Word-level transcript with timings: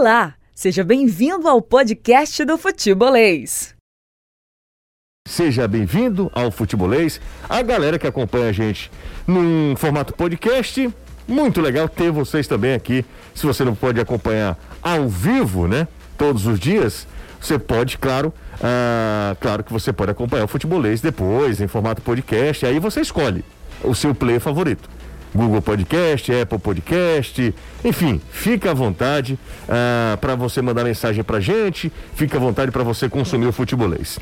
Olá, 0.00 0.34
seja 0.54 0.84
bem-vindo 0.84 1.48
ao 1.48 1.60
podcast 1.60 2.44
do 2.44 2.56
Futebolês. 2.56 3.74
Seja 5.26 5.66
bem-vindo 5.66 6.30
ao 6.32 6.52
Futebolês. 6.52 7.20
A 7.48 7.60
galera 7.62 7.98
que 7.98 8.06
acompanha 8.06 8.48
a 8.48 8.52
gente 8.52 8.92
num 9.26 9.74
formato 9.74 10.14
podcast, 10.14 10.88
muito 11.26 11.60
legal 11.60 11.88
ter 11.88 12.12
vocês 12.12 12.46
também 12.46 12.74
aqui. 12.74 13.04
Se 13.34 13.44
você 13.44 13.64
não 13.64 13.74
pode 13.74 14.00
acompanhar 14.00 14.56
ao 14.80 15.08
vivo, 15.08 15.66
né, 15.66 15.88
todos 16.16 16.46
os 16.46 16.60
dias, 16.60 17.04
você 17.40 17.58
pode, 17.58 17.98
claro, 17.98 18.32
ah, 18.62 19.36
claro 19.40 19.64
que 19.64 19.72
você 19.72 19.92
pode 19.92 20.12
acompanhar 20.12 20.44
o 20.44 20.48
Futebolês 20.48 21.00
depois, 21.00 21.60
em 21.60 21.66
formato 21.66 22.02
podcast, 22.02 22.64
aí 22.64 22.78
você 22.78 23.00
escolhe 23.00 23.44
o 23.82 23.96
seu 23.96 24.14
player 24.14 24.40
favorito. 24.40 24.88
Google 25.34 25.62
Podcast, 25.62 26.32
Apple 26.32 26.58
Podcast, 26.58 27.54
enfim, 27.84 28.20
fica 28.30 28.70
à 28.70 28.74
vontade 28.74 29.38
ah, 29.68 30.16
para 30.20 30.34
você 30.34 30.62
mandar 30.62 30.84
mensagem 30.84 31.22
para 31.22 31.40
gente, 31.40 31.92
fica 32.14 32.36
à 32.36 32.40
vontade 32.40 32.70
para 32.70 32.82
você 32.82 33.08
consumir 33.08 33.46
o 33.46 33.52
futebolês. 33.52 34.18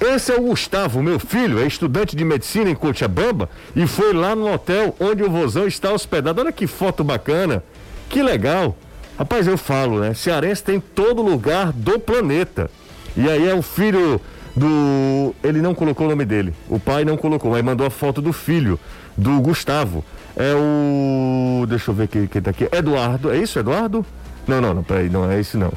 Esse 0.00 0.30
é 0.30 0.36
o 0.36 0.42
Gustavo, 0.42 1.02
meu 1.02 1.18
filho, 1.18 1.58
é 1.58 1.66
estudante 1.66 2.14
de 2.14 2.24
medicina 2.24 2.68
em 2.68 2.74
Cochabamba 2.74 3.48
e 3.74 3.86
foi 3.86 4.12
lá 4.12 4.36
no 4.36 4.52
hotel 4.52 4.94
onde 5.00 5.22
o 5.22 5.30
vozão 5.30 5.66
está 5.66 5.92
hospedado. 5.92 6.40
Olha 6.40 6.52
que 6.52 6.66
foto 6.66 7.02
bacana, 7.02 7.62
que 8.08 8.22
legal. 8.22 8.76
Rapaz, 9.18 9.46
eu 9.46 9.56
falo, 9.56 9.98
né? 10.00 10.12
Cearense 10.12 10.62
tem 10.62 10.78
todo 10.78 11.22
lugar 11.22 11.72
do 11.72 11.98
planeta. 11.98 12.70
E 13.16 13.30
aí 13.30 13.48
é 13.48 13.54
o 13.54 13.62
filho 13.62 14.20
do. 14.54 15.34
Ele 15.42 15.62
não 15.62 15.74
colocou 15.74 16.06
o 16.06 16.10
nome 16.10 16.26
dele. 16.26 16.52
O 16.68 16.78
pai 16.78 17.02
não 17.02 17.16
colocou, 17.16 17.50
mas 17.50 17.64
mandou 17.64 17.86
a 17.86 17.90
foto 17.90 18.20
do 18.20 18.32
filho, 18.32 18.78
do 19.16 19.40
Gustavo. 19.40 20.04
É 20.36 20.54
o. 20.54 21.66
Deixa 21.66 21.90
eu 21.90 21.94
ver 21.94 22.08
quem, 22.08 22.26
quem 22.26 22.42
tá 22.42 22.50
aqui. 22.50 22.68
Eduardo. 22.70 23.30
É 23.30 23.38
isso, 23.38 23.58
Eduardo? 23.58 24.04
Não, 24.46 24.60
não, 24.60 24.74
não, 24.74 24.82
peraí, 24.82 25.08
não 25.08 25.30
é 25.30 25.40
esse 25.40 25.56
não. 25.56 25.72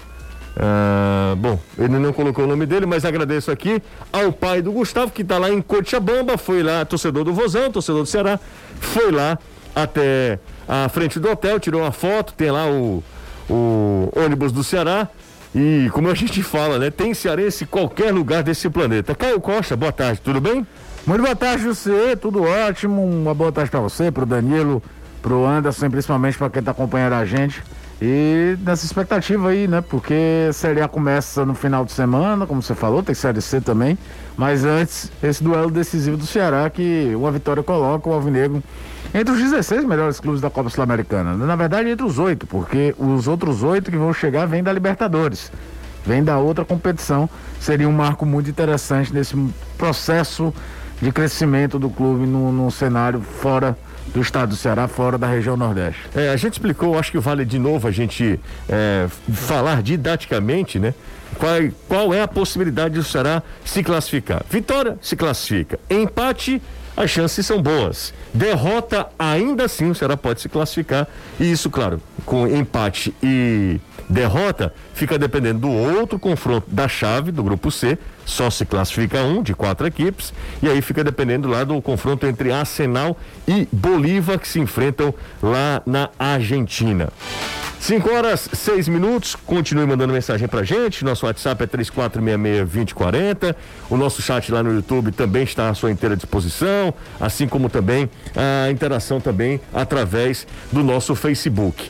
Ah, 0.61 1.35
bom, 1.37 1.57
ele 1.77 1.97
não 1.97 2.11
colocou 2.11 2.43
o 2.43 2.47
nome 2.47 2.65
dele, 2.65 2.85
mas 2.85 3.05
agradeço 3.05 3.49
aqui 3.49 3.81
ao 4.11 4.33
pai 4.33 4.61
do 4.61 4.73
Gustavo, 4.73 5.09
que 5.09 5.21
está 5.21 5.37
lá 5.37 5.49
em 5.49 5.61
Cochabamba, 5.61 6.37
foi 6.37 6.61
lá, 6.61 6.83
torcedor 6.83 7.23
do 7.23 7.33
Vozão, 7.33 7.71
torcedor 7.71 8.01
do 8.03 8.07
Ceará, 8.07 8.37
foi 8.79 9.09
lá 9.09 9.39
até 9.73 10.37
a 10.67 10.89
frente 10.89 11.17
do 11.17 11.29
hotel, 11.31 11.59
tirou 11.59 11.81
uma 11.81 11.93
foto, 11.93 12.33
tem 12.33 12.51
lá 12.51 12.67
o, 12.67 13.01
o 13.49 14.11
ônibus 14.15 14.51
do 14.51 14.63
Ceará. 14.63 15.07
E 15.55 15.89
como 15.93 16.09
a 16.09 16.13
gente 16.15 16.43
fala, 16.43 16.77
né? 16.77 16.91
Tem 16.91 17.13
cearense 17.13 17.63
em 17.63 17.67
qualquer 17.67 18.13
lugar 18.13 18.43
desse 18.43 18.69
planeta. 18.69 19.15
Caio 19.15 19.39
Costa, 19.39 19.75
boa 19.77 19.91
tarde, 19.91 20.19
tudo 20.21 20.41
bem? 20.41 20.67
Muito 21.05 21.23
boa 21.23 21.35
tarde, 21.35 21.63
você, 21.63 22.15
tudo 22.15 22.43
ótimo. 22.43 23.03
Uma 23.03 23.33
boa 23.33 23.51
tarde 23.51 23.71
para 23.71 23.79
você, 23.79 24.11
para 24.11 24.23
o 24.23 24.25
Danilo, 24.25 24.83
para 25.21 25.33
o 25.33 25.45
Anderson, 25.45 25.89
principalmente 25.89 26.37
para 26.37 26.49
quem 26.49 26.59
está 26.59 26.71
acompanhando 26.71 27.13
a 27.13 27.25
gente. 27.25 27.63
E 28.01 28.57
nessa 28.61 28.85
expectativa 28.85 29.49
aí, 29.49 29.67
né? 29.67 29.81
Porque 29.81 30.47
a 30.49 30.53
Série 30.53 30.81
A 30.81 30.87
começa 30.87 31.45
no 31.45 31.55
final 31.55 31.83
de 31.83 31.91
semana, 31.91 32.45
como 32.45 32.61
você 32.61 32.75
falou, 32.75 33.01
tem 33.01 33.15
Série 33.15 33.41
C 33.41 33.59
também. 33.59 33.97
Mas 34.37 34.63
antes, 34.63 35.11
esse 35.23 35.43
duelo 35.43 35.71
decisivo 35.71 36.15
do 36.15 36.25
Ceará, 36.25 36.69
que 36.69 37.11
uma 37.15 37.31
vitória 37.31 37.63
coloca 37.63 38.07
o 38.07 38.13
Alvinegro 38.13 38.63
entre 39.13 39.33
os 39.33 39.39
16 39.39 39.85
melhores 39.85 40.19
clubes 40.19 40.39
da 40.39 40.49
Copa 40.49 40.69
Sul-Americana. 40.69 41.33
Na 41.33 41.55
verdade, 41.55 41.89
entre 41.89 42.05
os 42.05 42.19
oito, 42.19 42.45
porque 42.45 42.93
os 42.97 43.27
outros 43.27 43.63
oito 43.63 43.89
que 43.89 43.97
vão 43.97 44.13
chegar 44.13 44.45
vêm 44.45 44.61
da 44.61 44.71
Libertadores. 44.71 45.51
Vem 46.05 46.23
da 46.23 46.37
outra 46.37 46.63
competição. 46.63 47.29
Seria 47.59 47.89
um 47.89 47.91
marco 47.91 48.25
muito 48.25 48.49
interessante 48.49 49.13
nesse 49.13 49.35
processo 49.77 50.53
de 51.01 51.11
crescimento 51.11 51.79
do 51.79 51.89
clube 51.89 52.25
no, 52.25 52.51
no 52.51 52.71
cenário 52.71 53.21
fora 53.21 53.77
do 54.13 54.21
estado 54.21 54.49
do 54.49 54.55
Ceará, 54.55 54.87
fora 54.87 55.17
da 55.17 55.27
região 55.27 55.55
Nordeste. 55.55 56.01
É, 56.15 56.29
a 56.29 56.35
gente 56.35 56.53
explicou, 56.53 56.97
acho 56.97 57.11
que 57.11 57.19
vale 57.19 57.45
de 57.45 57.59
novo 57.59 57.87
a 57.87 57.91
gente 57.91 58.39
é, 58.67 59.07
falar 59.31 59.83
didaticamente, 59.83 60.79
né? 60.79 60.93
Qual, 61.37 61.53
qual 61.87 62.13
é 62.13 62.21
a 62.21 62.27
possibilidade 62.27 62.95
do 62.95 63.03
Ceará 63.03 63.43
se 63.63 63.83
classificar? 63.83 64.43
Vitória 64.49 64.97
se 65.01 65.15
classifica. 65.15 65.79
Empate 65.89 66.61
as 66.99 67.09
chances 67.09 67.45
são 67.45 67.61
boas. 67.61 68.13
Derrota, 68.33 69.07
ainda 69.17 69.63
assim, 69.63 69.89
o 69.89 69.95
Ceará 69.95 70.17
pode 70.17 70.41
se 70.41 70.49
classificar. 70.49 71.07
E 71.39 71.49
isso, 71.49 71.69
claro, 71.69 72.01
com 72.25 72.45
empate 72.45 73.15
e 73.23 73.79
derrota, 74.09 74.73
fica 74.93 75.17
dependendo 75.17 75.59
do 75.59 75.69
outro 75.69 76.17
confronto 76.17 76.67
da 76.69 76.87
chave 76.87 77.31
do 77.31 77.43
grupo 77.43 77.69
C. 77.69 77.97
Só 78.25 78.49
se 78.49 78.65
classifica 78.65 79.23
um 79.23 79.41
de 79.41 79.53
quatro 79.53 79.87
equipes. 79.87 80.33
E 80.61 80.67
aí 80.67 80.81
fica 80.81 81.03
dependendo 81.03 81.47
lá 81.47 81.63
do 81.63 81.81
confronto 81.81 82.25
entre 82.25 82.51
Arsenal 82.51 83.17
e 83.47 83.67
Bolívar, 83.71 84.39
que 84.39 84.47
se 84.47 84.59
enfrentam 84.59 85.13
lá 85.41 85.81
na 85.85 86.09
Argentina. 86.17 87.09
5 87.79 88.13
horas, 88.13 88.49
6 88.51 88.87
minutos. 88.89 89.35
Continue 89.35 89.85
mandando 89.85 90.13
mensagem 90.13 90.47
pra 90.47 90.63
gente. 90.63 91.05
Nosso 91.05 91.25
WhatsApp 91.25 91.63
é 91.63 91.67
3466-2040. 91.67 93.55
O 93.89 93.95
nosso 93.95 94.21
chat 94.21 94.51
lá 94.51 94.61
no 94.61 94.73
YouTube 94.73 95.11
também 95.11 95.43
está 95.43 95.69
à 95.69 95.73
sua 95.73 95.89
inteira 95.89 96.15
disposição. 96.15 96.93
Assim 97.19 97.47
como 97.47 97.69
também 97.69 98.09
a 98.35 98.69
interação 98.69 99.21
também 99.21 99.61
através 99.73 100.45
do 100.71 100.83
nosso 100.83 101.15
Facebook. 101.15 101.89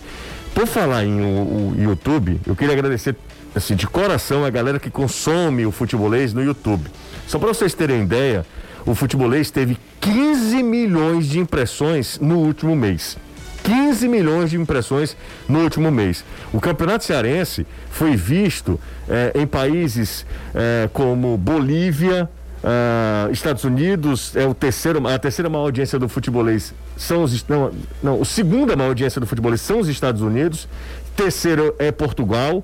Por 0.53 0.67
falar 0.67 1.05
em 1.05 1.21
o, 1.21 1.73
o 1.73 1.75
YouTube, 1.77 2.39
eu 2.45 2.55
queria 2.55 2.73
agradecer 2.73 3.15
assim, 3.55 3.75
de 3.75 3.87
coração 3.87 4.43
a 4.43 4.49
galera 4.49 4.79
que 4.79 4.89
consome 4.89 5.65
o 5.65 5.71
futebolês 5.71 6.33
no 6.33 6.43
YouTube. 6.43 6.89
Só 7.27 7.39
para 7.39 7.47
vocês 7.49 7.73
terem 7.73 8.01
ideia, 8.01 8.45
o 8.85 8.95
futebolês 8.95 9.51
teve 9.51 9.77
15 10.01 10.63
milhões 10.63 11.27
de 11.27 11.39
impressões 11.39 12.19
no 12.19 12.37
último 12.37 12.75
mês. 12.75 13.17
15 13.63 14.07
milhões 14.07 14.49
de 14.49 14.57
impressões 14.57 15.15
no 15.47 15.59
último 15.59 15.91
mês. 15.91 16.23
O 16.51 16.59
Campeonato 16.59 17.03
Cearense 17.03 17.67
foi 17.91 18.15
visto 18.15 18.79
eh, 19.07 19.33
em 19.35 19.45
países 19.45 20.25
eh, 20.55 20.89
como 20.91 21.37
Bolívia, 21.37 22.29
ah, 22.63 23.29
Estados 23.31 23.63
Unidos 23.63 24.35
é 24.35 24.45
o 24.45 24.53
terceiro, 24.53 25.07
a 25.07 25.17
terceira 25.17 25.49
maior 25.49 25.65
audiência 25.65 25.97
do 25.97 26.09
futebolês 26.09 26.73
são 26.97 27.23
os 27.23 27.45
não, 27.47 27.71
não, 28.03 28.21
a 28.21 28.25
segunda 28.25 28.75
maior 28.75 28.89
audiência 28.89 29.21
do 29.21 29.27
futebolês 29.27 29.61
são 29.61 29.79
os 29.79 29.87
Estados 29.87 30.21
Unidos, 30.21 30.67
terceiro 31.15 31.73
é 31.79 31.91
Portugal, 31.91 32.63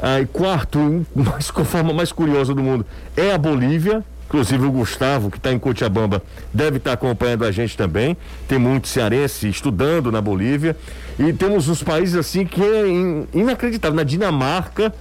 ah, 0.00 0.20
e 0.20 0.26
quarto, 0.26 1.06
mais, 1.14 1.50
com 1.50 1.64
forma 1.64 1.92
mais 1.92 2.10
curiosa 2.12 2.54
do 2.54 2.62
mundo, 2.62 2.86
é 3.16 3.32
a 3.32 3.38
Bolívia. 3.38 4.04
Inclusive 4.26 4.66
o 4.66 4.72
Gustavo, 4.72 5.30
que 5.30 5.36
está 5.36 5.52
em 5.52 5.58
Cochabamba, 5.58 6.20
deve 6.52 6.78
estar 6.78 6.90
tá 6.90 6.94
acompanhando 6.94 7.44
a 7.44 7.52
gente 7.52 7.76
também. 7.76 8.16
Tem 8.48 8.58
muito 8.58 8.88
cearense 8.88 9.48
estudando 9.48 10.10
na 10.10 10.20
Bolívia. 10.20 10.76
E 11.18 11.32
temos 11.32 11.68
uns 11.68 11.82
países 11.84 12.16
assim 12.16 12.44
que 12.44 12.60
é 12.60 12.88
inacreditável. 13.32 13.94
Na 13.94 14.02
Dinamarca, 14.02 14.92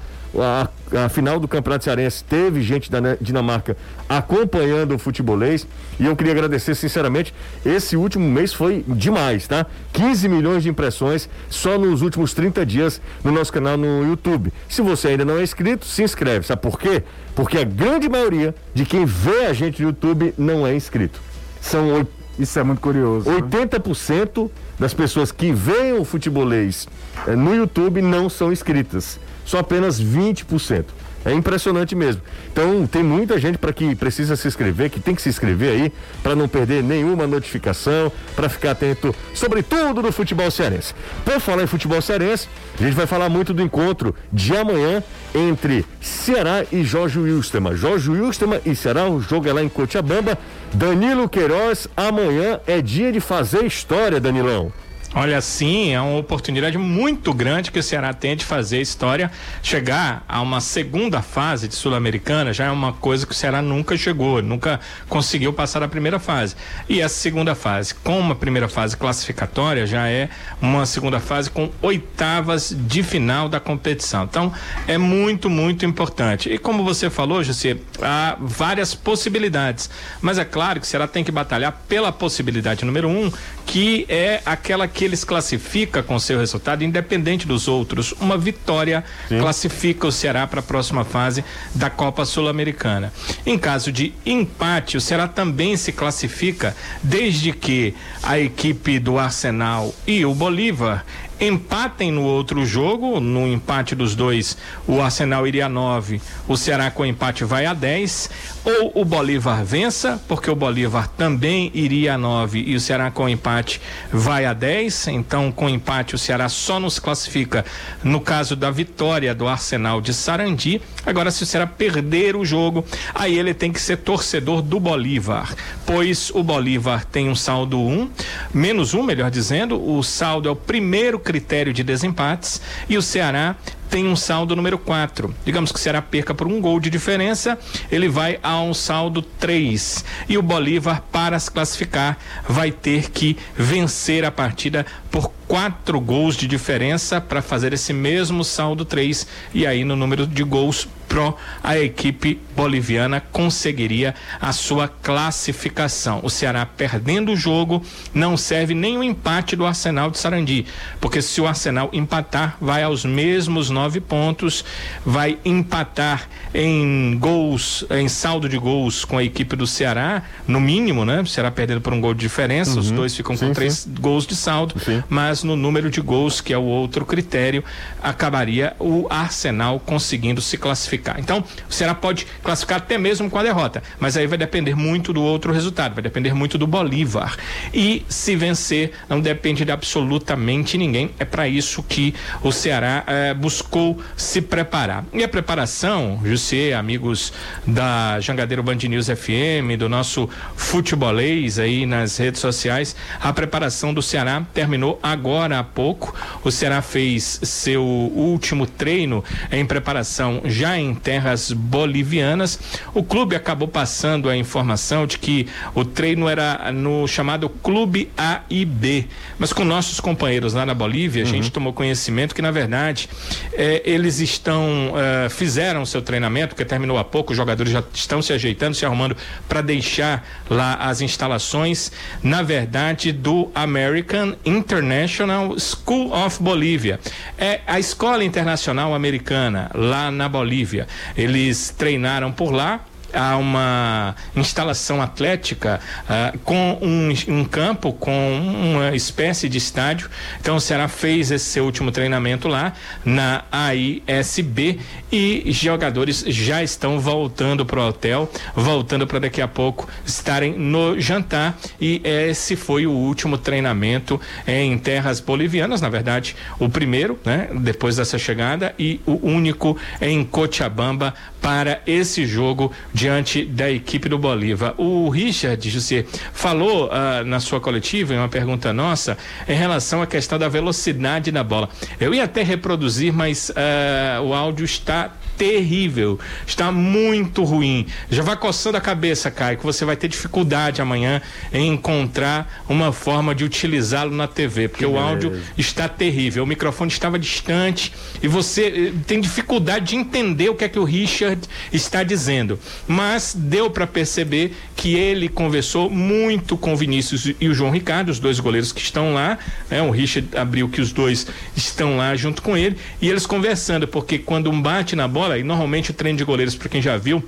a, 0.42 0.70
a, 1.06 1.10
final 1.10 1.40
do 1.40 1.48
Campeonato 1.48 1.84
Cearense 1.84 2.24
teve 2.24 2.62
gente 2.62 2.90
da 2.90 3.00
Dinamarca 3.22 3.78
acompanhando 4.10 4.96
o 4.96 5.00
futebolês 5.00 5.68
e 6.00 6.06
eu 6.06 6.16
queria 6.16 6.34
agradecer 6.34 6.76
sinceramente, 6.76 7.34
esse 7.66 7.96
último 7.96 8.28
mês 8.28 8.54
foi 8.54 8.84
demais, 8.88 9.48
tá? 9.48 9.66
15 9.92 10.28
milhões 10.28 10.64
de 10.64 10.70
impressões 10.70 11.30
só 11.50 11.78
nos 11.78 12.02
últimos 12.02 12.34
30 12.34 12.66
dias 12.66 13.02
no 13.24 13.32
nosso 13.32 13.54
canal 13.54 13.78
no 13.78 14.04
YouTube. 14.08 14.52
Se 14.68 14.82
você 14.82 15.10
ainda 15.10 15.26
não 15.26 15.38
é 15.38 15.44
inscrito, 15.44 15.86
se 15.86 16.04
inscreve, 16.04 16.46
sabe 16.46 16.62
por 16.62 16.80
quê? 16.80 17.04
Porque 17.36 17.58
a 17.58 17.64
grande 17.64 18.10
maioria 18.10 18.56
de 18.74 18.86
quem 18.86 19.06
vê 19.06 19.46
a 19.46 19.54
gente 19.54 19.82
no 19.82 19.90
YouTube 19.90 20.34
não 20.38 20.66
é 20.66 20.76
inscrito. 20.76 21.20
São 21.62 22.06
isso 22.38 22.58
é 22.58 22.64
muito 22.64 22.82
curioso. 22.82 23.30
80% 23.30 24.44
né? 24.44 24.50
das 24.80 24.94
pessoas 24.94 25.32
que 25.32 25.52
veem 25.52 25.94
o 25.94 26.04
futebolês 26.04 26.88
eh, 27.28 27.36
no 27.36 27.54
YouTube 27.54 28.02
não 28.02 28.28
são 28.28 28.52
inscritas 28.52 29.20
só 29.46 29.60
apenas 29.60 30.02
20%. 30.02 30.86
É 31.26 31.32
impressionante 31.32 31.96
mesmo. 31.96 32.22
Então, 32.52 32.86
tem 32.86 33.02
muita 33.02 33.40
gente 33.40 33.58
para 33.58 33.72
que 33.72 33.96
precisa 33.96 34.36
se 34.36 34.48
inscrever, 34.48 34.90
que 34.90 35.00
tem 35.00 35.16
que 35.16 35.22
se 35.22 35.30
inscrever 35.30 35.72
aí, 35.72 35.94
para 36.22 36.36
não 36.36 36.48
perder 36.50 36.84
nenhuma 36.84 37.26
notificação, 37.26 38.12
para 38.36 38.50
ficar 38.50 38.72
atento 38.72 39.16
sobre 39.34 39.64
tudo 39.64 40.02
do 40.02 40.12
futebol 40.12 40.52
cearense. 40.52 40.94
Por 41.24 41.40
falar 41.40 41.64
em 41.64 41.68
futebol 41.68 42.02
cearense, 42.02 42.50
a 42.78 42.84
gente 42.84 42.94
vai 42.94 43.08
falar 43.08 43.30
muito 43.30 43.54
do 43.54 43.62
encontro 43.62 44.14
de 44.32 44.56
amanhã 44.56 45.02
entre 45.34 45.86
Ceará 46.02 46.66
e 46.72 46.84
Jorge 46.84 47.20
Wilstermann. 47.20 47.76
Jorge 47.76 48.10
Wilstermann 48.10 48.60
e 48.66 48.76
Ceará, 48.76 49.10
o 49.10 49.22
jogo 49.22 49.48
é 49.48 49.54
lá 49.54 49.64
em 49.64 49.70
Cochabamba. 49.70 50.38
Danilo 50.74 51.30
Queiroz, 51.30 51.88
amanhã 51.96 52.60
é 52.68 52.82
dia 52.82 53.12
de 53.12 53.22
fazer 53.22 53.64
história, 53.64 54.20
Danilão. 54.20 54.74
Olha, 55.16 55.40
sim, 55.42 55.94
é 55.94 56.02
uma 56.02 56.18
oportunidade 56.18 56.76
muito 56.76 57.32
grande 57.36 57.72
que 57.72 57.78
o 57.78 57.84
Ceará 57.84 58.14
tem 58.14 58.36
de 58.36 58.44
fazer 58.44 58.82
história. 58.82 59.30
Chegar 59.62 60.26
a 60.28 60.42
uma 60.42 60.60
segunda 60.60 61.22
fase 61.22 61.68
de 61.68 61.76
Sul-Americana 61.76 62.52
já 62.52 62.66
é 62.66 62.72
uma 62.72 62.94
coisa 62.94 63.24
que 63.24 63.32
o 63.32 63.36
Ceará 63.36 63.62
nunca 63.62 63.96
chegou, 63.96 64.42
nunca 64.42 64.80
conseguiu 65.08 65.54
passar 65.54 65.84
a 65.84 65.88
primeira 65.88 66.18
fase. 66.18 66.56
E 66.90 67.00
essa 67.00 67.14
segunda 67.14 67.54
fase, 67.54 67.94
com 67.94 68.20
uma 68.20 68.34
primeira 68.34 68.68
fase 68.68 68.98
classificatória, 68.98 69.86
já 69.86 70.10
é 70.10 70.30
uma 70.60 70.84
segunda 70.88 71.20
fase 71.20 71.48
com 71.52 71.70
oitavas 71.84 72.76
de 72.76 73.04
final 73.04 73.48
da 73.48 73.60
competição. 73.60 74.24
Então, 74.24 74.52
é 74.88 74.98
muito, 74.98 75.48
muito 75.48 75.86
importante. 75.86 76.50
E 76.50 76.58
como 76.58 76.84
você 76.84 77.12
falou, 77.12 77.44
José, 77.44 77.78
há 78.02 78.36
várias 78.42 78.96
possibilidades. 78.96 79.92
Mas 80.20 80.40
é 80.40 80.46
claro 80.46 80.80
que 80.80 80.88
o 80.88 80.90
Ceará 80.90 81.08
tem 81.08 81.24
que 81.24 81.32
batalhar 81.32 81.84
pela 81.88 82.12
possibilidade 82.12 82.84
número 82.84 83.08
um, 83.08 83.32
que 83.64 84.08
é 84.10 84.42
aquela 84.44 84.88
que 84.88 85.03
que 85.04 85.06
eles 85.06 85.26
classifica 85.26 86.02
com 86.02 86.18
seu 86.18 86.40
resultado 86.40 86.82
independente 86.82 87.46
dos 87.46 87.68
outros. 87.68 88.14
Uma 88.22 88.38
vitória 88.38 89.04
Sim. 89.28 89.38
classifica 89.40 90.08
o 90.08 90.12
Ceará 90.14 90.48
para 90.48 90.62
a 90.62 90.64
próxima 90.64 91.04
fase 91.04 91.44
da 91.76 91.90
Copa 91.90 92.24
Sul-Americana. 92.24 93.12
Em 93.46 93.58
caso 93.58 93.92
de 93.92 94.14
empate, 94.26 94.96
o 94.96 95.02
Ceará 95.02 95.28
também 95.28 95.76
se 95.76 95.92
classifica 95.92 96.74
desde 97.04 97.52
que 97.52 97.94
a 98.22 98.40
equipe 98.40 98.98
do 98.98 99.20
Arsenal 99.20 99.94
e 100.08 100.26
o 100.26 100.34
Bolívar 100.34 101.06
empatem 101.44 102.12
no 102.12 102.24
outro 102.24 102.66
jogo, 102.66 103.20
no 103.20 103.48
empate 103.48 103.96
dos 103.96 104.16
dois, 104.16 104.58
o 104.88 105.02
Arsenal 105.02 105.46
iria 105.46 105.66
a 105.66 105.70
9, 105.70 106.22
o 106.48 106.56
Ceará 106.56 106.90
com 106.90 107.06
empate 107.06 107.44
vai 107.44 107.66
a 107.66 107.74
10, 107.74 108.30
ou 108.64 108.92
o 108.96 109.06
Bolívar 109.06 109.64
vença, 109.64 110.22
porque 110.28 110.50
o 110.50 110.56
Bolívar 110.56 111.08
também 111.08 111.70
iria 111.74 112.16
a 112.16 112.18
9 112.18 112.64
e 112.66 112.76
o 112.76 112.80
Ceará 112.80 113.12
com 113.12 113.28
empate 113.28 113.82
vai 114.12 114.46
a 114.46 114.54
10, 114.54 115.10
então 115.10 115.52
com 115.52 115.70
empate 115.70 116.16
o 116.16 116.18
Ceará 116.18 116.48
só 116.48 116.80
nos 116.80 117.00
classifica 117.00 117.66
no 118.04 118.22
caso 118.22 118.56
da 118.56 118.72
vitória 118.72 119.36
do 119.36 119.48
Arsenal 119.48 120.02
de 120.02 120.14
Sarandi. 120.14 120.82
Agora, 121.06 121.32
se 121.32 121.44
o 121.44 121.46
Ceará 121.46 121.68
perder 121.68 122.36
o 122.36 122.46
jogo, 122.46 122.86
aí 123.14 123.38
ele 123.38 123.54
tem 123.54 123.72
que 123.72 123.82
ser 123.82 123.98
torcedor 123.98 124.62
do 124.62 124.80
Bolívar, 124.80 125.54
pois 125.86 126.30
o 126.30 126.42
Bolívar 126.42 127.06
tem 127.06 127.30
um 127.30 127.36
saldo 127.36 127.78
1, 127.78 127.82
um, 127.82 128.10
menos 128.54 128.94
um, 128.94 129.04
melhor 129.04 129.30
dizendo, 129.30 129.82
o 129.82 130.02
saldo 130.02 130.48
é 130.48 130.52
o 130.52 130.56
primeiro 130.56 131.20
critério 131.20 131.74
de 131.74 131.84
desempates 131.84 132.62
e 132.88 132.98
o 132.98 133.02
Ceará 133.02 133.56
tem 133.90 134.08
um 134.08 134.16
saldo 134.16 134.56
número 134.56 134.78
4. 134.78 135.34
Digamos 135.46 135.72
que 135.72 135.78
o 135.78 135.82
Ceará 135.82 136.02
perca 136.02 136.34
por 136.34 136.48
um 136.48 136.60
gol 136.60 136.80
de 136.80 136.90
diferença, 136.90 137.58
ele 137.92 138.08
vai 138.08 138.40
a 138.42 138.60
um 138.60 138.74
saldo 138.74 139.22
3. 139.22 140.04
E 140.28 140.38
o 140.38 140.42
Bolívar, 140.42 141.02
para 141.12 141.38
se 141.40 141.52
classificar, 141.52 142.18
vai 142.48 142.72
ter 142.72 143.12
que 143.12 143.38
vencer 143.56 144.26
a 144.26 144.32
partida 144.32 144.86
por 145.12 145.32
quatro 145.48 146.00
gols 146.00 146.36
de 146.36 146.48
diferença 146.48 147.22
para 147.22 147.42
fazer 147.42 147.74
esse 147.74 147.94
mesmo 147.94 148.44
saldo 148.44 148.84
3. 148.84 149.28
E 149.54 149.68
aí, 149.68 149.84
no 149.84 149.96
número 149.96 150.26
de 150.26 150.44
gols 150.44 150.88
Pro, 151.14 151.38
a 151.64 151.78
equipe 151.78 152.42
boliviana 152.56 153.22
conseguiria 153.22 154.16
a 154.42 154.52
sua 154.52 154.88
classificação. 154.88 156.20
O 156.24 156.30
Ceará 156.30 156.66
perdendo 156.66 157.34
o 157.34 157.36
jogo 157.38 157.84
não 158.16 158.36
serve 158.36 158.74
nem 158.74 158.98
o 158.98 159.04
empate 159.04 159.56
do 159.56 159.64
Arsenal 159.64 160.10
de 160.10 160.18
Sarandi, 160.18 160.66
porque 161.00 161.22
se 161.22 161.40
o 161.40 161.46
Arsenal 161.46 161.92
empatar, 161.94 162.58
vai 162.60 162.82
aos 162.82 163.06
mesmos 163.06 163.70
nove 163.70 164.00
pontos, 164.00 164.66
vai 165.06 165.38
empatar 165.46 166.28
em 166.52 167.16
gols, 167.20 167.86
em 167.92 168.10
saldo 168.10 168.50
de 168.50 168.58
gols 168.58 169.06
com 169.06 169.16
a 169.16 169.24
equipe 169.24 169.56
do 169.56 169.68
Ceará, 169.68 170.24
no 170.48 170.60
mínimo, 170.60 171.06
né? 171.06 171.22
O 171.22 171.28
Ceará 171.28 171.52
perdendo 171.52 171.82
por 171.82 171.94
um 171.94 172.02
gol 172.02 172.16
de 172.16 172.22
diferença, 172.22 172.72
uhum. 172.72 172.80
os 172.80 172.90
dois 172.90 173.16
ficam 173.16 173.38
sim, 173.38 173.50
com 173.50 173.54
três 173.54 173.74
sim. 173.82 173.94
gols 174.00 174.26
de 174.26 174.36
saldo, 174.36 174.74
sim. 174.84 175.04
mas 175.08 175.44
no 175.44 175.56
número 175.56 175.92
de 175.92 176.02
gols, 176.02 176.42
que 176.42 176.52
é 176.52 176.58
o 176.58 176.64
outro 176.64 177.06
critério, 177.06 177.64
acabaria 178.02 178.76
o 178.80 179.06
Arsenal 179.12 179.80
conseguindo 179.80 180.42
se 180.42 180.58
classificar 180.58 181.03
classificar. 181.04 181.20
Então, 181.20 181.44
o 181.70 181.74
Ceará 181.74 181.94
pode 181.94 182.26
classificar 182.42 182.78
até 182.78 182.98
mesmo 182.98 183.30
com 183.30 183.38
a 183.38 183.44
derrota, 183.44 183.84
mas 184.00 184.16
aí 184.16 184.26
vai 184.26 184.38
depender 184.38 184.76
muito 184.76 185.12
do 185.12 185.22
outro 185.22 185.52
resultado, 185.52 185.94
vai 185.94 186.02
depender 186.02 186.34
muito 186.34 186.58
do 186.58 186.66
Bolívar. 186.66 187.36
E 187.74 188.06
se 188.08 188.36
vencer, 188.36 188.94
não 189.10 189.20
depende 189.20 189.66
de 189.66 189.72
absolutamente 189.72 190.78
ninguém. 190.78 191.12
É 191.20 191.26
para 191.26 191.48
isso 191.48 191.84
que 191.84 192.16
o 192.42 192.52
Ceará 192.52 193.04
eh, 193.06 193.34
buscou 193.34 194.02
se 194.16 194.42
preparar. 194.42 195.04
E 195.14 195.24
a 195.24 195.28
preparação, 195.28 196.22
José, 196.24 196.74
amigos 196.74 197.34
da 197.68 198.20
Jangadeiro 198.20 198.64
Band 198.64 198.76
News 198.76 199.08
FM, 199.08 199.78
do 199.78 199.90
nosso 199.90 200.30
futebolês 200.56 201.60
aí 201.60 201.86
nas 201.86 202.18
redes 202.18 202.40
sociais, 202.40 202.96
a 203.20 203.34
preparação 203.34 203.94
do 203.94 204.02
Ceará 204.02 204.46
terminou 204.54 205.00
agora 205.04 205.60
há 205.60 205.64
pouco. 205.64 206.16
O 206.44 206.52
Ceará 206.52 206.82
fez 206.82 207.40
seu 207.44 207.84
último 207.84 208.66
treino 208.66 209.24
em 209.52 209.66
preparação 209.66 210.42
já 210.46 210.78
em 210.78 210.93
terras 210.94 211.52
bolivianas. 211.52 212.60
O 212.94 213.04
clube 213.04 213.36
acabou 213.36 213.68
passando 213.68 214.30
a 214.30 214.36
informação 214.36 215.06
de 215.06 215.18
que 215.18 215.48
o 215.74 215.86
treino 215.86 216.28
era 216.28 216.72
no 216.72 217.08
chamado 217.08 217.50
Clube 217.50 218.10
A 218.18 218.42
e 218.50 218.66
B. 218.66 219.06
Mas 219.38 219.54
com 219.54 219.64
nossos 219.64 220.00
companheiros 220.00 220.54
lá 220.54 220.66
na 220.66 220.74
Bolívia, 220.74 221.24
uhum. 221.24 221.30
a 221.30 221.32
gente 221.32 221.46
uhum. 221.46 221.52
tomou 221.52 221.74
conhecimento 221.74 222.34
que, 222.34 222.42
na 222.42 222.52
verdade, 222.52 223.10
eh, 223.54 223.82
eles 223.86 224.20
estão, 224.20 224.94
eh, 224.96 225.30
fizeram 225.30 225.86
seu 225.86 226.02
treinamento, 226.02 226.56
que 226.56 226.66
terminou 226.66 226.98
há 226.98 227.04
pouco, 227.04 227.32
os 227.32 227.38
jogadores 227.38 227.72
já 227.72 227.84
estão 227.94 228.22
se 228.22 228.34
ajeitando, 228.34 228.76
se 228.76 228.86
arrumando 228.86 229.16
para 229.48 229.62
deixar 229.62 230.28
lá 230.50 230.76
as 230.76 231.02
instalações, 231.02 231.92
na 232.22 232.42
verdade, 232.42 233.12
do 233.12 233.50
American 233.54 234.36
International 234.46 235.58
School 235.60 236.12
of 236.14 236.42
Bolívia. 236.42 237.00
É 237.38 237.62
a 237.68 237.80
escola 237.80 238.24
internacional 238.24 238.94
americana 238.94 239.70
lá 239.74 240.12
na 240.12 240.28
Bolívia. 240.28 240.73
Eles 241.16 241.70
treinaram 241.78 242.32
por 242.32 242.52
lá 242.52 242.86
a 243.14 243.38
uma 243.38 244.16
instalação 244.36 245.02
atlética 245.02 245.80
uh, 246.04 246.38
com 246.40 246.78
um, 246.82 247.14
um, 247.28 247.46
campo, 247.46 247.94
com 247.94 248.40
uma 248.40 248.96
espécie 248.96 249.48
de 249.48 249.58
estádio. 249.58 250.10
Então 250.40 250.56
o 250.56 250.62
Ceará 250.62 250.88
fez 250.88 251.32
esse 251.32 251.46
seu 251.46 251.66
último 251.66 251.92
treinamento 251.92 252.48
lá 252.48 252.74
na 253.06 253.44
AISB 253.52 254.80
e 255.12 255.44
jogadores 255.52 256.26
já 256.28 256.64
estão 256.64 257.00
voltando 257.00 257.66
para 257.66 257.80
o 257.80 257.88
hotel, 257.88 258.32
voltando 258.56 259.06
para 259.06 259.20
daqui 259.20 259.42
a 259.42 259.48
pouco 259.48 259.88
estarem 260.06 260.54
no 260.54 261.00
jantar. 261.00 261.58
E 261.80 262.02
esse 262.04 262.56
foi 262.56 262.86
o 262.86 262.92
último 262.92 263.38
treinamento 263.38 264.20
em 264.48 264.78
terras 264.78 265.20
bolivianas, 265.20 265.82
na 265.82 265.90
verdade, 265.90 266.36
o 266.60 266.68
primeiro, 266.70 267.20
né? 267.24 267.50
Depois 267.54 267.98
dessa 267.98 268.18
chegada, 268.18 268.74
e 268.78 269.00
o 269.06 269.20
único 269.28 269.78
em 270.02 270.24
Cochabamba 270.24 271.14
para 271.42 271.82
esse 271.86 272.26
jogo 272.26 272.72
diante 273.04 273.44
da 273.44 273.70
equipe 273.70 274.08
do 274.08 274.18
Bolívar. 274.18 274.76
O 274.78 275.10
Richard 275.10 275.70
José 275.70 276.06
falou 276.32 276.88
uh, 276.88 277.26
na 277.26 277.42
sua 277.42 277.60
coletiva, 277.60 278.14
em 278.14 278.18
uma 278.18 278.30
pergunta 278.30 278.72
nossa, 278.72 279.18
em 279.46 279.58
relação 279.58 280.02
à 280.02 280.08
questão 280.08 280.40
da 280.40 280.48
velocidade 280.48 281.30
da 281.30 281.44
bola. 281.44 281.68
Eu 282.00 282.14
ia 282.14 282.24
até 282.24 282.44
reproduzir, 282.44 283.12
mas 283.12 283.50
uh, 283.50 284.24
o 284.24 284.34
áudio 284.34 284.64
está 284.64 285.12
terrível, 285.38 286.20
está 286.46 286.72
muito 286.72 287.44
ruim. 287.44 287.88
Já 288.10 288.24
vai 288.24 288.36
coçando 288.36 288.78
a 288.78 288.82
cabeça, 288.82 289.32
Caio, 289.32 289.58
que 289.58 289.64
você 289.64 289.86
vai 289.86 289.96
ter 289.96 290.08
dificuldade 290.08 290.82
amanhã 290.82 291.22
em 291.52 291.70
encontrar 291.70 292.64
uma 292.68 292.92
forma 292.92 293.34
de 293.34 293.44
utilizá-lo 293.44 294.16
na 294.16 294.28
TV, 294.28 294.68
porque 294.68 294.86
que 294.86 294.90
o 294.90 294.98
áudio 294.98 295.32
beleza. 295.32 295.52
está 295.58 295.88
terrível. 295.88 296.44
O 296.44 296.48
microfone 296.48 296.92
estava 296.92 297.18
distante 297.18 297.94
e 298.22 298.28
você 298.28 298.92
eh, 298.94 298.94
tem 299.08 299.20
dificuldade 299.22 299.88
de 299.88 299.96
entender 299.96 300.50
o 300.50 300.56
que 300.56 300.64
é 300.64 300.70
que 300.70 300.80
o 300.80 300.84
Richard 300.84 301.42
está 301.72 302.04
dizendo. 302.04 302.60
Mas 302.88 303.36
deu 303.38 303.70
para 303.70 303.88
perceber 303.88 304.56
que 304.76 304.96
ele 304.96 305.30
conversou 305.30 305.90
muito 305.90 306.58
com 306.58 306.74
o 306.74 306.76
Vinícius 306.76 307.34
e 307.40 307.48
o 307.48 307.54
João 307.54 307.72
Ricardo, 307.72 308.10
os 308.10 308.20
dois 308.20 308.40
goleiros 308.40 308.72
que 308.72 308.82
estão 308.82 309.14
lá. 309.14 309.38
Né? 309.70 309.82
O 309.82 309.92
Richard 309.92 310.36
abriu 310.36 310.68
que 310.70 310.82
os 310.82 310.92
dois 310.92 311.28
estão 311.56 311.98
lá 311.98 312.16
junto 312.16 312.42
com 312.42 312.58
ele 312.58 312.78
e 313.02 313.10
eles 313.10 313.26
conversando, 313.26 313.88
porque 313.88 314.18
quando 314.18 314.50
um 314.50 314.62
bate 314.62 314.96
na 314.96 315.08
bola 315.08 315.23
bola, 315.24 315.40
e 315.40 315.44
normalmente 315.44 315.92
o 315.92 315.94
treino 315.94 316.18
de 316.18 316.26
goleiros, 316.26 316.54
para 316.54 316.68
quem 316.68 316.82
já 316.82 316.98
viu, 316.98 317.24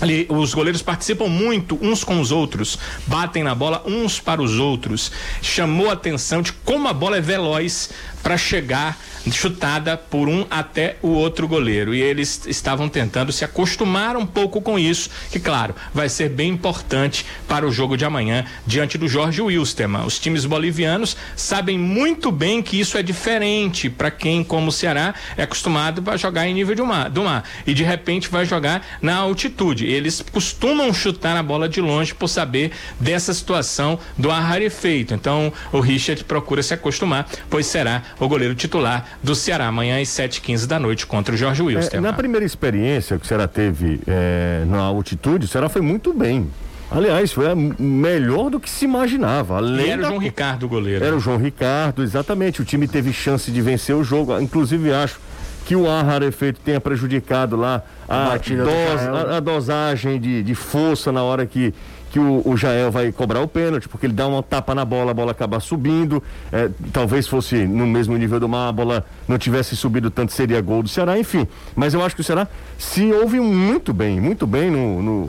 Ali, 0.00 0.26
os 0.28 0.52
goleiros 0.52 0.82
participam 0.82 1.28
muito 1.28 1.78
uns 1.80 2.02
com 2.02 2.20
os 2.20 2.32
outros, 2.32 2.76
batem 3.06 3.44
na 3.44 3.54
bola 3.54 3.84
uns 3.86 4.18
para 4.18 4.42
os 4.42 4.58
outros. 4.58 5.12
Chamou 5.40 5.90
a 5.90 5.92
atenção 5.92 6.42
de 6.42 6.52
como 6.52 6.88
a 6.88 6.92
bola 6.92 7.18
é 7.18 7.20
veloz 7.20 7.90
para 8.20 8.36
chegar 8.36 8.98
chutada 9.30 9.96
por 9.96 10.28
um 10.28 10.46
até 10.50 10.96
o 11.02 11.08
outro 11.08 11.46
goleiro. 11.46 11.94
E 11.94 12.00
eles 12.00 12.46
estavam 12.46 12.88
tentando 12.88 13.32
se 13.32 13.44
acostumar 13.44 14.16
um 14.16 14.26
pouco 14.26 14.60
com 14.60 14.78
isso, 14.78 15.10
que, 15.30 15.38
claro, 15.38 15.74
vai 15.94 16.08
ser 16.08 16.28
bem 16.30 16.50
importante 16.50 17.24
para 17.46 17.66
o 17.66 17.72
jogo 17.72 17.96
de 17.96 18.04
amanhã 18.04 18.44
diante 18.66 18.98
do 18.98 19.08
Jorge 19.08 19.40
Wilstermann. 19.40 20.06
Os 20.06 20.18
times 20.18 20.44
bolivianos 20.44 21.16
sabem 21.36 21.78
muito 21.78 22.30
bem 22.30 22.62
que 22.62 22.78
isso 22.78 22.96
é 22.98 23.02
diferente 23.02 23.88
para 23.88 24.10
quem, 24.10 24.42
como 24.42 24.68
o 24.68 24.72
Ceará, 24.72 25.14
é 25.36 25.42
acostumado 25.42 26.02
a 26.10 26.16
jogar 26.16 26.46
em 26.46 26.54
nível 26.54 26.74
do 26.74 26.86
mar, 26.86 27.10
do 27.10 27.24
mar 27.24 27.44
e 27.66 27.74
de 27.74 27.82
repente 27.82 28.28
vai 28.28 28.44
jogar 28.44 28.98
na 29.00 29.16
altitude. 29.16 29.86
Eles 29.86 30.24
costumam 30.32 30.92
chutar 30.92 31.36
a 31.36 31.42
bola 31.42 31.68
de 31.68 31.80
longe 31.80 32.14
por 32.14 32.28
saber 32.28 32.72
dessa 32.98 33.32
situação 33.34 33.98
do 34.16 34.30
ar 34.30 34.42
rarefeito. 34.42 35.14
Então, 35.14 35.52
o 35.72 35.80
Richard 35.80 36.24
procura 36.24 36.62
se 36.62 36.74
acostumar, 36.74 37.28
pois 37.50 37.66
será 37.66 38.02
o 38.18 38.28
goleiro 38.28 38.54
titular 38.54 39.11
do 39.22 39.34
Ceará, 39.34 39.66
amanhã 39.66 40.00
às 40.00 40.08
7h15 40.08 40.66
da 40.66 40.78
noite, 40.78 41.06
contra 41.06 41.34
o 41.34 41.38
Jorge 41.38 41.62
Wilson. 41.62 41.96
É, 41.96 42.00
na 42.00 42.12
primeira 42.12 42.44
experiência 42.44 43.18
que 43.18 43.24
o 43.24 43.28
Ceará 43.28 43.48
teve 43.48 44.00
é, 44.06 44.64
na 44.66 44.78
altitude, 44.80 45.46
o 45.46 45.48
Ceará 45.48 45.68
foi 45.68 45.82
muito 45.82 46.12
bem. 46.12 46.48
Aliás, 46.90 47.32
foi 47.32 47.46
melhor 47.78 48.50
do 48.50 48.60
que 48.60 48.68
se 48.68 48.84
imaginava. 48.84 49.56
Além 49.56 49.86
e 49.86 49.90
era 49.90 50.02
o 50.02 50.04
João 50.04 50.18
Ricardo 50.18 50.66
o 50.66 50.68
goleiro. 50.68 51.04
Era 51.04 51.16
o 51.16 51.20
João 51.20 51.38
Ricardo, 51.38 52.02
exatamente. 52.02 52.60
O 52.60 52.64
time 52.64 52.86
teve 52.86 53.12
chance 53.14 53.50
de 53.50 53.62
vencer 53.62 53.96
o 53.96 54.04
jogo. 54.04 54.38
Inclusive, 54.38 54.92
acho 54.92 55.18
que 55.64 55.74
o 55.74 55.88
ar 55.88 56.04
rarefeito 56.04 56.60
tenha 56.60 56.80
prejudicado 56.80 57.56
lá 57.56 57.82
a, 58.06 58.34
a, 58.34 58.36
dos, 58.36 59.30
a, 59.32 59.36
a 59.36 59.40
dosagem 59.40 60.20
de, 60.20 60.42
de 60.42 60.54
força 60.54 61.10
na 61.10 61.22
hora 61.22 61.46
que, 61.46 61.72
que 62.12 62.18
o, 62.18 62.42
o 62.44 62.56
Jael 62.58 62.90
vai 62.90 63.10
cobrar 63.10 63.40
o 63.40 63.48
pênalti, 63.48 63.88
porque 63.88 64.04
ele 64.04 64.12
dá 64.12 64.28
uma 64.28 64.42
tapa 64.42 64.74
na 64.74 64.84
bola, 64.84 65.12
a 65.12 65.14
bola 65.14 65.30
acaba 65.30 65.58
subindo. 65.58 66.22
É, 66.52 66.68
talvez 66.92 67.26
fosse 67.26 67.64
no 67.66 67.86
mesmo 67.86 68.14
nível 68.18 68.38
do 68.38 68.46
mar, 68.46 68.68
a 68.68 68.72
bola 68.72 69.06
não 69.26 69.38
tivesse 69.38 69.74
subido 69.74 70.10
tanto, 70.10 70.30
seria 70.30 70.60
gol 70.60 70.82
do 70.82 70.90
Ceará, 70.90 71.18
enfim. 71.18 71.48
Mas 71.74 71.94
eu 71.94 72.04
acho 72.04 72.14
que 72.14 72.20
o 72.20 72.24
Ceará 72.24 72.46
se 72.78 73.10
ouve 73.12 73.40
muito 73.40 73.94
bem, 73.94 74.20
muito 74.20 74.46
bem 74.46 74.70
no, 74.70 75.02
no 75.02 75.28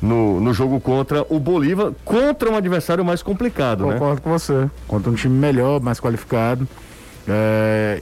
no, 0.00 0.40
no 0.40 0.54
jogo 0.54 0.80
contra 0.80 1.26
o 1.28 1.38
Bolívar, 1.38 1.92
contra 2.06 2.50
um 2.50 2.56
adversário 2.56 3.04
mais 3.04 3.22
complicado, 3.22 3.80
Concordo 3.80 3.92
né? 3.92 3.98
Concordo 3.98 4.22
com 4.22 4.30
você. 4.30 4.70
Contra 4.88 5.10
um 5.10 5.14
time 5.14 5.36
melhor, 5.36 5.78
mais 5.78 6.00
qualificado, 6.00 6.66
é, 7.28 8.00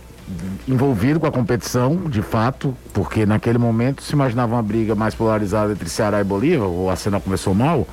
envolvido 0.68 1.18
com 1.18 1.26
a 1.26 1.32
competição, 1.32 1.96
de 2.08 2.22
fato, 2.22 2.72
porque 2.92 3.26
naquele 3.26 3.58
momento 3.58 4.00
se 4.02 4.12
imaginava 4.12 4.54
uma 4.54 4.62
briga 4.62 4.94
mais 4.94 5.12
polarizada 5.12 5.72
entre 5.72 5.88
Ceará 5.88 6.20
e 6.20 6.24
Bolívar, 6.24 6.68
o 6.68 6.88
Arsenal 6.88 7.20
começou 7.20 7.52
mal, 7.52 7.84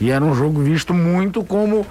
e 0.00 0.10
era 0.10 0.24
um 0.24 0.34
jogo 0.34 0.60
visto 0.60 0.92
muito 0.92 1.42
como 1.44 1.86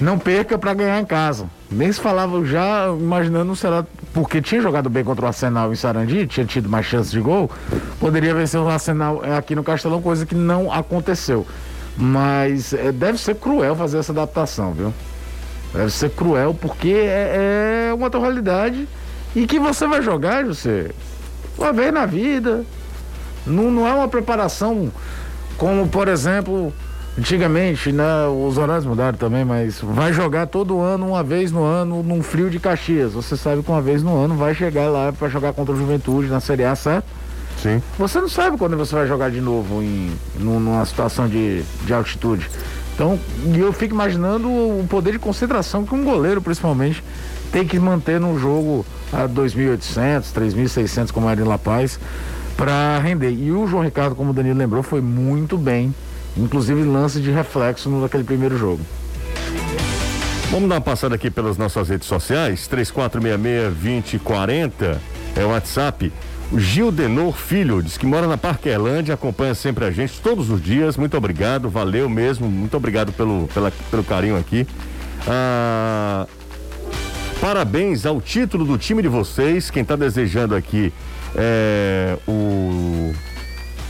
não 0.00 0.18
perca 0.18 0.56
para 0.56 0.74
ganhar 0.74 1.00
em 1.00 1.04
casa. 1.04 1.46
Nem 1.70 1.90
se 1.90 2.00
falava 2.00 2.44
já 2.44 2.86
imaginando 2.88 3.52
o 3.52 3.56
Ceará, 3.56 3.84
porque 4.12 4.40
tinha 4.40 4.60
jogado 4.60 4.88
bem 4.88 5.02
contra 5.02 5.24
o 5.24 5.28
Arsenal 5.28 5.72
em 5.72 5.76
Sarandi, 5.76 6.26
tinha 6.26 6.46
tido 6.46 6.68
mais 6.68 6.86
chances 6.86 7.10
de 7.10 7.20
gol, 7.20 7.50
poderia 7.98 8.34
vencer 8.34 8.60
o 8.60 8.68
Arsenal 8.68 9.24
é, 9.24 9.36
aqui 9.36 9.54
no 9.54 9.64
Castelão, 9.64 10.00
coisa 10.00 10.24
que 10.24 10.34
não 10.34 10.72
aconteceu. 10.72 11.46
Mas 11.96 12.72
é, 12.72 12.92
deve 12.92 13.18
ser 13.18 13.34
cruel 13.34 13.74
fazer 13.74 13.98
essa 13.98 14.12
adaptação, 14.12 14.72
viu? 14.72 14.94
Deve 15.72 15.90
ser 15.90 16.10
cruel 16.10 16.54
porque 16.54 16.90
é, 16.90 17.90
é 17.90 17.94
uma 17.94 18.08
realidade 18.08 18.88
e 19.34 19.46
que 19.46 19.58
você 19.58 19.86
vai 19.86 20.00
jogar, 20.00 20.44
você 20.44 20.90
uma 21.58 21.72
vez 21.72 21.92
na 21.92 22.06
vida. 22.06 22.64
Não, 23.46 23.70
não 23.70 23.86
é 23.86 23.92
uma 23.92 24.08
preparação 24.08 24.92
como, 25.56 25.88
por 25.88 26.06
exemplo, 26.06 26.72
Antigamente, 27.18 27.90
né, 27.90 28.04
os 28.28 28.56
horários 28.58 28.86
mudaram 28.86 29.18
também, 29.18 29.44
mas 29.44 29.80
vai 29.82 30.12
jogar 30.12 30.46
todo 30.46 30.80
ano, 30.80 31.08
uma 31.08 31.24
vez 31.24 31.50
no 31.50 31.64
ano, 31.64 32.00
num 32.00 32.22
frio 32.22 32.48
de 32.48 32.60
Caxias. 32.60 33.12
Você 33.12 33.36
sabe 33.36 33.60
que 33.60 33.68
uma 33.68 33.82
vez 33.82 34.04
no 34.04 34.16
ano 34.16 34.36
vai 34.36 34.54
chegar 34.54 34.88
lá 34.88 35.12
para 35.12 35.28
jogar 35.28 35.52
contra 35.52 35.74
o 35.74 35.76
Juventude 35.76 36.28
na 36.28 36.38
Série 36.38 36.62
A, 36.62 36.76
certo? 36.76 37.06
Sim. 37.60 37.82
Você 37.98 38.20
não 38.20 38.28
sabe 38.28 38.56
quando 38.56 38.76
você 38.76 38.94
vai 38.94 39.08
jogar 39.08 39.32
de 39.32 39.40
novo 39.40 39.82
em 39.82 40.12
numa 40.38 40.86
situação 40.86 41.26
de, 41.26 41.64
de 41.84 41.92
altitude. 41.92 42.48
Então, 42.94 43.18
eu 43.52 43.72
fico 43.72 43.94
imaginando 43.94 44.48
o 44.48 44.86
poder 44.88 45.10
de 45.10 45.18
concentração 45.18 45.84
que 45.84 45.96
um 45.96 46.04
goleiro, 46.04 46.40
principalmente, 46.40 47.02
tem 47.50 47.66
que 47.66 47.80
manter 47.80 48.20
num 48.20 48.38
jogo 48.38 48.86
a 49.12 49.26
2.800, 49.26 50.32
3.600, 50.32 51.10
como 51.10 51.28
era 51.28 51.40
em 51.40 51.44
La 51.44 51.58
Paz, 51.58 51.98
para 52.56 53.00
render. 53.00 53.32
E 53.32 53.50
o 53.50 53.66
João 53.66 53.82
Ricardo, 53.82 54.14
como 54.14 54.30
o 54.30 54.32
Danilo 54.32 54.56
lembrou, 54.56 54.84
foi 54.84 55.00
muito 55.00 55.58
bem 55.58 55.92
inclusive 56.38 56.82
lance 56.84 57.20
de 57.20 57.30
reflexo 57.30 57.90
naquele 57.90 58.24
primeiro 58.24 58.56
jogo. 58.56 58.80
Vamos 60.50 60.66
dar 60.68 60.76
uma 60.76 60.80
passada 60.80 61.14
aqui 61.14 61.30
pelas 61.30 61.58
nossas 61.58 61.90
redes 61.90 62.08
sociais, 62.08 62.66
3466-2040 62.72 64.96
é 65.36 65.44
o 65.44 65.50
WhatsApp. 65.50 66.10
O 66.50 66.58
Gil 66.58 66.90
Denor 66.90 67.36
Filho 67.36 67.82
diz 67.82 67.98
que 67.98 68.06
mora 68.06 68.26
na 68.26 68.38
Parquelândia, 68.38 69.14
acompanha 69.14 69.54
sempre 69.54 69.84
a 69.84 69.90
gente 69.90 70.18
todos 70.20 70.50
os 70.50 70.62
dias. 70.62 70.96
Muito 70.96 71.16
obrigado, 71.16 71.68
valeu 71.68 72.08
mesmo. 72.08 72.48
Muito 72.48 72.76
obrigado 72.76 73.12
pelo, 73.12 73.48
pela, 73.52 73.70
pelo 73.90 74.02
carinho 74.02 74.38
aqui. 74.38 74.66
Ah, 75.26 76.26
parabéns 77.40 78.06
ao 78.06 78.20
título 78.20 78.64
do 78.64 78.78
time 78.78 79.02
de 79.02 79.08
vocês. 79.08 79.70
Quem 79.70 79.82
está 79.82 79.94
desejando 79.94 80.54
aqui 80.54 80.92
é 81.36 82.16
o. 82.26 83.12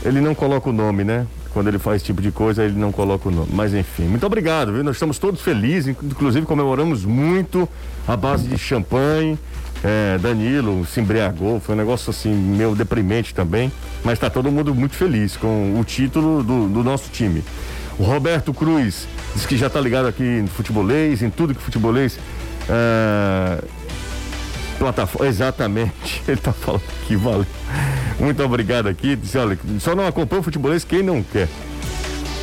Ele 0.03 0.19
não 0.19 0.35
coloca 0.35 0.69
o 0.69 0.73
nome, 0.73 1.05
né? 1.05 1.25
Quando 1.53 1.67
ele 1.67 1.79
faz 1.79 1.97
esse 1.97 2.05
tipo 2.05 2.21
de 2.21 2.31
coisa, 2.31 2.63
ele 2.63 2.77
não 2.77 2.91
coloca 2.91 3.27
o 3.29 3.31
nome. 3.31 3.49
Mas 3.53 3.73
enfim, 3.73 4.03
muito 4.03 4.25
obrigado, 4.25 4.73
viu? 4.73 4.83
Nós 4.83 4.95
estamos 4.95 5.17
todos 5.17 5.41
felizes, 5.41 5.95
inclusive 6.03 6.45
comemoramos 6.45 7.05
muito 7.05 7.67
a 8.07 8.15
base 8.15 8.47
de 8.47 8.57
champanhe. 8.57 9.37
É, 9.83 10.17
Danilo 10.17 10.85
se 10.85 10.99
embriagou, 10.99 11.59
foi 11.59 11.73
um 11.73 11.77
negócio 11.77 12.09
assim, 12.09 12.33
meio 12.33 12.75
deprimente 12.75 13.33
também, 13.33 13.71
mas 14.03 14.13
está 14.13 14.29
todo 14.29 14.51
mundo 14.51 14.75
muito 14.75 14.93
feliz 14.93 15.37
com 15.37 15.79
o 15.79 15.83
título 15.85 16.43
do, 16.43 16.67
do 16.67 16.83
nosso 16.83 17.09
time. 17.09 17.43
O 17.97 18.03
Roberto 18.03 18.53
Cruz 18.53 19.07
diz 19.33 19.45
que 19.45 19.57
já 19.57 19.67
está 19.67 19.79
ligado 19.79 20.07
aqui 20.07 20.23
no 20.23 20.47
futebolês, 20.47 21.21
em 21.21 21.29
tudo 21.29 21.55
que 21.55 21.61
futebolês. 21.61 22.19
É, 22.67 23.63
plataforma, 24.79 25.27
exatamente, 25.27 26.23
ele 26.27 26.37
está 26.37 26.53
falando 26.53 26.81
aqui, 27.03 27.15
valeu. 27.15 27.45
Muito 28.19 28.41
obrigado 28.43 28.87
aqui. 28.87 29.15
Diz, 29.15 29.35
olha, 29.35 29.57
só 29.79 29.93
não 29.93 30.07
acompanha 30.07 30.39
o 30.39 30.43
futebolês 30.43 30.83
quem 30.83 31.03
não 31.03 31.21
quer. 31.21 31.47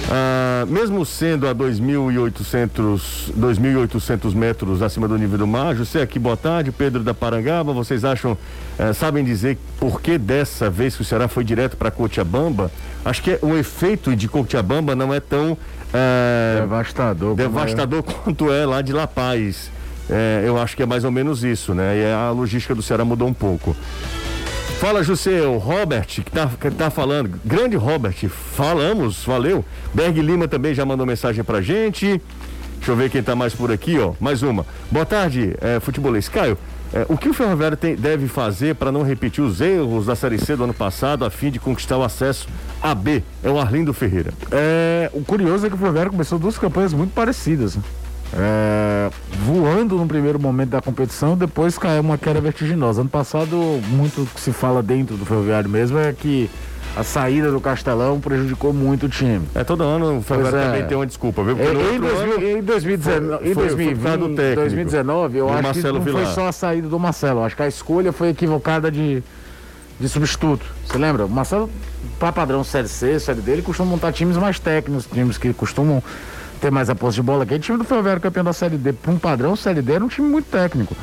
Ah, 0.09 0.65
mesmo 0.69 1.05
sendo 1.05 1.49
a 1.49 1.55
2.800 1.55 3.33
2.800 3.37 4.35
metros 4.35 4.81
acima 4.81 5.09
do 5.09 5.19
nível 5.19 5.39
do 5.39 5.47
mar, 5.49 5.75
José 5.75 6.01
aqui, 6.01 6.17
boa 6.17 6.37
tarde, 6.37 6.71
Pedro 6.71 7.03
da 7.03 7.13
Parangaba, 7.13 7.73
vocês 7.73 8.05
acham, 8.05 8.39
eh, 8.79 8.93
sabem 8.93 9.25
dizer 9.25 9.59
por 9.81 10.01
que 10.01 10.17
dessa 10.17 10.71
vez 10.71 10.95
que 10.95 11.03
o 11.03 11.05
Ceará 11.05 11.27
foi 11.27 11.43
direto 11.43 11.77
para 11.77 11.91
Cochabamba? 11.91 12.71
Acho 13.05 13.21
que 13.21 13.33
é, 13.33 13.39
o 13.43 13.57
efeito 13.57 14.15
de 14.15 14.29
Cochabamba 14.29 14.95
não 14.95 15.13
é 15.13 15.19
tão 15.19 15.59
eh, 15.93 16.61
devastador, 16.61 17.35
devastador 17.35 18.05
é. 18.07 18.13
quanto 18.13 18.53
é 18.53 18.65
lá 18.65 18.83
de 18.83 18.93
La 18.93 19.09
Paz. 19.09 19.73
Eh, 20.09 20.45
eu 20.47 20.59
acho 20.59 20.77
que 20.77 20.83
é 20.83 20.87
mais 20.87 21.05
ou 21.05 21.11
menos 21.11 21.45
isso, 21.45 21.75
né? 21.75 21.99
E 21.99 22.13
a 22.13 22.31
logística 22.31 22.75
do 22.75 22.83
Ceará 22.83 23.05
mudou 23.05 23.29
um 23.29 23.35
pouco. 23.35 23.77
Fala, 24.79 25.03
José, 25.03 25.41
o 25.41 25.57
Robert, 25.57 26.07
que 26.07 26.31
tá, 26.31 26.51
que 26.61 26.71
tá 26.71 26.91
falando. 26.91 27.41
Grande 27.45 27.77
Robert, 27.77 28.29
falamos, 28.29 29.25
valeu. 29.25 29.65
Berg 29.95 30.21
Lima 30.21 30.47
também 30.47 30.75
já 30.75 30.85
mandou 30.85 31.07
mensagem 31.07 31.43
pra 31.43 31.63
gente. 31.63 32.21
Deixa 32.77 32.93
eu 32.93 32.97
ver 32.97 33.11
quem 33.11 33.23
tá 33.23 33.35
mais 33.35 33.55
por 33.55 33.73
aqui, 33.73 33.99
ó. 33.99 34.13
Mais 34.21 34.43
uma. 34.43 34.67
Boa 34.91 35.07
tarde, 35.07 35.57
é, 35.63 35.81
futebolês. 35.81 36.29
Caio, 36.29 36.59
é, 36.93 37.07
o 37.09 37.17
que 37.17 37.29
o 37.29 37.35
Ferroviário 37.35 37.77
tem, 37.77 37.97
deve 37.97 38.29
fazer 38.29 38.75
para 38.75 38.93
não 38.93 39.03
repetir 39.03 39.43
os 39.43 39.61
erros 39.61 40.07
da 40.07 40.15
Série 40.15 40.39
C 40.39 40.55
do 40.55 40.65
ano 40.65 40.75
passado 40.75 41.25
a 41.25 41.31
fim 41.31 41.51
de 41.51 41.59
conquistar 41.59 41.97
o 41.97 42.05
acesso 42.05 42.47
a 42.81 42.95
B? 42.95 43.23
É 43.43 43.51
o 43.51 43.59
Arlindo 43.59 43.93
Ferreira. 43.93 44.33
É, 44.53 45.11
o 45.15 45.25
curioso 45.25 45.67
é 45.67 45.69
que 45.71 45.75
o 45.75 45.79
Ferroviário 45.79 46.13
começou 46.13 46.39
duas 46.39 46.59
campanhas 46.59 46.93
muito 46.93 47.13
parecidas. 47.13 47.79
É, 48.35 49.11
voando 49.45 49.97
no 49.97 50.07
primeiro 50.07 50.39
momento 50.39 50.71
da 50.71 50.83
competição, 50.83 51.37
depois 51.37 51.79
caiu 51.79 52.03
uma 52.03 52.19
queda 52.19 52.41
vertiginosa. 52.41 53.01
Ano 53.01 53.11
passado, 53.11 53.57
muito 53.89 54.27
que 54.35 54.41
se 54.41 54.53
fala 54.53 54.83
dentro 54.83 55.17
do 55.17 55.25
Ferroviário 55.25 55.71
mesmo 55.71 55.99
é 55.99 56.13
que 56.13 56.51
a 56.97 57.05
saída 57.05 57.51
do 57.51 57.61
Castelão 57.61 58.19
prejudicou 58.21 58.73
muito 58.73 59.07
o 59.07 59.09
time. 59.09 59.47
É, 59.55 59.63
todo 59.63 59.83
ano 59.83 60.19
o 60.19 60.23
Ferroviário 60.23 60.59
é. 60.59 60.65
também 60.65 60.87
tem 60.87 60.97
uma 60.97 61.07
desculpa, 61.07 61.45
viu? 61.45 61.55
Porque 61.55 61.71
em, 61.71 61.97
em, 61.97 62.01
2000, 62.01 62.59
em 62.59 62.63
2019, 62.63 63.39
foi, 63.39 63.51
em 63.51 63.55
2020, 63.55 64.37
foi 64.37 64.55
2019, 64.55 65.39
eu 65.39 65.51
acho 65.51 65.63
Marcelo 65.63 65.85
que 65.85 65.93
não 65.93 66.05
Vilar. 66.05 66.25
foi 66.25 66.35
só 66.35 66.49
a 66.49 66.53
saída 66.53 66.89
do 66.89 66.99
Marcelo. 66.99 67.43
Acho 67.45 67.55
que 67.55 67.63
a 67.63 67.69
escolha 67.69 68.13
foi 68.13 68.31
equivocada 68.31 68.91
de, 68.91 69.23
de 70.01 70.09
substituto. 70.09 70.65
Você 70.87 70.97
lembra? 70.97 71.27
O 71.27 71.29
Marcelo, 71.29 71.69
para 72.19 72.33
padrão 72.33 72.65
Série 72.65 72.89
C, 72.89 73.21
Série 73.21 73.43
D, 73.43 73.53
ele 73.53 73.63
costuma 73.63 73.91
montar 73.91 74.13
times 74.13 74.39
mais 74.39 74.59
técnicos, 74.59 75.07
times 75.07 75.37
que 75.37 75.53
costumam 75.53 76.03
ter 76.61 76.71
mais 76.71 76.91
a 76.91 76.95
posse 76.95 77.17
de 77.17 77.23
bola, 77.23 77.45
que 77.45 77.55
é 77.55 77.57
o 77.57 77.61
time 77.61 77.79
do 77.79 77.85
Ferroviário 77.85 78.21
campeão 78.21 78.45
da 78.45 78.53
Série 78.53 78.77
D, 78.77 78.93
para 78.93 79.13
um 79.13 79.19
padrão 79.19 79.57
Série 79.57 79.83
D, 79.83 79.93
era 79.93 80.05
um 80.05 80.09
time 80.09 80.29
muito 80.29 80.51
técnico. 80.51 80.97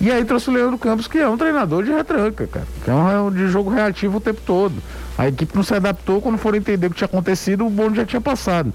E 0.00 0.10
aí 0.10 0.24
trouxe 0.24 0.50
o 0.50 0.52
Leandro 0.52 0.76
Campos, 0.76 1.06
que 1.06 1.18
é 1.18 1.28
um 1.28 1.36
treinador 1.36 1.84
de 1.84 1.92
retranca, 1.92 2.46
cara. 2.46 2.66
Que 2.84 2.90
é 2.90 2.94
um 2.94 3.30
de 3.30 3.48
jogo 3.48 3.70
reativo 3.70 4.18
o 4.18 4.20
tempo 4.20 4.40
todo. 4.44 4.74
A 5.16 5.28
equipe 5.28 5.54
não 5.54 5.62
se 5.62 5.74
adaptou, 5.74 6.20
quando 6.20 6.36
foram 6.36 6.58
entender 6.58 6.88
o 6.88 6.90
que 6.90 6.96
tinha 6.96 7.06
acontecido, 7.06 7.66
o 7.66 7.70
bonde 7.70 7.96
já 7.96 8.04
tinha 8.04 8.20
passado. 8.20 8.72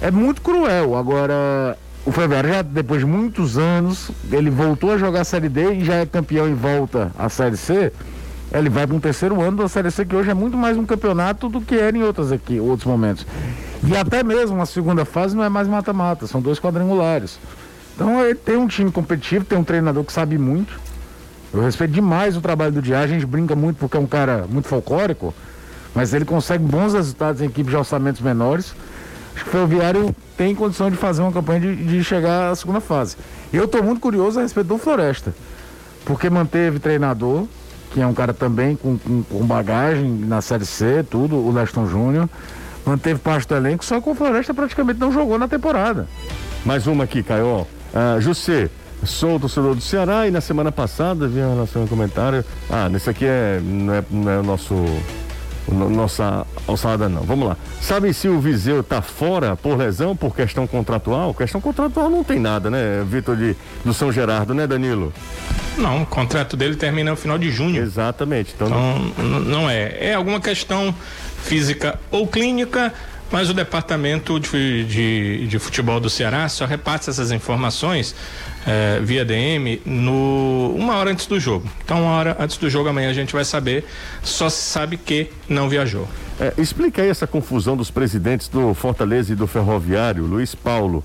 É 0.00 0.10
muito 0.10 0.40
cruel. 0.40 0.96
Agora, 0.96 1.76
o 2.04 2.10
Ferroviário 2.10 2.50
já, 2.50 2.62
depois 2.62 3.00
de 3.00 3.06
muitos 3.06 3.58
anos, 3.58 4.10
ele 4.32 4.50
voltou 4.50 4.92
a 4.92 4.98
jogar 4.98 5.20
a 5.20 5.24
Série 5.24 5.48
D 5.48 5.74
e 5.74 5.84
já 5.84 5.94
é 5.96 6.06
campeão 6.06 6.48
e 6.48 6.54
volta 6.54 7.12
à 7.18 7.28
Série 7.28 7.56
C. 7.56 7.92
Ele 8.52 8.68
vai 8.68 8.86
para 8.86 8.96
um 8.96 9.00
terceiro 9.00 9.40
ano 9.40 9.58
da 9.58 9.68
Série 9.68 9.90
C, 9.90 10.04
que 10.04 10.16
hoje 10.16 10.30
é 10.30 10.34
muito 10.34 10.56
mais 10.56 10.76
um 10.76 10.86
campeonato 10.86 11.48
do 11.48 11.60
que 11.60 11.74
era 11.74 11.96
em 11.96 12.02
outros 12.02 12.32
aqui, 12.32 12.58
outros 12.58 12.86
momentos. 12.86 13.26
E 13.84 13.96
até 13.96 14.22
mesmo 14.22 14.60
a 14.60 14.66
segunda 14.66 15.04
fase 15.04 15.36
não 15.36 15.44
é 15.44 15.48
mais 15.48 15.68
mata-mata, 15.68 16.26
são 16.26 16.40
dois 16.40 16.58
quadrangulares. 16.58 17.38
Então 17.94 18.22
ele 18.22 18.34
tem 18.34 18.56
um 18.56 18.66
time 18.66 18.90
competitivo, 18.90 19.44
tem 19.44 19.58
um 19.58 19.64
treinador 19.64 20.04
que 20.04 20.12
sabe 20.12 20.38
muito. 20.38 20.78
Eu 21.52 21.62
respeito 21.62 21.92
demais 21.92 22.36
o 22.36 22.40
trabalho 22.40 22.72
do 22.72 22.82
Diá, 22.82 23.00
a 23.00 23.06
gente 23.06 23.24
brinca 23.24 23.54
muito 23.54 23.78
porque 23.78 23.96
é 23.96 24.00
um 24.00 24.06
cara 24.06 24.46
muito 24.48 24.68
folclórico, 24.68 25.34
mas 25.94 26.12
ele 26.12 26.24
consegue 26.24 26.62
bons 26.62 26.92
resultados 26.92 27.40
em 27.40 27.46
equipes 27.46 27.70
de 27.70 27.76
orçamentos 27.76 28.20
menores. 28.20 28.74
Acho 29.34 29.44
que 29.44 29.50
o 29.50 29.52
Ferroviário 29.52 30.14
tem 30.36 30.54
condição 30.54 30.90
de 30.90 30.96
fazer 30.96 31.22
uma 31.22 31.32
campanha 31.32 31.60
de, 31.60 31.76
de 31.76 32.04
chegar 32.04 32.50
à 32.50 32.56
segunda 32.56 32.80
fase. 32.80 33.16
Eu 33.52 33.64
estou 33.64 33.82
muito 33.82 34.00
curioso 34.00 34.38
a 34.38 34.42
respeito 34.42 34.66
do 34.66 34.78
Floresta, 34.78 35.34
porque 36.04 36.28
manteve 36.28 36.78
treinador, 36.78 37.46
que 37.90 38.00
é 38.00 38.06
um 38.06 38.14
cara 38.14 38.34
também 38.34 38.76
com, 38.76 38.98
com, 38.98 39.22
com 39.22 39.46
bagagem 39.46 40.10
na 40.10 40.42
Série 40.42 40.66
C, 40.66 41.04
tudo, 41.08 41.36
o 41.36 41.52
Leston 41.52 41.86
Júnior 41.86 42.28
manteve 42.86 43.18
parte 43.18 43.48
do 43.48 43.56
elenco, 43.56 43.84
só 43.84 44.00
que 44.00 44.08
o 44.08 44.14
Floresta 44.14 44.54
praticamente 44.54 45.00
não 45.00 45.12
jogou 45.12 45.38
na 45.38 45.48
temporada. 45.48 46.06
Mais 46.64 46.86
uma 46.86 47.04
aqui, 47.04 47.22
Caio. 47.22 47.66
Ah, 47.92 48.18
José, 48.20 48.70
sou 49.04 49.38
torcedor 49.40 49.74
do 49.74 49.80
Ceará 49.80 50.26
e 50.26 50.30
na 50.30 50.40
semana 50.40 50.70
passada 50.70 51.26
vi 51.26 51.40
em 51.40 51.54
relação 51.54 51.82
ao 51.82 51.88
comentário. 51.88 52.44
Ah, 52.70 52.88
nesse 52.88 53.10
aqui 53.10 53.24
é 53.24 53.60
não, 53.62 53.94
é, 53.94 54.04
não 54.10 54.30
é 54.30 54.38
o 54.38 54.42
nosso. 54.42 54.74
nossa 55.68 56.46
alçada 56.66 57.08
não. 57.08 57.22
Vamos 57.22 57.48
lá. 57.48 57.56
Sabe 57.80 58.12
se 58.14 58.28
o 58.28 58.40
Viseu 58.40 58.80
está 58.80 59.02
fora 59.02 59.56
por 59.56 59.76
lesão, 59.76 60.14
por 60.16 60.34
questão 60.34 60.66
contratual? 60.66 61.34
Questão 61.34 61.60
contratual 61.60 62.08
não 62.08 62.22
tem 62.22 62.38
nada, 62.38 62.70
né, 62.70 63.04
Vitor 63.08 63.36
de 63.36 63.56
do 63.84 63.92
São 63.92 64.12
Gerardo, 64.12 64.54
né, 64.54 64.66
Danilo? 64.66 65.12
Não, 65.78 66.02
o 66.02 66.06
contrato 66.06 66.56
dele 66.56 66.74
termina 66.74 67.10
no 67.10 67.16
final 67.16 67.36
de 67.38 67.50
junho. 67.50 67.82
Exatamente. 67.82 68.54
Então, 68.54 68.68
então 68.68 69.40
não 69.40 69.68
é. 69.68 69.96
É 70.00 70.14
alguma 70.14 70.40
questão 70.40 70.94
física 71.42 71.98
ou 72.10 72.26
clínica 72.26 72.92
mas 73.30 73.50
o 73.50 73.54
departamento 73.54 74.38
de, 74.38 74.84
de, 74.84 75.46
de, 75.48 75.58
futebol 75.58 75.98
do 75.98 76.08
Ceará 76.08 76.48
só 76.48 76.64
repassa 76.64 77.10
essas 77.10 77.32
informações 77.32 78.14
eh, 78.66 79.00
via 79.02 79.24
DM 79.24 79.80
no 79.84 80.74
uma 80.76 80.96
hora 80.96 81.10
antes 81.10 81.26
do 81.26 81.38
jogo. 81.40 81.68
Então, 81.84 82.02
uma 82.02 82.12
hora 82.12 82.36
antes 82.38 82.56
do 82.56 82.70
jogo 82.70 82.88
amanhã 82.88 83.10
a 83.10 83.12
gente 83.12 83.32
vai 83.32 83.44
saber. 83.44 83.84
Só 84.22 84.48
se 84.48 84.62
sabe 84.62 84.96
que 84.96 85.28
não 85.48 85.68
viajou. 85.68 86.06
É, 86.38 86.52
explica 86.58 87.02
aí 87.02 87.08
essa 87.08 87.26
confusão 87.26 87.76
dos 87.76 87.90
presidentes 87.90 88.48
do 88.48 88.74
Fortaleza 88.74 89.32
e 89.32 89.36
do 89.36 89.46
Ferroviário, 89.46 90.24
Luiz 90.24 90.54
Paulo. 90.54 91.02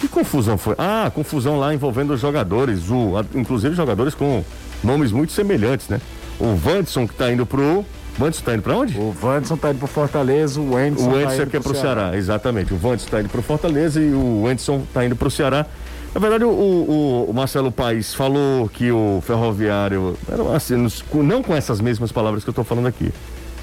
Que 0.00 0.08
confusão 0.08 0.58
foi? 0.58 0.74
Ah, 0.76 1.10
confusão 1.14 1.58
lá 1.58 1.72
envolvendo 1.72 2.12
os 2.12 2.20
jogadores, 2.20 2.90
o, 2.90 3.14
inclusive 3.34 3.74
jogadores 3.74 4.14
com 4.14 4.44
nomes 4.82 5.12
muito 5.12 5.32
semelhantes, 5.32 5.88
né? 5.88 6.00
O 6.40 6.56
Vandson 6.56 7.06
que 7.06 7.14
está 7.14 7.32
indo 7.32 7.46
pro 7.46 7.86
Wanderson 8.20 8.44
tá 8.44 8.54
indo 8.54 8.62
pra 8.62 8.76
onde? 8.76 8.98
O 8.98 9.14
Wanderson 9.22 9.56
tá 9.56 9.70
indo 9.70 9.78
pro 9.78 9.88
Fortaleza, 9.88 10.60
o 10.60 10.74
Wenderson 10.74 11.08
O 11.08 11.12
Wenderson 11.14 11.36
tá 11.36 11.42
aqui 11.44 11.56
é 11.56 11.60
pro 11.60 11.74
Ceará. 11.74 12.00
Ceará. 12.02 12.16
exatamente. 12.16 12.74
O 12.74 12.76
Wanderson 12.82 13.08
tá 13.10 13.20
indo 13.20 13.28
pro 13.28 13.42
Fortaleza 13.42 14.00
e 14.00 14.12
o 14.12 14.42
Wenderson 14.42 14.82
tá 14.92 15.04
indo 15.04 15.16
pro 15.16 15.30
Ceará. 15.30 15.66
Na 16.14 16.20
verdade, 16.20 16.44
o, 16.44 16.50
o, 16.50 17.30
o, 17.30 17.32
Marcelo 17.32 17.72
Paes 17.72 18.12
falou 18.12 18.68
que 18.68 18.92
o 18.92 19.22
Ferroviário, 19.26 20.14
era 20.30 20.54
assim, 20.54 20.74
não 21.14 21.42
com 21.42 21.56
essas 21.56 21.80
mesmas 21.80 22.12
palavras 22.12 22.44
que 22.44 22.50
eu 22.50 22.52
estou 22.52 22.64
falando 22.64 22.86
aqui, 22.86 23.10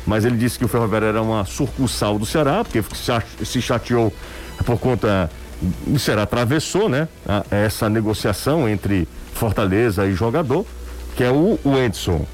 mas 0.05 0.25
ele 0.25 0.35
disse 0.35 0.57
que 0.57 0.65
o 0.65 0.67
Ferroviário 0.67 1.07
era 1.07 1.21
uma 1.21 1.45
sucursal 1.45 2.17
do 2.17 2.25
Ceará, 2.25 2.63
porque 2.63 2.83
se 3.45 3.61
chateou 3.61 4.11
por 4.65 4.79
conta. 4.79 5.29
O 5.85 5.99
Ceará 5.99 6.23
atravessou, 6.23 6.89
né? 6.89 7.07
essa 7.51 7.87
negociação 7.87 8.67
entre 8.67 9.07
Fortaleza 9.33 10.07
e 10.07 10.13
jogador, 10.13 10.65
que 11.15 11.23
é 11.23 11.29
o, 11.29 11.59
o 11.63 11.77
Edson. 11.77 12.25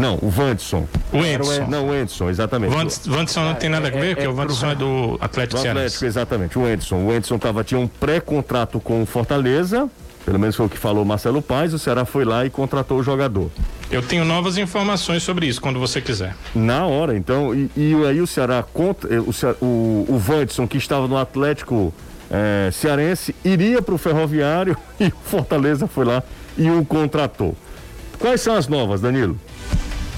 Não, 0.00 0.18
o 0.22 0.30
Vandson. 0.30 0.88
O 1.12 1.18
Edson. 1.18 1.66
Não, 1.68 1.88
o 1.88 1.94
Edson, 1.94 2.30
exatamente. 2.30 2.74
O 2.74 3.10
Vandson 3.10 3.44
não 3.44 3.54
tem 3.54 3.68
nada 3.68 3.88
a 3.88 3.90
ver, 3.90 3.98
é, 3.98 4.14
porque 4.14 4.26
é, 4.26 4.28
o 4.30 4.34
Vandson 4.34 4.70
é 4.70 4.74
do 4.74 5.18
Atlético 5.20 5.60
do 5.60 5.68
Atlético, 5.68 6.04
exatamente. 6.06 6.58
O 6.58 6.66
Edson. 6.66 7.04
O 7.04 7.12
Edson 7.12 7.36
tava, 7.38 7.62
tinha 7.62 7.78
um 7.78 7.86
pré-contrato 7.86 8.80
com 8.80 9.02
o 9.02 9.06
Fortaleza, 9.06 9.90
pelo 10.24 10.38
menos 10.38 10.56
foi 10.56 10.64
o 10.64 10.68
que 10.70 10.78
falou 10.78 11.04
Marcelo 11.04 11.42
Paes, 11.42 11.74
o 11.74 11.78
Ceará 11.78 12.06
foi 12.06 12.24
lá 12.24 12.46
e 12.46 12.50
contratou 12.50 12.98
o 12.98 13.02
jogador. 13.02 13.50
Eu 13.90 14.02
tenho 14.02 14.24
novas 14.24 14.56
informações 14.56 15.22
sobre 15.22 15.46
isso, 15.46 15.60
quando 15.60 15.78
você 15.78 16.00
quiser. 16.00 16.34
Na 16.54 16.86
hora, 16.86 17.14
então, 17.14 17.54
e, 17.54 17.70
e 17.76 17.94
aí 18.08 18.22
o 18.22 18.26
Ceará, 18.26 18.62
contra, 18.62 19.14
eh, 19.14 19.20
o, 19.20 19.34
o, 19.60 20.06
o 20.08 20.18
Vandson, 20.18 20.66
que 20.66 20.78
estava 20.78 21.06
no 21.06 21.18
Atlético 21.18 21.92
é, 22.30 22.70
Cearense, 22.72 23.34
iria 23.44 23.82
para 23.82 23.94
o 23.94 23.98
Ferroviário 23.98 24.78
e 24.98 25.08
o 25.08 25.12
Fortaleza 25.24 25.86
foi 25.86 26.06
lá 26.06 26.22
e 26.56 26.70
o 26.70 26.84
contratou. 26.86 27.54
Quais 28.18 28.40
são 28.40 28.54
as 28.54 28.68
novas, 28.68 29.00
Danilo? 29.00 29.38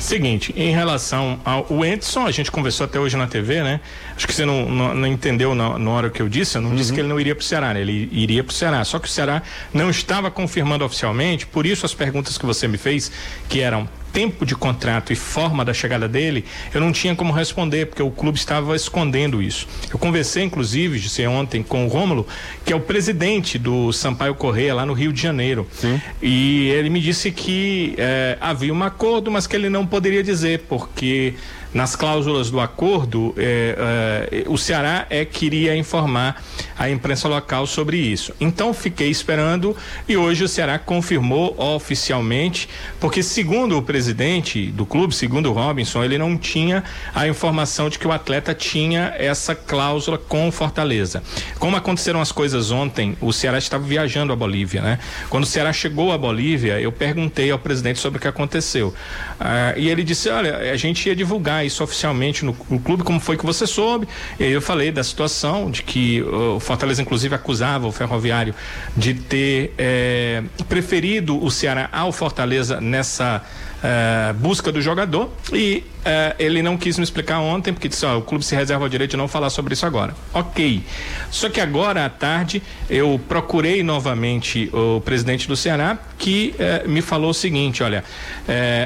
Seguinte, 0.03 0.53
em 0.57 0.73
relação 0.73 1.41
ao 1.45 1.85
Edson, 1.85 2.27
a 2.27 2.33
gente 2.33 2.51
conversou 2.51 2.87
até 2.87 2.99
hoje 2.99 3.17
na 3.17 3.29
TV, 3.29 3.63
né? 3.63 3.81
Acho 4.17 4.27
que 4.27 4.35
você 4.35 4.45
não, 4.45 4.69
não, 4.69 4.95
não 4.97 5.07
entendeu 5.07 5.55
na, 5.55 5.79
na, 5.79 5.91
hora 5.93 6.11
que 6.11 6.21
eu 6.21 6.29
disse, 6.29 6.59
eu 6.59 6.61
não 6.61 6.71
uhum. 6.71 6.77
disse 6.77 6.93
que 6.93 6.99
ele 6.99 7.07
não 7.07 7.21
iria 7.21 7.37
para 7.37 7.43
o 7.43 7.45
Ceará, 7.45 7.73
né? 7.73 7.81
ele 7.81 8.09
iria 8.11 8.43
para 8.43 8.51
o 8.51 8.55
Ceará. 8.55 8.83
Só 8.83 8.99
que 8.99 9.07
o 9.07 9.11
Ceará 9.11 9.43
não 9.73 9.89
estava 9.89 10.29
confirmando 10.29 10.85
oficialmente, 10.85 11.47
por 11.47 11.65
isso 11.67 11.87
as 11.87 11.95
perguntas 11.95 12.37
que 12.37 12.45
você 12.45 12.67
me 12.67 12.79
fez, 12.79 13.13
que 13.49 13.61
eram 13.61 13.89
tempo 14.13 14.45
de 14.45 14.55
contrato 14.55 15.13
e 15.13 15.17
forma 15.17 15.65
da 15.65 15.73
chegada 15.73 16.09
dele, 16.09 16.45
eu 16.75 16.81
não 16.81 16.93
tinha 16.93 17.15
como 17.15 17.33
responder, 17.33 17.87
porque 17.87 18.03
o 18.03 18.11
clube 18.11 18.39
estava 18.39 18.77
escondendo 18.77 19.43
isso. 19.43 19.67
Eu 19.91 19.99
conversei, 19.99 20.45
inclusive, 20.45 20.99
disse 20.99 21.27
ontem, 21.27 21.63
com 21.63 21.87
o 21.87 21.89
Rômulo, 21.89 22.27
que 22.65 22.73
é 22.73 22.77
o 22.77 22.81
presidente 22.81 23.59
do 23.59 23.93
Sampaio 23.93 24.35
Correia, 24.35 24.75
lá 24.75 24.85
no 24.85 24.93
Rio 24.93 25.13
de 25.13 25.21
Janeiro. 25.21 25.67
Sim. 25.73 26.01
E 26.21 26.69
ele 26.69 26.91
me 26.91 27.01
disse 27.01 27.31
que 27.31 27.95
eh, 27.97 28.37
havia 28.41 28.73
um 28.73 28.83
acordo, 28.83 29.31
mas 29.31 29.47
que 29.47 29.57
ele 29.57 29.69
não 29.69 29.87
poderia 29.87 30.23
dizer, 30.23 30.65
porque 30.69 31.35
nas 31.75 31.97
cláusulas 31.97 32.51
do 32.51 32.61
acordo, 32.61 33.35
é, 33.37 34.29
é, 34.31 34.45
o 34.49 34.59
Ceará 34.59 35.07
é 35.09 35.25
queria 35.25 35.77
informar 35.77 36.43
a 36.79 36.91
imprensa 36.91 37.29
local 37.29 37.67
sobre 37.67 37.97
isso. 37.97 38.35
Então 38.41 38.75
fiquei 38.75 39.09
esperando 39.09 39.77
e 40.09 40.17
hoje 40.17 40.45
o 40.45 40.49
Ceará 40.49 40.79
confirmou 40.79 41.55
oficialmente, 41.59 42.69
porque 43.01 43.23
segundo 43.23 43.79
o 43.79 43.83
presidente 43.83 44.67
do 44.67 44.85
clube, 44.85 45.15
segundo 45.15 45.51
o 45.51 45.53
Robinson, 45.53 46.05
ele 46.05 46.19
não 46.19 46.37
tinha 46.37 46.85
a 47.15 47.27
informação 47.27 47.89
de 47.89 47.99
que 47.99 48.07
o 48.07 48.13
atleta 48.13 48.55
tinha 48.55 49.15
essa 49.17 49.55
cláusula 49.55 50.19
com 50.19 50.51
Fortaleza. 50.53 51.23
Como 51.59 51.77
aconteceram 51.77 52.21
as 52.21 52.33
coisas 52.33 52.71
ontem, 52.71 53.17
o 53.21 53.33
Ceará 53.33 53.59
estava 53.59 53.85
viajando 53.85 54.33
à 54.33 54.37
Bolívia, 54.37 54.83
né? 54.83 54.99
Quando 55.31 55.45
o 55.45 55.47
Ceará 55.47 55.73
chegou 55.73 56.13
à 56.13 56.19
Bolívia, 56.19 56.81
eu 56.81 56.93
perguntei 56.93 57.51
ao 57.51 57.59
presidente 57.59 57.99
sobre 57.99 58.19
o 58.19 58.21
que 58.21 58.29
aconteceu. 58.29 58.95
Ah, 59.41 59.75
e 59.77 59.89
ele 59.89 60.05
disse: 60.05 60.29
olha, 60.29 60.59
a 60.73 60.77
gente 60.77 61.09
ia 61.09 61.17
divulgar 61.17 61.62
isso 61.65 61.83
oficialmente 61.83 62.45
no, 62.45 62.57
no, 62.69 62.79
clube, 62.79 63.03
como 63.03 63.21
foi 63.21 63.37
que 63.37 63.45
você 63.45 63.67
soube? 63.67 64.09
E 64.39 64.45
aí 64.45 64.53
eu 64.53 64.63
falei 64.63 64.91
da 64.91 65.03
situação 65.03 65.71
de 65.71 65.83
que 65.83 66.23
o 66.23 66.61
Fortaleza, 66.61 67.03
inclusive, 67.03 67.35
acusava 67.35 67.87
o 67.87 67.93
Ferroviário 67.93 68.55
de 68.97 69.15
ter 69.15 69.75
é, 69.79 70.43
preferido 70.69 71.43
o 71.43 71.51
Ceará 71.51 71.89
ao 71.93 72.13
Fortaleza 72.13 72.81
nessa 72.81 73.45
é, 73.83 74.33
busca 74.35 74.71
do 74.71 74.81
jogador 74.81 75.29
e 75.53 75.83
é, 76.05 76.37
ele 76.39 76.63
não 76.63 76.77
quis 76.77 76.99
me 76.99 77.05
explicar 77.05 77.41
ontem, 77.41 77.73
porque 77.73 77.89
disse: 77.89 78.07
ó, 78.07 78.17
o 78.17 78.23
clube 78.23 78.45
se 78.45 78.55
reserva 78.55 78.85
o 78.85 78.89
direito 78.89 79.13
de 79.13 79.17
não 79.17 79.27
falar 79.27 79.51
sobre 79.51 79.75
isso 79.75 79.85
agora. 79.85 80.15
Ok. 80.33 80.85
Só 81.31 81.49
que 81.49 81.61
agora 81.61 82.05
à 82.05 82.09
tarde 82.09 82.63
eu 82.89 83.21
procurei 83.29 83.83
novamente 83.83 84.71
o 84.73 85.01
presidente 85.01 85.49
do 85.49 85.57
Ceará, 85.57 85.99
que 86.17 86.55
é, 86.59 86.87
me 86.87 87.03
falou 87.03 87.31
o 87.31 87.35
seguinte: 87.35 87.83
olha, 87.83 88.05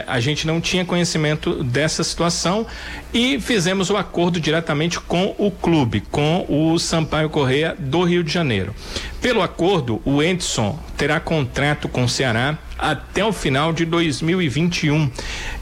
a 0.07 0.21
gente 0.21 0.47
não 0.47 0.61
tinha 0.61 0.85
conhecimento 0.85 1.63
dessa 1.63 2.03
situação 2.03 2.67
e 3.13 3.41
fizemos 3.41 3.91
o 3.91 3.97
acordo 3.97 4.41
diretamente 4.41 4.99
com 5.01 5.35
o 5.39 5.51
clube, 5.51 6.03
com 6.11 6.47
o 6.49 6.79
Sampaio 6.79 7.29
Correia 7.29 7.77
do 7.79 8.03
Rio 8.03 8.25
de 8.25 8.33
Janeiro. 8.33 8.75
Pelo 9.21 9.43
acordo, 9.43 10.01
o 10.05 10.23
Edson 10.23 10.79
terá 10.97 11.21
contrato 11.21 11.89
com 11.89 12.05
o 12.05 12.09
Ceará 12.09 12.59
até 12.79 13.25
o 13.25 13.33
final 13.33 13.73
de 13.73 13.85
2021. 13.85 15.11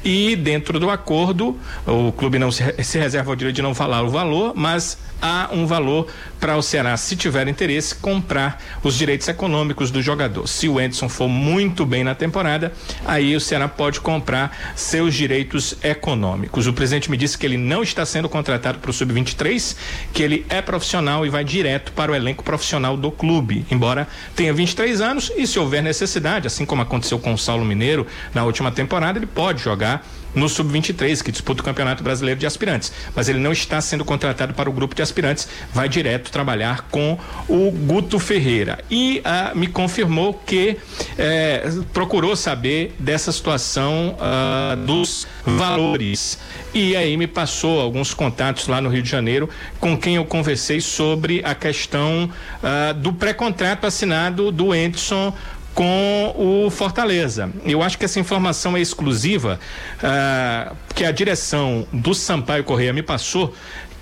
E 0.04 0.36
dentro 0.36 0.78
do 0.78 0.90
acordo, 0.90 1.58
o 1.86 2.12
clube 2.12 2.38
não 2.38 2.50
se, 2.50 2.62
se 2.82 2.98
reserva 2.98 3.32
o 3.32 3.36
direito 3.36 3.56
de 3.56 3.62
não 3.62 3.74
falar 3.74 4.02
o 4.02 4.10
valor, 4.10 4.52
mas 4.54 4.98
há 5.20 5.48
um 5.52 5.66
valor 5.66 6.06
para 6.44 6.58
o 6.58 6.62
Ceará, 6.62 6.94
se 6.98 7.16
tiver 7.16 7.48
interesse, 7.48 7.94
comprar 7.94 8.62
os 8.82 8.98
direitos 8.98 9.26
econômicos 9.28 9.90
do 9.90 10.02
jogador. 10.02 10.46
Se 10.46 10.68
o 10.68 10.78
Edson 10.78 11.08
for 11.08 11.26
muito 11.26 11.86
bem 11.86 12.04
na 12.04 12.14
temporada, 12.14 12.70
aí 13.06 13.34
o 13.34 13.40
Ceará 13.40 13.66
pode 13.66 13.98
comprar 13.98 14.74
seus 14.76 15.14
direitos 15.14 15.74
econômicos. 15.82 16.66
O 16.66 16.74
presidente 16.74 17.10
me 17.10 17.16
disse 17.16 17.38
que 17.38 17.46
ele 17.46 17.56
não 17.56 17.82
está 17.82 18.04
sendo 18.04 18.28
contratado 18.28 18.78
para 18.78 18.90
o 18.90 18.92
Sub-23, 18.92 19.74
que 20.12 20.22
ele 20.22 20.44
é 20.50 20.60
profissional 20.60 21.24
e 21.24 21.30
vai 21.30 21.44
direto 21.44 21.92
para 21.92 22.12
o 22.12 22.14
elenco 22.14 22.44
profissional 22.44 22.94
do 22.94 23.10
clube, 23.10 23.64
embora 23.70 24.06
tenha 24.36 24.52
23 24.52 25.00
anos 25.00 25.32
e 25.34 25.46
se 25.46 25.58
houver 25.58 25.82
necessidade, 25.82 26.46
assim 26.46 26.66
como 26.66 26.82
aconteceu 26.82 27.18
com 27.18 27.32
o 27.32 27.38
Saulo 27.38 27.64
Mineiro 27.64 28.06
na 28.34 28.44
última 28.44 28.70
temporada, 28.70 29.18
ele 29.18 29.26
pode 29.26 29.62
jogar 29.62 30.06
no 30.34 30.48
Sub-23, 30.48 31.22
que 31.22 31.30
disputa 31.30 31.62
o 31.62 31.64
Campeonato 31.64 32.02
Brasileiro 32.02 32.38
de 32.38 32.46
Aspirantes. 32.46 32.92
Mas 33.14 33.28
ele 33.28 33.38
não 33.38 33.52
está 33.52 33.80
sendo 33.80 34.04
contratado 34.04 34.54
para 34.54 34.68
o 34.68 34.72
grupo 34.72 34.94
de 34.94 35.02
aspirantes, 35.02 35.48
vai 35.72 35.88
direto 35.88 36.30
trabalhar 36.30 36.88
com 36.90 37.18
o 37.48 37.70
Guto 37.70 38.18
Ferreira. 38.18 38.78
E 38.90 39.20
ah, 39.24 39.52
me 39.54 39.66
confirmou 39.66 40.34
que 40.34 40.76
eh, 41.18 41.70
procurou 41.92 42.36
saber 42.36 42.94
dessa 42.98 43.32
situação 43.32 44.16
ah, 44.20 44.76
dos 44.84 45.26
valores. 45.44 46.38
E 46.72 46.96
aí 46.96 47.16
me 47.16 47.26
passou 47.26 47.80
alguns 47.80 48.12
contatos 48.12 48.66
lá 48.66 48.80
no 48.80 48.88
Rio 48.88 49.02
de 49.02 49.08
Janeiro 49.08 49.48
com 49.78 49.96
quem 49.96 50.16
eu 50.16 50.24
conversei 50.24 50.80
sobre 50.80 51.40
a 51.44 51.54
questão 51.54 52.28
ah, 52.62 52.92
do 52.92 53.12
pré-contrato 53.12 53.86
assinado 53.86 54.50
do 54.50 54.74
Edson 54.74 55.32
com 55.74 56.34
o 56.36 56.70
Fortaleza. 56.70 57.50
Eu 57.64 57.82
acho 57.82 57.98
que 57.98 58.04
essa 58.04 58.20
informação 58.20 58.76
é 58.76 58.80
exclusiva, 58.80 59.58
uh, 59.98 60.76
que 60.94 61.04
a 61.04 61.10
direção 61.10 61.86
do 61.92 62.14
Sampaio 62.14 62.64
Correia 62.64 62.92
me 62.92 63.02
passou, 63.02 63.54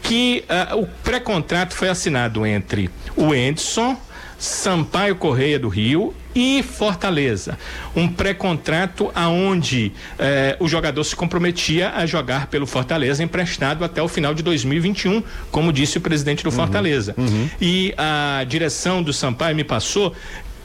que 0.03 0.45
uh, 0.73 0.81
o 0.81 0.87
pré-contrato 1.03 1.75
foi 1.75 1.89
assinado 1.89 2.45
entre 2.45 2.91
o 3.17 3.35
Edson, 3.35 3.97
Sampaio 4.39 5.15
Correia 5.15 5.57
do 5.57 5.69
Rio 5.69 6.13
e 6.35 6.65
Fortaleza. 6.65 7.57
Um 7.95 8.09
pré-contrato 8.09 9.09
aonde 9.15 9.93
eh, 10.19 10.57
o 10.59 10.67
jogador 10.67 11.05
se 11.05 11.15
comprometia 11.15 11.91
a 11.91 12.07
jogar 12.07 12.49
pelo 12.49 12.67
Fortaleza 12.67 13.23
emprestado 13.23 13.85
até 13.85 14.03
o 14.03 14.09
final 14.09 14.35
de 14.35 14.43
2021, 14.43 15.23
como 15.53 15.73
disse 15.73 15.99
o 15.99 16.01
presidente 16.01 16.43
do 16.43 16.51
uhum, 16.51 16.57
Fortaleza. 16.57 17.15
Uhum. 17.17 17.49
E 17.61 17.95
a 17.97 18.45
direção 18.45 19.01
do 19.01 19.13
Sampaio 19.13 19.55
me 19.55 19.63
passou 19.63 20.13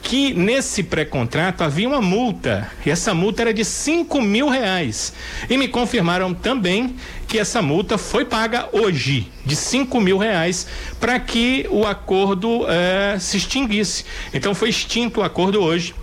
que 0.07 0.33
nesse 0.33 0.83
pré-contrato 0.83 1.65
havia 1.65 1.85
uma 1.85 2.01
multa, 2.01 2.71
e 2.85 2.89
essa 2.89 3.13
multa 3.13 3.41
era 3.41 3.53
de 3.53 3.65
5 3.65 4.21
mil 4.21 4.47
reais. 4.47 5.11
E 5.49 5.57
me 5.57 5.67
confirmaram 5.67 6.33
também 6.33 6.95
que 7.27 7.37
essa 7.37 7.61
multa 7.61 7.97
foi 7.97 8.23
paga 8.23 8.69
hoje, 8.71 9.29
de 9.45 9.53
5 9.53 9.99
mil 9.99 10.17
reais, 10.17 10.65
para 10.97 11.19
que 11.19 11.67
o 11.69 11.85
acordo 11.85 12.65
eh, 12.69 13.17
se 13.19 13.35
extinguisse. 13.35 14.05
Então 14.33 14.55
foi 14.55 14.69
extinto 14.69 15.19
o 15.19 15.23
acordo 15.23 15.61
hoje 15.61 15.93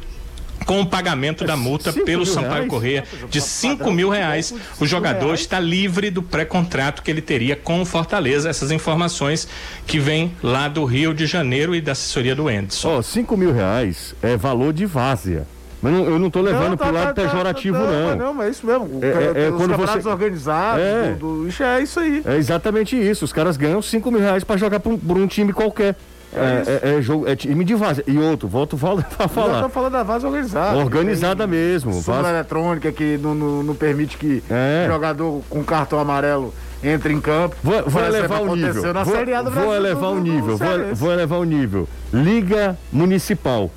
com 0.64 0.80
o 0.80 0.86
pagamento 0.86 1.44
da 1.44 1.56
multa 1.56 1.92
pelo 1.92 2.24
Sampaio 2.24 2.54
reais? 2.54 2.68
Correia 2.68 3.04
de 3.28 3.40
5 3.40 3.90
mil 3.90 4.08
reais. 4.08 4.54
O 4.80 4.86
jogador 4.86 5.26
reais? 5.26 5.40
está 5.40 5.60
livre 5.60 6.10
do 6.10 6.22
pré-contrato 6.22 7.02
que 7.02 7.10
ele 7.10 7.20
teria 7.20 7.56
com 7.56 7.82
o 7.82 7.84
Fortaleza. 7.84 8.48
Essas 8.48 8.70
informações 8.70 9.46
que 9.86 9.98
vêm 9.98 10.34
lá 10.42 10.68
do 10.68 10.84
Rio 10.84 11.12
de 11.12 11.26
Janeiro 11.26 11.74
e 11.74 11.80
da 11.80 11.92
assessoria 11.92 12.34
do 12.34 12.50
Enderson. 12.50 12.88
Ó, 12.88 12.98
oh, 12.98 13.02
5 13.02 13.36
mil 13.36 13.52
reais 13.52 14.14
é 14.22 14.36
valor 14.36 14.72
de 14.72 14.86
várzea. 14.86 15.46
Mas 15.84 15.92
não, 15.92 16.04
eu 16.06 16.18
não 16.18 16.28
estou 16.28 16.40
levando 16.40 16.70
não, 16.70 16.76
tá, 16.78 16.86
pro 16.86 16.94
lado 16.94 17.14
tá, 17.14 17.22
pejorativo, 17.22 17.76
tá, 17.76 17.84
não. 17.84 18.16
Não, 18.16 18.34
mas 18.34 18.46
é 18.46 18.50
isso 18.52 18.66
mesmo. 18.66 19.00
É, 19.02 19.06
é, 19.06 19.44
é 19.44 19.50
Os 19.50 19.56
quando 19.58 19.76
você 19.76 20.08
organizados, 20.08 20.82
é, 20.82 21.12
do, 21.12 21.42
do, 21.42 21.48
isso 21.48 21.62
é 21.62 21.82
isso 21.82 22.00
aí. 22.00 22.22
É 22.24 22.36
exatamente 22.36 22.96
isso. 22.96 23.22
Os 23.22 23.34
caras 23.34 23.58
ganham 23.58 23.82
5 23.82 24.10
mil 24.10 24.20
reais 24.20 24.42
para 24.42 24.56
jogar 24.56 24.80
por 24.80 24.94
um, 24.94 24.98
por 24.98 25.18
um 25.18 25.26
time 25.26 25.52
qualquer. 25.52 25.94
É, 26.34 26.90
é, 26.90 26.96
é, 26.96 27.02
jogo, 27.02 27.28
é 27.28 27.36
time 27.36 27.64
de 27.64 27.74
vaza. 27.74 28.02
E 28.06 28.18
outro, 28.18 28.48
volto 28.48 28.76
a 29.18 29.28
falar. 29.28 29.58
Eu 29.58 29.62
tô 29.64 29.68
falando 29.68 29.92
da 29.92 30.02
vaza 30.02 30.26
organizada. 30.26 30.76
Organizada 30.76 31.46
mesmo. 31.46 31.92
Vaza 32.00 32.30
eletrônica 32.30 32.90
que 32.92 33.18
não, 33.18 33.34
não, 33.34 33.62
não 33.62 33.74
permite 33.74 34.16
que 34.16 34.42
é. 34.50 34.86
jogador 34.88 35.42
com 35.48 35.62
cartão 35.62 35.98
amarelo 35.98 36.54
entre 36.82 37.12
em 37.12 37.20
campo. 37.20 37.56
Vou, 37.62 37.82
vou 37.86 38.04
elevar 38.04 38.42
o 38.42 38.54
nível. 38.54 38.82
Vou, 38.82 39.44
do 39.44 39.50
vou 39.50 39.74
elevar 39.74 40.10
o 40.10 40.20
nível. 40.20 40.56
Vou, 40.56 40.94
vou 40.94 41.12
elevar 41.12 41.38
o 41.38 41.44
nível. 41.44 41.88
Liga 42.12 42.76
Municipal. 42.92 43.70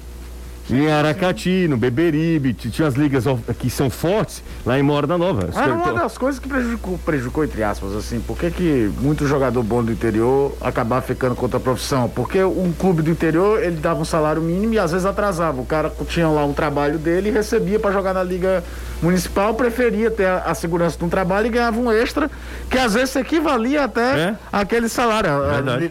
Em 0.70 0.92
Aracati, 0.92 1.66
no 1.68 1.78
Beberibe, 1.78 2.54
tinha 2.54 2.88
as 2.88 2.96
ligas 2.96 3.24
que 3.58 3.70
são 3.70 3.90
fortes 3.90 4.44
lá 4.66 4.78
em 4.78 4.84
Mora 4.84 5.08
da 5.08 5.18
Nova. 5.18 5.50
Era 5.56 5.74
uma 5.74 5.94
das 5.94 6.18
coisas 6.18 6.40
que 6.40 6.48
prejudicou, 6.48 6.98
prejudicou 6.98 7.44
entre 7.44 7.64
aspas, 7.64 7.96
assim, 7.96 8.20
por 8.20 8.38
que, 8.38 8.52
que 8.52 8.92
muito 9.00 9.26
jogador 9.26 9.64
bom 9.64 9.82
do 9.82 9.92
interior 9.92 10.56
acabava 10.60 11.02
ficando 11.02 11.36
contra 11.36 11.58
a 11.58 11.60
profissão? 11.60 12.10
Porque 12.10 12.44
um 12.44 12.74
clube 12.78 13.02
do 13.02 13.10
interior, 13.10 13.64
ele 13.64 13.78
dava 13.78 14.02
um 14.02 14.06
salário 14.06 14.42
mínimo 14.42 14.74
e 14.74 14.80
às 14.80 14.92
vezes 14.92 15.06
atrasava. 15.06 15.62
O 15.62 15.66
cara 15.66 15.92
tinha 16.10 16.28
lá 16.28 16.46
um 16.46 16.54
trabalho 16.54 16.98
dele 16.98 17.30
e 17.30 17.32
recebia 17.32 17.80
para 17.80 17.92
jogar 17.92 18.14
na 18.14 18.24
liga 18.24 18.62
municipal, 19.02 19.54
preferia 19.54 20.10
ter 20.10 20.26
a, 20.26 20.40
a, 20.40 20.56
segurança 20.56 20.98
de 20.98 21.06
um 21.06 21.10
trabalho 21.10 21.48
e 21.48 21.50
ganhava 21.50 21.80
um 21.80 21.92
extra, 21.92 22.30
que 22.70 22.78
às 22.78 22.94
vezes 22.94 23.16
equivalia 23.16 23.84
até 23.84 24.20
é? 24.20 24.36
aquele 24.52 24.90
salário. 24.90 25.30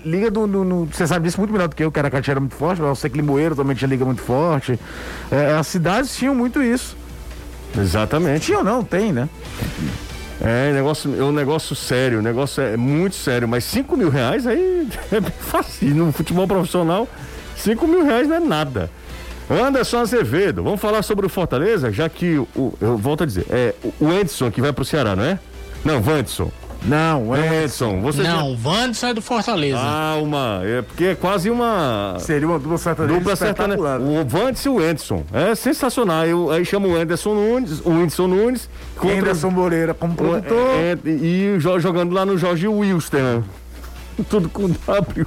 Liga 0.04 0.30
do, 0.30 0.86
você 0.86 1.06
sabe 1.06 1.26
disso 1.26 1.38
muito 1.38 1.52
melhor 1.52 1.68
do 1.68 1.76
que 1.76 1.84
eu, 1.84 1.92
que 1.92 1.98
Aracati 1.98 2.30
era 2.30 2.40
muito 2.40 2.56
forte, 2.56 2.80
mas 2.80 2.88
eu 2.88 2.96
sei 2.96 3.08
que 3.08 3.16
Limoeiro 3.16 3.54
também 3.54 3.76
tinha 3.76 3.88
liga 3.88 4.04
muito 4.04 4.20
forte 4.20 4.65
É, 5.30 5.54
as 5.54 5.66
cidades 5.66 6.14
tinham 6.16 6.34
muito 6.34 6.62
isso. 6.62 6.96
Exatamente. 7.76 8.46
Tinha 8.46 8.58
ou 8.58 8.64
não? 8.64 8.82
Tem, 8.82 9.12
né? 9.12 9.28
É, 10.40 10.72
negócio, 10.72 11.14
é 11.18 11.24
um 11.24 11.32
negócio 11.32 11.74
sério, 11.74 12.18
o 12.18 12.22
negócio 12.22 12.62
é 12.62 12.76
muito 12.76 13.16
sério, 13.16 13.48
mas 13.48 13.64
5 13.64 13.96
mil 13.96 14.10
reais 14.10 14.46
aí 14.46 14.88
é 15.10 15.20
bem 15.20 15.32
fácil. 15.38 15.94
No 15.94 16.12
futebol 16.12 16.46
profissional, 16.46 17.08
5 17.56 17.86
mil 17.86 18.04
reais 18.04 18.28
não 18.28 18.36
é 18.36 18.40
nada. 18.40 18.90
Anderson 19.48 20.00
Azevedo, 20.00 20.62
vamos 20.62 20.80
falar 20.80 21.02
sobre 21.02 21.24
o 21.24 21.28
Fortaleza, 21.28 21.92
já 21.92 22.08
que 22.08 22.36
o, 22.36 22.74
eu 22.80 22.98
volto 22.98 23.22
a 23.22 23.26
dizer, 23.26 23.46
é 23.48 23.74
o 24.00 24.12
Edson 24.12 24.50
que 24.50 24.60
vai 24.60 24.72
pro 24.72 24.84
Ceará, 24.84 25.14
não 25.14 25.22
é? 25.22 25.38
Não, 25.84 26.00
Vandson. 26.00 26.50
Não, 26.84 27.36
Edson. 27.36 28.00
Você 28.00 28.22
não, 28.22 28.56
já... 28.56 28.68
Wanderson 28.68 29.06
é 29.08 29.14
do 29.14 29.22
Fortaleza. 29.22 29.78
Ah, 29.80 30.16
uma. 30.20 30.60
É 30.64 30.82
porque 30.82 31.04
é 31.04 31.14
quase 31.14 31.50
uma. 31.50 32.16
Seria 32.18 32.46
uma 32.46 32.58
dupla 32.58 32.78
sertaneja. 32.78 33.18
Dupla 33.18 33.36
sertaneja. 33.36 33.98
O 33.98 34.14
Wanderson 34.14 34.68
e 34.68 34.72
o 34.72 34.80
Edson. 34.80 35.24
É 35.32 35.54
sensacional. 35.54 36.26
Eu, 36.26 36.50
aí 36.50 36.64
chama 36.64 36.86
o 36.86 36.96
Anderson 36.96 37.34
Nunes, 37.34 37.80
o 37.80 37.90
Whindersson 37.90 38.28
Nunes. 38.28 38.68
Contra... 38.96 39.18
Anderson 39.18 39.50
Moreira 39.50 39.94
como 39.94 40.14
produtor. 40.14 40.70
É, 40.74 40.92
é, 40.92 41.08
e 41.08 41.58
jogando 41.58 42.12
lá 42.12 42.24
no 42.24 42.38
Jorge 42.38 42.68
Wilster. 42.68 43.42
Tudo 44.30 44.48
com 44.48 44.68
W. 44.68 45.26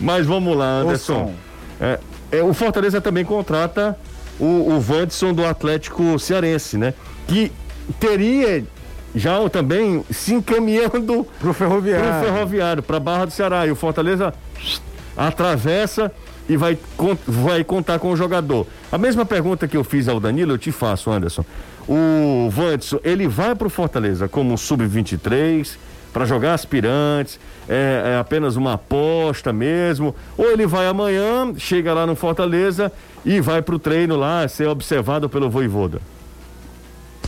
Mas 0.00 0.26
vamos 0.26 0.56
lá, 0.56 0.80
Anderson. 0.80 1.32
É, 1.80 1.98
é, 2.32 2.42
o 2.42 2.52
Fortaleza 2.52 3.00
também 3.00 3.24
contrata 3.24 3.96
o, 4.38 4.44
o 4.44 4.84
Wanderson 4.88 5.32
do 5.32 5.44
Atlético 5.44 6.18
Cearense, 6.18 6.76
né? 6.76 6.94
Que 7.26 7.52
teria 7.98 8.64
já 9.14 9.48
também 9.48 10.04
se 10.10 10.34
encaminhando 10.34 11.26
para 11.40 11.50
o 11.50 11.54
ferroviário, 11.54 12.82
para 12.82 12.98
Barra 12.98 13.26
do 13.26 13.30
Ceará. 13.30 13.66
E 13.66 13.70
o 13.70 13.76
Fortaleza 13.76 14.34
atravessa 15.16 16.10
e 16.48 16.56
vai, 16.56 16.76
vai 17.26 17.64
contar 17.64 17.98
com 17.98 18.10
o 18.10 18.16
jogador. 18.16 18.66
A 18.90 18.98
mesma 18.98 19.24
pergunta 19.24 19.68
que 19.68 19.76
eu 19.76 19.84
fiz 19.84 20.08
ao 20.08 20.20
Danilo, 20.20 20.52
eu 20.52 20.58
te 20.58 20.72
faço, 20.72 21.10
Anderson. 21.10 21.44
O 21.88 22.48
Vanderson, 22.50 22.98
ele 23.04 23.28
vai 23.28 23.54
para 23.54 23.66
o 23.66 23.70
Fortaleza 23.70 24.28
como 24.28 24.56
sub-23 24.56 25.76
para 26.12 26.24
jogar 26.24 26.54
aspirantes, 26.54 27.40
é, 27.68 28.14
é, 28.14 28.18
apenas 28.18 28.54
uma 28.54 28.74
aposta 28.74 29.52
mesmo, 29.52 30.14
ou 30.38 30.48
ele 30.50 30.64
vai 30.64 30.86
amanhã, 30.86 31.52
chega 31.58 31.92
lá 31.92 32.06
no 32.06 32.14
Fortaleza 32.14 32.92
e 33.24 33.40
vai 33.40 33.60
para 33.60 33.74
o 33.74 33.78
treino 33.80 34.16
lá, 34.16 34.46
ser 34.46 34.68
observado 34.68 35.28
pelo 35.28 35.50
Voivoda? 35.50 36.00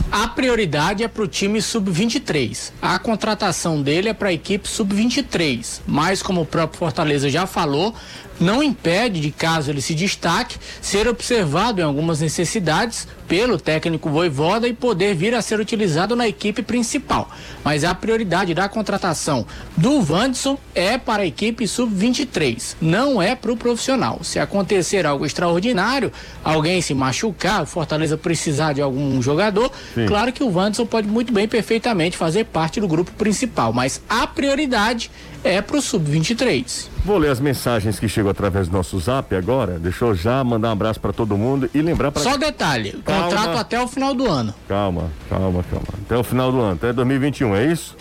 A 0.09 0.25
prioridade 0.25 1.03
é 1.03 1.07
para 1.07 1.23
o 1.23 1.27
time 1.27 1.61
sub-23. 1.61 2.71
A 2.81 2.97
contratação 2.97 3.81
dele 3.81 4.07
é 4.07 4.13
para 4.13 4.29
a 4.29 4.33
equipe 4.33 4.67
sub-23. 4.67 5.81
Mas, 5.85 6.23
como 6.23 6.41
o 6.41 6.45
próprio 6.45 6.79
Fortaleza 6.79 7.29
já 7.29 7.45
falou, 7.45 7.93
não 8.39 8.63
impede 8.63 9.19
de, 9.19 9.31
caso 9.31 9.69
ele 9.69 9.81
se 9.81 9.93
destaque, 9.93 10.57
ser 10.81 11.09
observado 11.09 11.81
em 11.81 11.83
algumas 11.83 12.21
necessidades 12.21 13.05
pelo 13.27 13.59
técnico 13.59 14.09
Voivoda 14.09 14.67
e 14.67 14.73
poder 14.73 15.13
vir 15.15 15.35
a 15.35 15.41
ser 15.41 15.59
utilizado 15.59 16.15
na 16.15 16.27
equipe 16.27 16.61
principal. 16.61 17.29
Mas 17.63 17.83
a 17.83 17.93
prioridade 17.93 18.53
da 18.53 18.69
contratação 18.69 19.45
do 19.75 20.01
Vandson 20.01 20.57
é 20.73 20.97
para 20.97 21.23
a 21.23 21.25
equipe 21.25 21.67
sub-23, 21.67 22.75
não 22.81 23.21
é 23.21 23.35
para 23.35 23.51
o 23.51 23.57
profissional. 23.57 24.19
Se 24.23 24.39
acontecer 24.39 25.05
algo 25.05 25.25
extraordinário, 25.25 26.11
alguém 26.43 26.81
se 26.81 26.93
machucar, 26.93 27.63
o 27.63 27.65
Fortaleza 27.65 28.17
precisar 28.17 28.73
de 28.73 28.81
algum 28.81 29.21
jogador, 29.21 29.71
Sim. 29.93 30.05
claro 30.05 30.31
que 30.31 30.43
o 30.43 30.49
Vandson 30.49 30.85
pode 30.85 31.07
muito 31.07 31.33
bem, 31.33 31.47
perfeitamente 31.47 32.17
fazer 32.17 32.45
parte 32.45 32.79
do 32.79 32.87
grupo 32.87 33.11
principal, 33.11 33.73
mas 33.73 34.01
a 34.09 34.25
prioridade 34.25 35.11
é 35.43 35.61
para 35.61 35.77
o 35.77 35.81
sub-23. 35.81 36.87
Vou 37.05 37.17
ler 37.17 37.31
as 37.31 37.39
mensagens 37.39 37.99
que 37.99 38.09
chegam 38.09 38.29
através 38.29 38.67
do 38.67 38.75
nosso 38.75 38.99
zap 38.99 39.33
agora. 39.33 39.79
Deixa 39.79 40.03
eu 40.03 40.13
já 40.13 40.43
mandar 40.43 40.69
um 40.69 40.71
abraço 40.73 40.99
para 40.99 41.13
todo 41.13 41.37
mundo 41.37 41.69
e 41.73 41.81
lembrar 41.81 42.11
para. 42.11 42.21
Só 42.21 42.35
detalhe: 42.35 42.95
calma, 43.17 43.29
contrato 43.29 43.57
até 43.57 43.81
o 43.81 43.87
final 43.87 44.13
do 44.13 44.29
ano. 44.29 44.53
Calma, 44.67 45.11
calma, 45.29 45.63
calma. 45.63 45.87
Até 46.05 46.17
o 46.17 46.23
final 46.23 46.51
do 46.51 46.59
ano, 46.59 46.73
até 46.73 46.93
2021, 46.93 47.55
é 47.55 47.65
isso? 47.65 47.95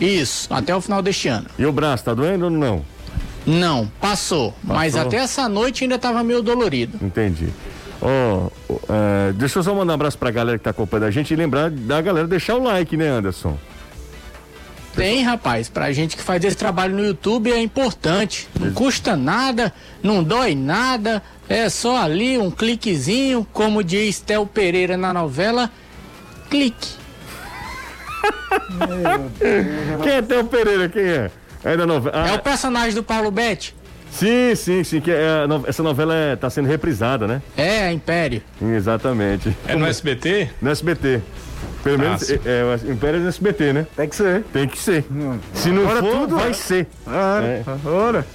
Isso, 0.00 0.52
até 0.52 0.74
o 0.74 0.80
final 0.80 1.02
deste 1.02 1.28
ano. 1.28 1.46
E 1.58 1.66
o 1.66 1.72
braço, 1.72 2.04
tá 2.04 2.14
doendo 2.14 2.44
ou 2.46 2.50
não? 2.50 2.84
Não, 3.46 3.90
passou, 4.00 4.52
passou. 4.52 4.74
Mas 4.76 4.96
até 4.96 5.16
essa 5.16 5.48
noite 5.48 5.84
ainda 5.84 5.96
estava 5.96 6.22
meio 6.22 6.42
dolorido. 6.42 6.98
Entendi. 7.04 7.48
Ó, 8.00 8.48
oh, 8.68 8.74
é, 8.88 9.32
deixa 9.32 9.58
eu 9.58 9.62
só 9.62 9.74
mandar 9.74 9.92
um 9.92 9.94
abraço 9.94 10.18
pra 10.18 10.30
galera 10.30 10.58
que 10.58 10.64
tá 10.64 10.70
acompanhando 10.70 11.06
a 11.06 11.10
gente 11.10 11.32
e 11.32 11.36
lembrar 11.36 11.70
da 11.70 12.00
galera 12.00 12.26
deixar 12.26 12.56
o 12.56 12.62
like, 12.62 12.96
né, 12.96 13.08
Anderson? 13.08 13.56
Tem, 14.94 15.22
rapaz. 15.22 15.68
Pra 15.68 15.92
gente 15.92 16.16
que 16.16 16.22
faz 16.22 16.44
esse 16.44 16.56
trabalho 16.56 16.94
no 16.94 17.04
YouTube 17.04 17.50
é 17.50 17.60
importante. 17.60 18.48
Não 18.58 18.72
custa 18.72 19.16
nada, 19.16 19.72
não 20.02 20.22
dói 20.22 20.54
nada. 20.54 21.22
É 21.52 21.68
só 21.68 22.02
ali 22.02 22.38
um 22.38 22.50
cliquezinho, 22.50 23.46
como 23.52 23.84
diz 23.84 24.20
Tel 24.20 24.46
Pereira 24.46 24.96
na 24.96 25.12
novela. 25.12 25.70
Clique. 26.48 26.88
quem 30.02 30.12
é 30.12 30.22
Tel 30.22 30.44
Pereira? 30.44 30.88
Quem 30.88 31.02
é? 31.02 31.30
É 31.62 31.76
da 31.76 31.86
novela. 31.86 32.24
Ah, 32.24 32.28
é 32.30 32.34
o 32.34 32.38
personagem 32.38 32.94
do 32.94 33.02
Paulo 33.02 33.30
Betti. 33.30 33.74
Sim, 34.10 34.54
sim, 34.54 34.84
sim. 34.84 35.00
Que 35.00 35.10
é, 35.10 35.46
essa 35.66 35.82
novela 35.82 36.14
está 36.34 36.46
é, 36.46 36.50
sendo 36.50 36.68
reprisada, 36.68 37.26
né? 37.26 37.42
É, 37.56 37.92
Império. 37.92 38.42
Exatamente. 38.60 39.54
É 39.66 39.76
no 39.76 39.86
SBT? 39.86 40.50
No 40.60 40.70
SBT. 40.70 41.20
Pelo 41.82 41.98
menos 41.98 42.30
é, 42.30 42.40
é, 42.44 42.64
o 42.64 42.92
Império 42.92 43.20
é 43.20 43.22
do 43.22 43.28
SBT, 43.28 43.72
né? 43.72 43.86
Tem 43.96 44.08
que 44.08 44.16
ser. 44.16 44.42
Tem 44.52 44.68
que 44.68 44.78
ser. 44.78 45.04
Hum. 45.10 45.38
Se 45.54 45.70
não 45.70 45.86
Ora, 45.86 46.00
for, 46.00 46.12
tudo 46.12 46.36
vai 46.36 46.50
é. 46.50 46.52
ser. 46.52 46.86
Ora, 47.06 47.46
é. 47.46 47.64
ora. 47.84 48.26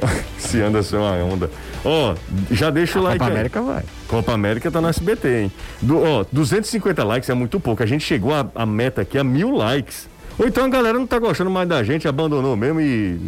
Se 0.38 0.60
anda 0.60 0.80
assim 0.80 0.96
uma 0.96 1.12
onda. 1.16 1.50
Ó, 1.86 2.12
oh, 2.12 2.54
já 2.54 2.68
deixa 2.68 2.98
o 2.98 3.02
like 3.02 3.18
Copa 3.18 3.30
aí. 3.30 3.36
América 3.36 3.62
vai. 3.62 3.84
Copa 4.08 4.32
América 4.32 4.70
tá 4.72 4.80
no 4.80 4.88
SBT, 4.88 5.42
hein? 5.42 5.52
Do, 5.80 6.02
ó, 6.02 6.24
250 6.32 7.04
likes 7.04 7.30
é 7.30 7.34
muito 7.34 7.60
pouco. 7.60 7.80
A 7.80 7.86
gente 7.86 8.04
chegou 8.04 8.34
a, 8.34 8.44
a 8.56 8.66
meta 8.66 9.02
aqui 9.02 9.16
a 9.16 9.22
mil 9.22 9.52
likes. 9.52 10.08
Ou 10.36 10.48
então 10.48 10.64
a 10.64 10.68
galera 10.68 10.98
não 10.98 11.06
tá 11.06 11.20
gostando 11.20 11.48
mais 11.48 11.68
da 11.68 11.84
gente, 11.84 12.08
abandonou 12.08 12.56
mesmo 12.56 12.80
e. 12.80 13.20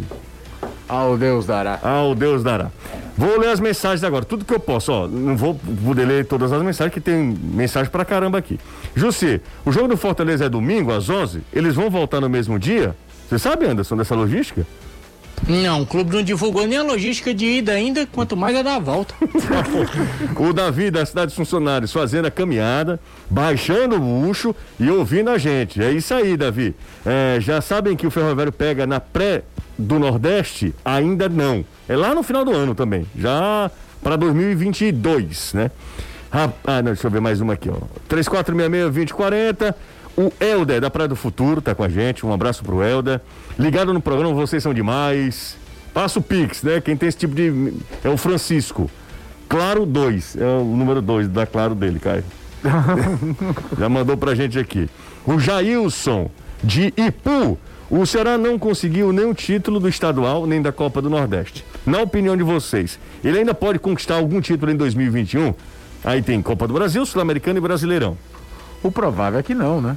Ao 0.89 1.17
Deus 1.17 1.47
dará. 1.47 1.79
Ao 1.81 2.17
Deus 2.17 2.43
dará. 2.43 2.73
Vou 3.17 3.39
ler 3.39 3.51
as 3.51 3.61
mensagens 3.61 4.03
agora, 4.03 4.25
tudo 4.25 4.45
que 4.45 4.53
eu 4.53 4.59
posso, 4.59 4.91
ó. 4.91 5.07
Não 5.07 5.37
vou 5.37 5.55
poder 5.55 6.05
ler 6.05 6.27
todas 6.27 6.53
as 6.53 6.61
mensagens, 6.61 6.93
que 6.93 7.01
tem 7.01 7.37
mensagem 7.41 7.91
pra 7.93 8.05
caramba 8.05 8.39
aqui. 8.39 8.59
Jussi, 8.97 9.41
o 9.65 9.71
jogo 9.71 9.87
do 9.87 9.97
Fortaleza 9.97 10.47
é 10.47 10.49
domingo, 10.49 10.93
às 10.93 11.09
11? 11.09 11.43
Eles 11.53 11.77
vão 11.77 11.91
voltar 11.91 12.21
no 12.21 12.29
mesmo 12.29 12.59
dia? 12.59 12.97
Você 13.29 13.39
sabe, 13.39 13.67
Anderson, 13.67 13.97
dessa 13.97 14.17
logística? 14.17 14.67
Não, 15.47 15.83
o 15.83 15.87
clube 15.87 16.15
não 16.15 16.23
divulgou 16.23 16.67
nem 16.67 16.79
a 16.79 16.83
logística 16.83 17.33
de 17.33 17.47
ida 17.47 17.73
ainda, 17.73 18.07
quanto 18.07 18.37
mais 18.37 18.57
a 18.57 18.63
da 18.63 18.79
volta. 18.79 19.15
o 20.37 20.53
Davi 20.53 20.91
da 20.91 21.05
Cidade 21.05 21.27
dos 21.29 21.37
Funcionários 21.37 21.93
fazendo 21.93 22.27
a 22.27 22.31
caminhada, 22.31 22.99
baixando 23.31 23.97
o 23.97 24.01
bucho 24.01 24.55
e 24.79 24.91
ouvindo 24.91 25.31
a 25.31 25.39
gente. 25.39 25.83
É 25.83 25.91
isso 25.91 26.13
aí, 26.15 26.37
Davi. 26.37 26.75
É, 27.05 27.39
já 27.41 27.61
sabem 27.61 27.97
que 27.97 28.07
o 28.07 28.11
Ferroviário 28.11 28.53
pega 28.53 28.87
na 28.87 29.01
pré 29.01 29.43
do 29.79 29.99
Nordeste? 29.99 30.75
Ainda 30.85 31.29
não. 31.29 31.65
É 31.89 31.97
lá 31.97 32.15
no 32.15 32.23
final 32.23 32.45
do 32.45 32.53
ano 32.53 32.75
também. 32.75 33.07
Já 33.17 33.71
para 34.03 34.17
2022, 34.17 35.55
né? 35.55 35.71
Ah, 36.31 36.51
não, 36.83 36.93
deixa 36.93 37.07
eu 37.07 37.11
ver 37.11 37.21
mais 37.21 37.41
uma 37.41 37.55
aqui, 37.55 37.71
ó. 37.71 37.77
3466-2040. 38.11 39.75
O 40.19 40.33
Helder, 40.41 40.81
da 40.81 40.91
Praia 40.91 41.07
do 41.07 41.15
Futuro, 41.15 41.63
tá 41.63 41.77
com 41.77 41.85
a 41.85 41.89
gente. 41.89 42.27
Um 42.27 42.33
abraço 42.33 42.65
pro 42.65 42.83
Helder. 42.83 43.21
Ligado 43.57 43.95
no 43.95 44.01
programa, 44.01 44.35
vocês 44.35 44.61
são 44.61 44.75
demais. 44.75 45.57
Passa 45.95 46.19
o 46.19 46.23
Pix, 46.23 46.61
né? 46.65 46.81
Quem 46.81 46.97
tem 46.97 47.09
esse 47.09 47.19
tipo 47.19 47.37
de. 47.37 47.73
É 48.03 48.09
o 48.09 48.17
Francisco. 48.17 48.91
Claro 49.49 49.87
2. 49.87 50.37
É 50.39 50.45
o 50.45 50.65
número 50.65 51.01
2 51.01 51.29
da 51.29 51.47
Claro 51.47 51.73
dele, 51.73 52.01
Caio. 52.01 52.25
Já 53.79 53.89
mandou 53.89 54.17
pra 54.17 54.35
gente 54.35 54.59
aqui. 54.59 54.91
O 55.25 55.39
Jailson, 55.39 56.29
de 56.65 56.93
Ipu. 56.97 57.57
O 57.89 58.05
Ceará 58.05 58.37
não 58.37 58.59
conseguiu 58.59 59.13
nenhum 59.13 59.33
título 59.33 59.79
do 59.79 59.89
estadual 59.89 60.49
nem 60.49 60.61
da 60.61 60.73
Copa 60.73 61.01
do 61.01 61.09
Nordeste. 61.09 61.65
Na 61.87 62.03
opinião 62.03 62.37
de 62.37 62.43
vocês, 62.43 62.99
ele 63.23 63.39
ainda 63.39 63.55
pode 63.55 63.79
conquistar 63.79 64.17
algum 64.17 64.41
título 64.41 64.73
em 64.73 64.77
2021? 64.77 65.55
Aí 66.05 66.23
tem 66.23 66.43
Copa 66.43 66.67
do 66.67 66.75
Brasil, 66.75 67.07
Sul-Americano 67.07 67.59
e 67.59 67.63
Brasileirão. 67.63 68.19
O 68.83 68.91
provável 68.91 69.39
é 69.39 69.43
que 69.43 69.55
não, 69.55 69.81
né? 69.81 69.97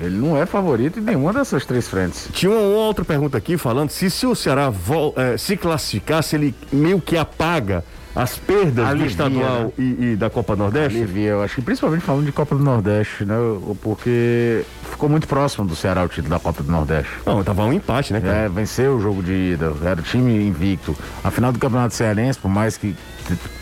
Ele 0.00 0.16
não 0.16 0.36
é 0.36 0.46
favorito 0.46 1.00
em 1.00 1.02
nenhuma 1.02 1.32
dessas 1.32 1.66
três 1.66 1.88
frentes. 1.88 2.28
Tinha 2.32 2.52
uma 2.52 2.60
outra 2.60 3.04
pergunta 3.04 3.36
aqui 3.36 3.58
falando 3.58 3.90
se, 3.90 4.08
se 4.10 4.26
o 4.26 4.34
Ceará 4.34 4.72
eh, 5.16 5.36
se 5.36 5.56
classificasse, 5.56 6.36
ele 6.36 6.54
meio 6.72 7.00
que 7.00 7.16
apaga 7.16 7.82
as 8.14 8.36
perdas 8.36 8.86
Alivia, 8.86 9.06
do 9.06 9.10
estadual 9.10 9.62
né? 9.64 9.72
e, 9.78 10.04
e, 10.12 10.16
da 10.16 10.30
Copa 10.30 10.54
Nordeste? 10.54 10.98
Alivia, 10.98 11.30
eu 11.30 11.42
acho 11.42 11.56
que 11.56 11.62
principalmente 11.62 12.02
falando 12.02 12.26
de 12.26 12.32
Copa 12.32 12.54
do 12.54 12.62
Nordeste, 12.62 13.24
né? 13.24 13.34
Porque 13.82 14.64
ficou 14.90 15.08
muito 15.08 15.26
próximo 15.26 15.66
do 15.66 15.74
Ceará 15.74 16.04
o 16.04 16.08
título 16.08 16.30
da 16.30 16.38
Copa 16.38 16.62
do 16.62 16.70
Nordeste. 16.70 17.10
Não, 17.26 17.42
tava 17.42 17.64
um 17.64 17.72
empate, 17.72 18.12
né? 18.12 18.20
Cara? 18.20 18.34
É, 18.36 18.48
venceu 18.48 18.96
o 18.96 19.00
jogo 19.00 19.22
de 19.22 19.32
ida, 19.32 19.72
era 19.84 20.00
o 20.00 20.02
time 20.02 20.46
invicto. 20.46 20.96
A 21.22 21.30
final 21.30 21.52
do 21.52 21.58
Campeonato 21.58 21.94
Cearense, 21.94 22.38
por 22.38 22.48
mais 22.48 22.76
que 22.76 22.94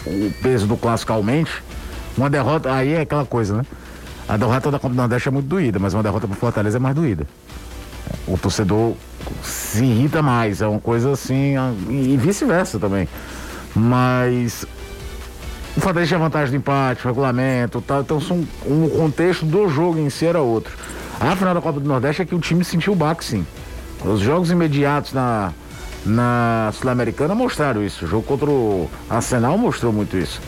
o 0.06 0.32
peso 0.42 0.66
do 0.66 0.76
clássico 0.76 1.12
aumente, 1.12 1.62
uma 2.16 2.30
derrota, 2.30 2.72
aí 2.72 2.92
é 2.92 3.00
aquela 3.00 3.26
coisa, 3.26 3.56
né? 3.56 3.62
A 4.28 4.36
derrota 4.36 4.70
da 4.70 4.78
Copa 4.78 4.92
do 4.92 4.96
Nordeste 4.96 5.28
é 5.28 5.32
muito 5.32 5.46
doída, 5.46 5.78
mas 5.78 5.94
uma 5.94 6.02
derrota 6.02 6.26
para 6.26 6.36
Fortaleza 6.36 6.78
é 6.78 6.80
mais 6.80 6.94
doída. 6.94 7.26
O 8.26 8.36
torcedor 8.36 8.94
se 9.42 9.84
irrita 9.84 10.20
mais, 10.22 10.60
é 10.60 10.66
uma 10.66 10.80
coisa 10.80 11.12
assim, 11.12 11.54
e 11.88 12.16
vice-versa 12.16 12.78
também. 12.78 13.08
Mas 13.74 14.64
o 15.76 15.80
Fortaleza 15.80 16.08
tinha 16.08 16.18
vantagem 16.18 16.50
de 16.50 16.56
empate, 16.56 17.04
regulamento, 17.04 17.80
tal, 17.80 18.00
então 18.00 18.20
são, 18.20 18.46
um 18.66 18.88
contexto 18.88 19.44
do 19.44 19.68
jogo 19.68 19.98
em 19.98 20.10
si 20.10 20.26
era 20.26 20.40
outro. 20.40 20.76
A 21.20 21.36
final 21.36 21.54
da 21.54 21.60
Copa 21.60 21.78
do 21.78 21.88
Nordeste 21.88 22.22
é 22.22 22.24
que 22.24 22.34
o 22.34 22.38
time 22.38 22.64
sentiu 22.64 22.94
o 22.94 22.96
baque, 22.96 23.24
sim. 23.24 23.46
Os 24.04 24.20
jogos 24.20 24.50
imediatos 24.50 25.12
na, 25.12 25.52
na 26.04 26.70
Sul-Americana 26.74 27.34
mostraram 27.34 27.84
isso. 27.84 28.04
O 28.04 28.08
jogo 28.08 28.22
contra 28.22 28.50
o 28.50 28.90
Arsenal 29.08 29.56
mostrou 29.56 29.92
muito 29.92 30.16
isso. 30.16 30.40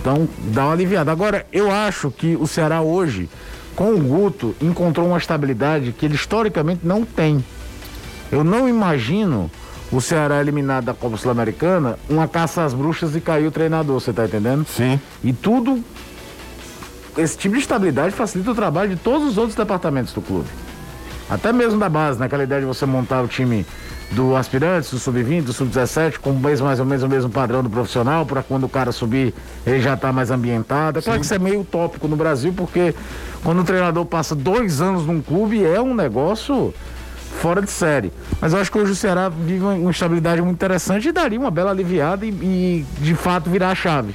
Então 0.00 0.26
dá 0.52 0.64
uma 0.64 0.72
aliviada. 0.72 1.12
Agora, 1.12 1.46
eu 1.52 1.70
acho 1.70 2.10
que 2.10 2.34
o 2.36 2.46
Ceará 2.46 2.80
hoje, 2.80 3.28
com 3.76 3.94
o 3.94 3.98
Guto, 3.98 4.54
encontrou 4.60 5.06
uma 5.06 5.18
estabilidade 5.18 5.92
que 5.92 6.06
ele 6.06 6.14
historicamente 6.14 6.80
não 6.84 7.04
tem. 7.04 7.44
Eu 8.32 8.42
não 8.42 8.68
imagino 8.68 9.50
o 9.92 10.00
Ceará 10.00 10.40
eliminado 10.40 10.84
da 10.84 10.94
Copa 10.94 11.16
Sul-Americana, 11.16 11.98
uma 12.08 12.26
caça 12.26 12.64
às 12.64 12.72
bruxas 12.72 13.14
e 13.14 13.20
caiu 13.20 13.48
o 13.48 13.50
treinador, 13.50 14.00
você 14.00 14.12
tá 14.12 14.24
entendendo? 14.24 14.64
Sim. 14.66 14.98
E 15.22 15.32
tudo. 15.32 15.82
Esse 17.18 17.36
tipo 17.36 17.56
de 17.56 17.60
estabilidade 17.60 18.14
facilita 18.14 18.52
o 18.52 18.54
trabalho 18.54 18.90
de 18.90 18.96
todos 18.96 19.28
os 19.28 19.36
outros 19.36 19.56
departamentos 19.56 20.12
do 20.12 20.22
clube. 20.22 20.48
Até 21.28 21.52
mesmo 21.52 21.78
da 21.78 21.88
base, 21.88 22.18
naquela 22.18 22.44
ideia 22.44 22.60
de 22.60 22.66
você 22.66 22.86
montar 22.86 23.22
o 23.22 23.28
time 23.28 23.66
do 24.10 24.34
aspirante, 24.34 24.90
do 24.90 24.98
sub-20, 24.98 25.42
do 25.42 25.52
sub-17, 25.52 26.18
com 26.18 26.32
mais 26.32 26.60
ou 26.60 26.86
menos 26.86 27.02
o 27.02 27.08
mesmo 27.08 27.30
padrão 27.30 27.62
do 27.62 27.70
profissional, 27.70 28.26
para 28.26 28.42
quando 28.42 28.64
o 28.64 28.68
cara 28.68 28.90
subir, 28.90 29.32
ele 29.64 29.80
já 29.80 29.94
está 29.94 30.12
mais 30.12 30.30
ambientado. 30.30 30.98
É 30.98 31.02
claro 31.02 31.20
que 31.20 31.24
isso 31.24 31.34
é 31.34 31.38
meio 31.38 31.60
utópico 31.60 32.08
no 32.08 32.16
Brasil, 32.16 32.52
porque 32.56 32.94
quando 33.44 33.60
o 33.60 33.64
treinador 33.64 34.04
passa 34.04 34.34
dois 34.34 34.80
anos 34.80 35.06
num 35.06 35.20
clube, 35.20 35.64
é 35.64 35.80
um 35.80 35.94
negócio 35.94 36.74
fora 37.40 37.62
de 37.62 37.70
série. 37.70 38.12
Mas 38.40 38.52
eu 38.52 38.60
acho 38.60 38.70
que 38.70 38.78
hoje 38.78 38.92
o 38.92 38.96
Ceará 38.96 39.28
vive 39.28 39.64
uma 39.64 39.90
estabilidade 39.90 40.42
muito 40.42 40.56
interessante 40.56 41.08
e 41.08 41.12
daria 41.12 41.38
uma 41.38 41.50
bela 41.50 41.70
aliviada 41.70 42.26
e, 42.26 42.30
e 42.30 42.86
de 43.00 43.14
fato 43.14 43.48
virar 43.48 43.70
a 43.70 43.74
chave. 43.74 44.14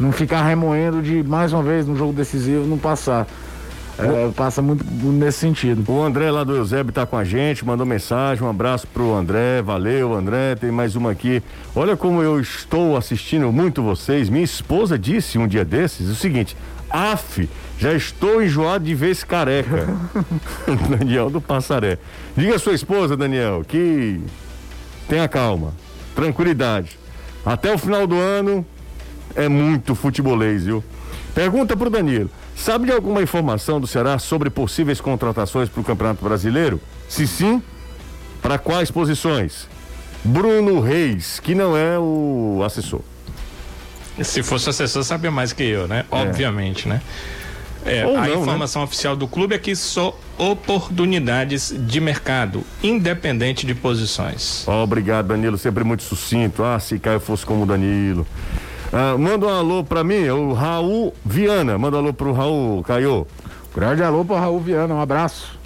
Não 0.00 0.10
ficar 0.10 0.42
remoendo 0.42 1.02
de 1.02 1.22
mais 1.22 1.52
uma 1.52 1.62
vez 1.62 1.86
no 1.86 1.94
jogo 1.96 2.12
decisivo 2.12 2.66
não 2.66 2.78
passar. 2.78 3.26
É, 3.98 4.30
passa 4.30 4.62
muito 4.62 4.84
nesse 4.84 5.38
sentido. 5.38 5.84
O 5.90 6.02
André 6.02 6.30
lá 6.30 6.44
do 6.44 6.54
Eusébio 6.54 6.92
tá 6.92 7.04
com 7.04 7.16
a 7.16 7.24
gente, 7.24 7.64
mandou 7.64 7.84
mensagem, 7.84 8.44
um 8.44 8.48
abraço 8.48 8.86
pro 8.86 9.12
André, 9.12 9.60
valeu 9.60 10.14
André, 10.14 10.54
tem 10.54 10.70
mais 10.70 10.94
uma 10.94 11.10
aqui. 11.10 11.42
Olha 11.74 11.96
como 11.96 12.22
eu 12.22 12.40
estou 12.40 12.96
assistindo 12.96 13.50
muito 13.50 13.82
vocês. 13.82 14.28
Minha 14.28 14.44
esposa 14.44 14.98
disse 14.98 15.36
um 15.36 15.48
dia 15.48 15.64
desses 15.64 16.08
o 16.08 16.14
seguinte: 16.14 16.56
Af, 16.88 17.48
já 17.78 17.92
estou 17.92 18.42
enjoado 18.42 18.84
de 18.84 18.94
ver 18.94 19.10
esse 19.10 19.26
careca. 19.26 19.88
Daniel 20.88 21.28
do 21.28 21.40
Passaré. 21.40 21.98
Diga 22.36 22.54
a 22.54 22.58
sua 22.58 22.74
esposa, 22.74 23.16
Daniel, 23.16 23.64
que 23.66 24.20
tenha 25.08 25.26
calma, 25.26 25.74
tranquilidade. 26.14 26.98
Até 27.44 27.74
o 27.74 27.78
final 27.78 28.06
do 28.06 28.16
ano 28.16 28.64
é 29.34 29.48
muito 29.48 29.94
futebolês, 29.94 30.64
viu? 30.64 30.84
Pergunta 31.38 31.76
pro 31.76 31.88
Danilo. 31.88 32.28
Sabe 32.56 32.86
de 32.86 32.90
alguma 32.90 33.22
informação 33.22 33.80
do 33.80 33.86
Ceará 33.86 34.18
sobre 34.18 34.50
possíveis 34.50 35.00
contratações 35.00 35.68
para 35.68 35.80
o 35.80 35.84
Campeonato 35.84 36.24
Brasileiro? 36.24 36.80
Se 37.08 37.28
sim, 37.28 37.62
para 38.42 38.58
quais 38.58 38.90
posições? 38.90 39.68
Bruno 40.24 40.80
Reis, 40.80 41.38
que 41.38 41.54
não 41.54 41.76
é 41.76 41.96
o 41.96 42.60
assessor. 42.66 43.02
Se 44.20 44.42
fosse 44.42 44.68
assessor, 44.68 45.04
sabia 45.04 45.30
mais 45.30 45.52
que 45.52 45.62
eu, 45.62 45.86
né? 45.86 46.04
É. 46.10 46.16
Obviamente, 46.16 46.88
né? 46.88 47.00
É, 47.86 48.02
a 48.02 48.06
não, 48.06 48.20
né? 48.20 48.34
informação 48.34 48.82
né? 48.82 48.86
oficial 48.86 49.14
do 49.14 49.28
clube 49.28 49.54
é 49.54 49.58
que 49.58 49.76
só 49.76 50.18
oportunidades 50.36 51.72
de 51.72 52.00
mercado, 52.00 52.64
independente 52.82 53.64
de 53.64 53.76
posições. 53.76 54.66
Obrigado, 54.66 55.28
Danilo, 55.28 55.56
sempre 55.56 55.84
muito 55.84 56.02
sucinto. 56.02 56.64
Ah, 56.64 56.80
se 56.80 56.98
Caio 56.98 57.20
fosse 57.20 57.46
como 57.46 57.62
o 57.62 57.66
Danilo. 57.66 58.26
Ah, 58.92 59.18
manda 59.18 59.46
um 59.46 59.50
alô 59.50 59.84
pra 59.84 60.02
mim, 60.02 60.28
o 60.28 60.52
Raul 60.52 61.14
Viana. 61.24 61.76
Manda 61.76 61.96
um 61.96 62.00
alô 62.00 62.12
pro 62.12 62.32
Raul, 62.32 62.82
Caio. 62.82 63.26
Grande 63.74 64.02
alô 64.02 64.24
pro 64.24 64.36
Raul 64.36 64.60
Viana, 64.60 64.94
um 64.94 65.00
abraço. 65.00 65.58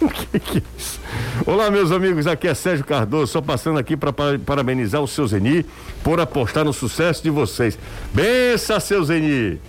que 0.30 0.38
que 0.38 0.58
é 0.58 0.62
isso? 0.78 1.00
Olá, 1.44 1.70
meus 1.70 1.90
amigos, 1.90 2.28
aqui 2.28 2.46
é 2.46 2.54
Sérgio 2.54 2.84
Cardoso, 2.84 3.32
só 3.32 3.40
passando 3.40 3.78
aqui 3.78 3.96
para 3.96 4.12
parabenizar 4.44 5.02
o 5.02 5.08
seu 5.08 5.26
Zeni 5.26 5.66
por 6.04 6.20
apostar 6.20 6.64
no 6.64 6.72
sucesso 6.72 7.22
de 7.22 7.30
vocês. 7.30 7.76
Bença, 8.14 8.78
seu 8.78 9.02
Zeni! 9.04 9.60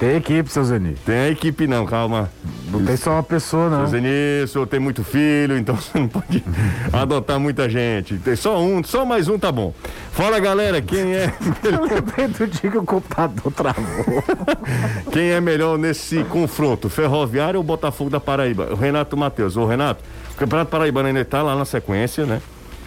Tem 0.00 0.16
equipe, 0.16 0.50
seu 0.50 0.64
Zeni. 0.64 0.94
Tem 1.04 1.30
equipe 1.30 1.66
não, 1.66 1.84
calma. 1.84 2.30
Não 2.70 2.82
tem 2.82 2.96
só 2.96 3.10
uma 3.10 3.22
pessoa, 3.22 3.68
não. 3.68 3.80
Seu 3.80 4.00
Zeni, 4.00 4.44
o 4.44 4.48
senhor 4.48 4.66
tem 4.66 4.80
muito 4.80 5.04
filho, 5.04 5.58
então 5.58 5.76
você 5.76 5.98
não 5.98 6.08
pode 6.08 6.42
adotar 6.90 7.38
muita 7.38 7.68
gente. 7.68 8.16
Tem 8.16 8.34
só 8.34 8.58
um, 8.62 8.82
só 8.82 9.04
mais 9.04 9.28
um 9.28 9.38
tá 9.38 9.52
bom. 9.52 9.74
Fala, 10.12 10.40
galera, 10.40 10.80
quem 10.80 11.14
é... 11.14 11.30
Eu 11.62 11.84
lembrei 11.84 12.28
do 12.28 12.46
dia 12.46 12.70
que 12.70 12.78
o 12.78 12.82
computador 12.82 13.52
travou. 13.52 14.24
quem 15.12 15.32
é 15.32 15.40
melhor 15.40 15.76
nesse 15.76 16.24
confronto, 16.24 16.88
Ferroviário 16.88 17.58
ou 17.58 17.62
Botafogo 17.62 18.08
da 18.08 18.18
Paraíba? 18.18 18.72
O 18.72 18.76
Renato 18.76 19.18
Matheus. 19.18 19.54
Ô, 19.58 19.66
Renato, 19.66 20.02
o 20.32 20.34
Campeonato 20.34 20.70
Paraibano 20.70 21.08
ainda 21.08 21.26
tá 21.26 21.42
lá 21.42 21.54
na 21.54 21.66
sequência, 21.66 22.24
né? 22.24 22.40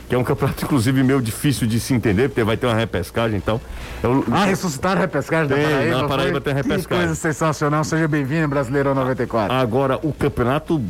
Que 0.07 0.15
é 0.15 0.17
um 0.17 0.23
campeonato, 0.23 0.63
inclusive, 0.65 1.03
meio 1.03 1.21
difícil 1.21 1.67
de 1.67 1.79
se 1.79 1.93
entender, 1.93 2.29
porque 2.29 2.43
vai 2.43 2.57
ter 2.57 2.67
uma 2.67 2.75
repescagem 2.75 3.37
então. 3.37 3.59
Eu, 4.01 4.23
ah, 4.31 4.45
ressuscitaram 4.45 4.97
a 4.97 5.01
repescagem 5.01 5.47
tem, 5.47 5.63
da 5.63 5.69
Paraíba? 5.69 6.01
Na 6.01 6.07
Paraíba 6.07 6.41
tem 6.41 6.53
repescagem. 6.53 6.87
Que 6.87 6.95
coisa 6.95 7.15
sensacional, 7.15 7.83
seja 7.83 8.07
bem-vindo, 8.07 8.47
Brasileirão 8.47 8.93
94. 8.93 9.53
Agora, 9.55 9.99
o 10.03 10.11
campeonato 10.11 10.81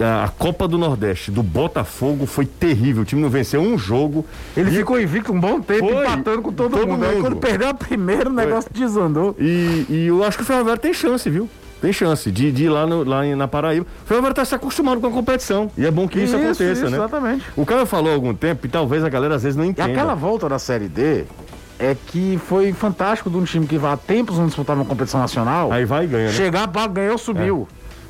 a 0.00 0.28
Copa 0.28 0.68
do 0.68 0.76
Nordeste 0.76 1.30
do 1.30 1.42
Botafogo 1.42 2.26
foi 2.26 2.44
terrível. 2.44 3.02
O 3.02 3.04
time 3.04 3.22
não 3.22 3.30
venceu 3.30 3.60
um 3.60 3.78
jogo. 3.78 4.26
Ele 4.56 4.70
e... 4.70 4.74
ficou 4.74 5.00
invicto 5.00 5.32
um 5.32 5.40
bom 5.40 5.60
tempo, 5.60 5.88
foi, 5.88 6.06
empatando 6.06 6.42
com 6.42 6.52
todo, 6.52 6.72
todo 6.72 6.86
mundo. 6.86 6.98
mundo. 6.98 7.06
Aí 7.06 7.20
quando 7.20 7.36
perdeu 7.36 7.68
a 7.68 7.74
primeira, 7.74 8.28
o 8.28 8.32
negócio 8.32 8.70
foi. 8.70 8.80
desandou. 8.80 9.34
E, 9.38 9.86
e 9.88 10.06
eu 10.08 10.22
acho 10.22 10.36
que 10.36 10.42
o 10.42 10.46
Ferroviário 10.46 10.80
tem 10.80 10.92
chance, 10.92 11.28
viu? 11.30 11.48
Tem 11.80 11.92
chance 11.92 12.30
de, 12.30 12.50
de 12.50 12.64
ir 12.64 12.68
lá, 12.68 12.86
no, 12.86 13.04
lá 13.04 13.24
na 13.24 13.46
Paraíba. 13.46 13.86
O 14.04 14.06
Ferroviário 14.06 14.32
está 14.32 14.44
se 14.44 14.54
acostumando 14.54 15.00
com 15.00 15.06
a 15.06 15.10
competição. 15.10 15.70
E 15.76 15.84
é 15.84 15.90
bom 15.90 16.08
que 16.08 16.18
isso, 16.18 16.36
isso 16.36 16.36
aconteça, 16.36 16.64
isso, 16.64 16.90
né? 16.90 16.96
Exatamente. 16.96 17.44
O 17.56 17.66
cara 17.66 17.84
falou 17.84 18.10
há 18.10 18.14
algum 18.14 18.34
tempo 18.34 18.66
e 18.66 18.68
talvez 18.68 19.04
a 19.04 19.08
galera 19.08 19.34
às 19.34 19.42
vezes 19.42 19.56
não 19.56 19.64
entenda. 19.64 19.88
E 19.88 19.92
aquela 19.92 20.14
volta 20.14 20.48
da 20.48 20.58
Série 20.58 20.88
D 20.88 21.24
é 21.78 21.94
que 22.06 22.40
foi 22.46 22.72
fantástico 22.72 23.28
de 23.28 23.36
um 23.36 23.44
time 23.44 23.66
que 23.66 23.76
há 23.76 23.96
tempos 23.96 24.38
não 24.38 24.46
disputava 24.46 24.80
uma 24.80 24.86
competição 24.86 25.20
nacional. 25.20 25.70
Aí 25.70 25.84
vai 25.84 26.04
e 26.04 26.06
ganha, 26.06 26.26
né? 26.28 26.32
Chegar, 26.32 26.68
para 26.68 26.86
ganhou, 26.86 27.18
subiu. 27.18 27.68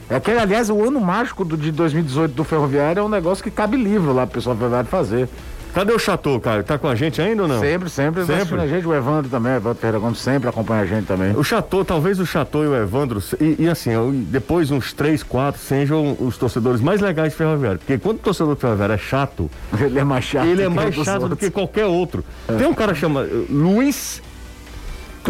É. 0.09 0.17
Aquele, 0.17 0.39
aliás, 0.39 0.71
o 0.71 0.85
ano 0.85 1.01
mágico 1.01 1.45
do, 1.45 1.57
de 1.57 1.73
2018 1.73 2.33
do 2.33 2.45
Ferroviário 2.45 3.01
é 3.01 3.03
um 3.03 3.09
negócio 3.09 3.43
que 3.43 3.51
cabe 3.51 3.77
livro 3.77 4.13
lá 4.13 4.25
pro 4.25 4.35
pessoal 4.35 4.55
do 4.55 4.59
Ferroviário 4.61 4.89
fazer. 4.89 5.29
Cadê 5.77 5.93
o 5.93 5.99
Chateau, 5.99 6.41
Caio? 6.41 6.65
Tá 6.65 6.79
com 6.79 6.89
a 6.89 6.95
gente 6.95 7.21
ainda 7.21 7.43
ou 7.43 7.49
não? 7.49 7.61
Sempre, 7.61 7.91
sempre, 7.91 8.25
Sempre? 8.25 8.59
a 8.63 8.67
gente, 8.67 8.87
o 8.87 8.95
Evandro 8.95 9.29
também, 9.31 9.53
o 9.53 9.57
Evandro 9.57 10.01
Gomes 10.01 10.19
sempre 10.19 10.49
acompanha 10.49 10.81
a 10.81 10.87
gente 10.87 11.05
também. 11.05 11.37
O 11.37 11.45
Chateau, 11.45 11.85
talvez 11.85 12.19
o 12.19 12.25
Chateau 12.25 12.65
e 12.65 12.67
o 12.67 12.75
Evandro, 12.75 13.23
e, 13.39 13.57
e 13.65 13.69
assim, 13.69 13.91
eu- 13.91 14.11
depois 14.11 14.71
uns 14.71 14.95
três, 14.95 15.23
quatro, 15.23 15.61
sejam 15.61 16.17
os 16.19 16.39
torcedores 16.39 16.81
mais 16.81 17.03
legais 17.03 17.33
de 17.33 17.37
Ferroviário. 17.37 17.79
Porque 17.79 17.99
quando 17.99 18.17
o 18.17 18.21
torcedor 18.21 18.55
de 18.55 18.61
Ferroviário 18.63 18.95
é 18.95 18.97
chato, 18.97 19.51
Ele 19.79 19.99
é 19.99 20.05
mais 20.05 20.25
chato. 20.25 20.47
ele 20.47 20.63
é 20.63 20.69
mais 20.71 20.95
chato 20.95 21.29
do 21.29 21.37
que 21.37 21.51
qualquer 21.51 21.85
outro. 21.85 22.25
Tem 22.47 22.67
um 22.67 22.73
cara 22.73 22.95
que 22.95 22.99
chama 22.99 23.27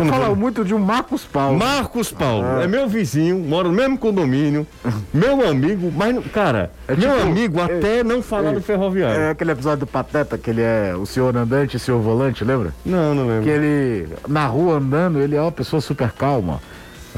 eh, 0.01 0.05
Luiz. 0.05 0.15
Tu 0.15 0.21
fala 0.21 0.35
muito 0.35 0.65
de 0.65 0.75
um 0.75 0.79
Marcos 0.79 1.25
Paulo. 1.25 1.59
Marcos 1.59 2.13
Paulo, 2.13 2.61
é 2.61 2.67
meu 2.67 2.89
vizinho, 2.89 3.39
mora 3.39 3.69
no 3.69 3.75
mesmo 3.75 3.99
condomínio, 3.99 4.67
meu 5.13 5.49
amigo, 5.49 5.93
mas, 5.95 6.17
cara, 6.33 6.71
É 6.89 6.95
meu 6.95 7.11
tipo, 7.17 7.23
amigo 7.23 7.61
é- 7.61 7.65
até 7.65 8.05
não 8.05 8.23
falar 8.23 8.53
do 8.53 8.61
ferroviário. 8.61 9.21
É 9.21 9.31
aquele 9.31 9.53
episódio 9.53 9.81
do 9.81 9.87
Pateta, 9.87 10.37
que 10.39 10.51
ele 10.51 10.63
é 10.63 10.95
o 10.97 11.05
senhor 11.07 11.37
andante 11.37 11.75
e 11.75 11.77
o 11.77 11.81
senhor 11.81 12.01
volante, 12.01 12.45
lembra? 12.45 12.73
Não, 12.85 13.15
não 13.15 13.27
lembro. 13.27 13.43
Que 13.45 13.51
ele, 13.51 14.09
na 14.29 14.47
rua 14.47 14.77
andando, 14.79 15.21
ele 15.21 15.37
é 15.37 15.41
uma 15.41 15.53
pessoa 15.53 15.81
super 15.81 16.11
calma, 16.13 16.61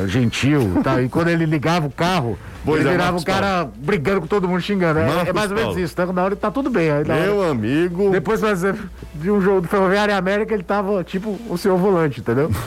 gentil 0.07 0.75
e 0.79 0.83
tal. 0.83 1.03
E 1.03 1.09
quando 1.09 1.29
ele 1.29 1.45
ligava 1.45 1.87
o 1.87 1.91
carro, 1.91 2.39
Pois 2.65 2.81
ele 2.81 2.89
é, 2.89 2.93
virava 2.93 3.13
Marcos 3.13 3.23
o 3.23 3.27
cara 3.27 3.69
brigando 3.77 4.21
com 4.21 4.27
todo 4.27 4.47
mundo, 4.49 4.61
xingando. 4.61 4.99
É, 4.99 5.07
Marcos 5.07 5.29
é 5.29 5.33
mais 5.33 5.51
ou 5.51 5.57
menos 5.57 5.71
Paulo. 5.73 5.85
isso. 5.85 5.97
Tá? 5.97 6.07
Na 6.07 6.23
hora 6.23 6.35
ele 6.35 6.41
tá 6.41 6.51
tudo 6.51 6.69
bem. 6.69 6.91
Aí 6.91 7.05
na 7.07 7.15
hora- 7.15 7.25
Meu 7.25 7.51
amigo. 7.51 8.11
Depois, 8.11 8.43
exemplo, 8.43 8.89
de 9.15 9.31
um 9.31 9.41
jogo 9.41 9.63
do 9.63 9.69
Ferroviário 9.69 10.15
América, 10.15 10.53
ele 10.55 10.63
tava 10.63 11.03
tipo 11.03 11.39
o 11.49 11.57
senhor 11.57 11.79
volante, 11.79 12.21
entendeu? 12.21 12.51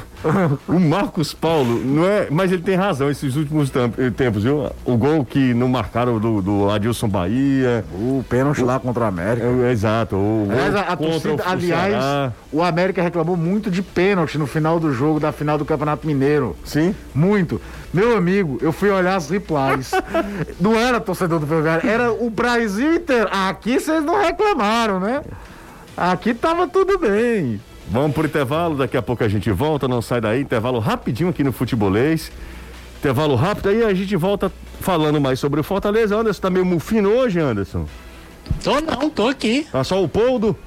O 0.67 0.79
Marcos 0.79 1.33
Paulo, 1.33 1.83
não 1.83 2.05
é. 2.05 2.27
Mas 2.29 2.51
ele 2.51 2.61
tem 2.61 2.75
razão 2.75 3.09
esses 3.09 3.35
últimos 3.35 3.71
eh, 3.97 4.11
tempos, 4.11 4.43
viu? 4.43 4.69
O 4.85 4.95
gol 4.95 5.25
que 5.25 5.51
não 5.55 5.67
marcaram 5.67 6.19
do, 6.19 6.41
do 6.43 6.69
Adilson 6.69 7.07
Bahia. 7.07 7.83
o 7.91 8.23
pênalti 8.29 8.61
lá 8.61 8.79
contra 8.79 9.05
o 9.05 9.07
América. 9.07 9.47
é, 9.47 9.71
exato. 9.71 10.15
O 10.15 10.47
Aliás, 10.51 10.75
a, 10.75 10.79
a 10.81 10.95
torcida, 10.95 11.43
o 11.43 11.49
aliás, 11.49 12.31
o 12.51 12.61
América 12.61 13.01
reclamou 13.01 13.35
muito 13.35 13.71
de 13.71 13.81
pênalti 13.81 14.37
no 14.37 14.45
final 14.45 14.79
do 14.79 14.93
jogo, 14.93 15.19
da 15.19 15.31
final 15.31 15.57
do 15.57 15.65
Campeonato 15.65 16.05
Mineiro. 16.05 16.55
Sim. 16.63 16.93
Muito. 17.21 17.61
Meu 17.93 18.17
amigo, 18.17 18.57
eu 18.61 18.71
fui 18.71 18.89
olhar 18.89 19.15
as 19.15 19.29
replies. 19.29 19.91
não 20.59 20.75
era 20.75 20.99
torcedor 20.99 21.39
do 21.39 21.45
Ferroviário, 21.45 21.87
era 21.87 22.11
o 22.11 22.29
Brasil 22.31 22.95
inteiro. 22.95 23.29
Aqui 23.31 23.79
vocês 23.79 24.03
não 24.03 24.19
reclamaram, 24.19 24.99
né? 24.99 25.21
Aqui 25.95 26.33
tava 26.33 26.67
tudo 26.67 26.97
bem. 26.97 27.61
Vamos 27.87 28.13
pro 28.13 28.25
intervalo, 28.25 28.75
daqui 28.75 28.97
a 28.97 29.01
pouco 29.01 29.23
a 29.23 29.27
gente 29.27 29.51
volta, 29.51 29.87
não 29.87 30.01
sai 30.01 30.19
daí, 30.19 30.41
intervalo 30.41 30.79
rapidinho 30.79 31.29
aqui 31.29 31.43
no 31.43 31.51
Futebolês. 31.51 32.31
Intervalo 32.99 33.35
rápido, 33.35 33.69
aí 33.69 33.83
a 33.83 33.93
gente 33.93 34.15
volta 34.15 34.51
falando 34.79 35.21
mais 35.21 35.39
sobre 35.39 35.59
o 35.59 35.63
Fortaleza. 35.63 36.15
Anderson 36.15 36.41
tá 36.41 36.49
meio 36.49 36.65
mufino 36.65 37.09
hoje, 37.09 37.39
Anderson. 37.39 37.85
Tô 38.63 38.79
não, 38.81 39.09
tô 39.09 39.27
aqui. 39.27 39.67
Tá 39.71 39.83
só 39.83 40.03
o 40.03 40.07
poldo? 40.07 40.57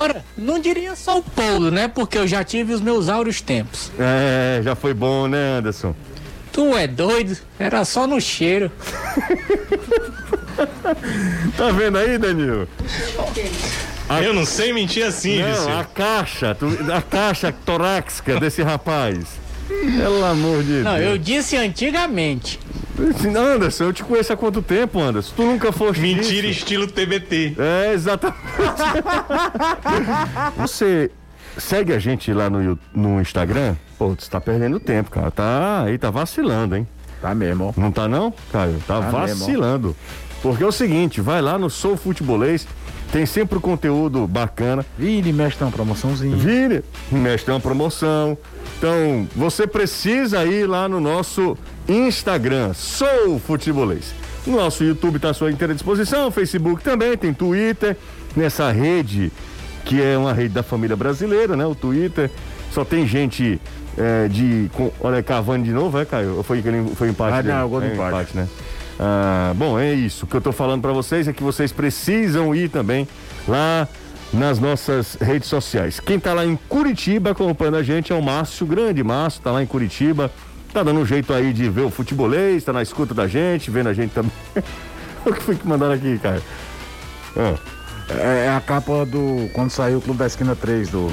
Ora, 0.00 0.24
não 0.36 0.58
diria 0.58 0.94
só 0.94 1.18
o 1.18 1.22
Paulo, 1.22 1.70
né? 1.70 1.88
Porque 1.88 2.18
eu 2.18 2.26
já 2.26 2.44
tive 2.44 2.72
os 2.74 2.80
meus 2.80 3.08
áureos 3.08 3.40
tempos. 3.40 3.90
É, 3.98 4.60
já 4.62 4.74
foi 4.74 4.92
bom, 4.92 5.26
né, 5.26 5.58
Anderson? 5.58 5.94
Tu 6.52 6.76
é 6.76 6.86
doido? 6.86 7.36
Era 7.58 7.84
só 7.84 8.06
no 8.06 8.20
cheiro. 8.20 8.70
Tá 11.56 11.70
vendo 11.70 11.96
aí, 11.96 12.18
Danilo? 12.18 12.68
Eu 14.22 14.34
não 14.34 14.44
sei 14.44 14.72
mentir 14.72 15.04
assim, 15.06 15.40
Não, 15.40 15.48
Viseu. 15.48 15.78
a 15.78 15.84
caixa, 15.84 16.54
tu- 16.54 16.78
a 16.92 17.00
caixa 17.00 17.52
torácica 17.64 18.38
desse 18.38 18.62
rapaz. 18.62 19.24
Pelo 19.68 20.24
amor 20.24 20.62
de 20.62 20.82
Não, 20.82 20.96
Deus. 20.96 21.10
eu 21.12 21.18
disse 21.18 21.56
antigamente. 21.56 22.58
Anderson, 23.36 23.84
eu 23.84 23.92
te 23.92 24.04
conheço 24.04 24.32
há 24.32 24.36
quanto 24.36 24.62
tempo, 24.62 25.00
Anderson? 25.00 25.32
Tu 25.34 25.42
nunca 25.42 25.72
foste 25.72 26.00
Mentira 26.00 26.46
isso. 26.46 26.60
estilo 26.60 26.86
TBT. 26.86 27.56
É, 27.58 27.92
exatamente. 27.92 28.40
Você 30.56 31.10
segue 31.56 31.92
a 31.92 31.98
gente 31.98 32.32
lá 32.32 32.48
no, 32.50 32.78
no 32.94 33.20
Instagram? 33.20 33.74
Pô, 33.98 34.14
você 34.18 34.30
tá 34.30 34.40
perdendo 34.40 34.78
tempo, 34.80 35.10
cara. 35.10 35.30
Tá 35.30 35.82
aí, 35.84 35.98
tá 35.98 36.10
vacilando, 36.10 36.76
hein? 36.76 36.86
Tá 37.20 37.34
mesmo. 37.34 37.74
Não 37.76 37.92
tá 37.92 38.08
não, 38.08 38.32
Caio? 38.52 38.80
Tá, 38.86 39.00
Tá 39.00 39.20
mesmo. 39.22 39.40
vacilando. 39.44 39.96
Porque 40.42 40.64
é 40.64 40.66
o 40.66 40.72
seguinte, 40.72 41.20
vai 41.20 41.42
lá 41.42 41.58
no 41.58 41.68
Sou 41.68 41.98
Futebolês, 41.98 42.66
tem 43.12 43.26
sempre 43.26 43.58
o 43.58 43.60
conteúdo 43.60 44.26
bacana. 44.26 44.84
Vira 44.98 45.28
e 45.28 45.32
mexe, 45.32 45.56
tem 45.56 45.66
uma 45.66 45.72
promoçãozinha. 45.72 46.36
Vire, 46.36 46.84
mestre, 47.10 47.50
é 47.50 47.54
uma 47.54 47.60
promoção. 47.60 48.36
Então, 48.78 49.26
você 49.34 49.66
precisa 49.66 50.44
ir 50.44 50.66
lá 50.66 50.88
no 50.88 51.00
nosso 51.00 51.56
Instagram, 51.88 52.72
Sou 52.74 53.38
Futebolês. 53.38 54.14
Nosso 54.46 54.82
YouTube 54.84 55.16
está 55.16 55.30
à 55.30 55.34
sua 55.34 55.50
inteira 55.50 55.74
disposição, 55.74 56.30
Facebook 56.30 56.82
também, 56.82 57.16
tem 57.16 57.32
Twitter, 57.34 57.96
nessa 58.34 58.70
rede 58.72 59.30
que 59.84 60.00
é 60.00 60.16
uma 60.16 60.32
rede 60.32 60.50
da 60.54 60.62
família 60.62 60.96
brasileira, 60.96 61.56
né? 61.56 61.66
O 61.66 61.74
Twitter. 61.74 62.30
Só 62.70 62.84
tem 62.84 63.06
gente 63.06 63.60
é, 63.98 64.28
de. 64.28 64.70
Com, 64.74 64.92
olha, 65.00 65.22
Cavani 65.22 65.64
de 65.64 65.72
novo, 65.72 65.98
é, 65.98 66.04
Caio? 66.04 66.42
Foi, 66.44 66.62
foi 66.94 67.08
empate? 67.08 67.38
Ah, 67.38 67.42
não, 67.42 67.68
gol 67.68 67.80
do 67.80 67.86
É, 67.86 67.92
empate. 67.94 68.36
né? 68.36 68.46
Ah, 69.02 69.54
bom, 69.56 69.78
é 69.78 69.94
isso. 69.94 70.26
O 70.26 70.28
que 70.28 70.36
eu 70.36 70.42
tô 70.42 70.52
falando 70.52 70.82
para 70.82 70.92
vocês 70.92 71.26
é 71.26 71.32
que 71.32 71.42
vocês 71.42 71.72
precisam 71.72 72.54
ir 72.54 72.68
também 72.68 73.08
lá 73.48 73.88
nas 74.30 74.58
nossas 74.58 75.14
redes 75.14 75.48
sociais. 75.48 75.98
Quem 75.98 76.20
tá 76.20 76.34
lá 76.34 76.44
em 76.44 76.54
Curitiba 76.68 77.30
acompanhando 77.30 77.78
a 77.78 77.82
gente 77.82 78.12
é 78.12 78.14
o 78.14 78.20
Márcio, 78.20 78.66
grande 78.66 79.02
Márcio, 79.02 79.40
tá 79.40 79.52
lá 79.52 79.62
em 79.62 79.66
Curitiba. 79.66 80.30
Tá 80.70 80.82
dando 80.82 81.00
um 81.00 81.06
jeito 81.06 81.32
aí 81.32 81.50
de 81.54 81.68
ver 81.70 81.80
o 81.80 81.90
futebolês, 81.90 82.62
tá 82.62 82.74
na 82.74 82.82
escuta 82.82 83.14
da 83.14 83.26
gente, 83.26 83.70
vendo 83.70 83.88
a 83.88 83.94
gente 83.94 84.12
também. 84.12 84.30
o 85.24 85.32
que 85.32 85.42
foi 85.42 85.56
que 85.56 85.66
mandaram 85.66 85.94
aqui, 85.94 86.18
cara? 86.18 86.42
Ah, 87.36 87.54
é 88.10 88.50
a 88.50 88.60
capa 88.60 89.06
do. 89.06 89.48
Quando 89.54 89.70
saiu 89.70 89.98
o 89.98 90.00
Clube 90.02 90.18
da 90.18 90.26
Esquina 90.26 90.54
3 90.54 90.90
do 90.90 91.10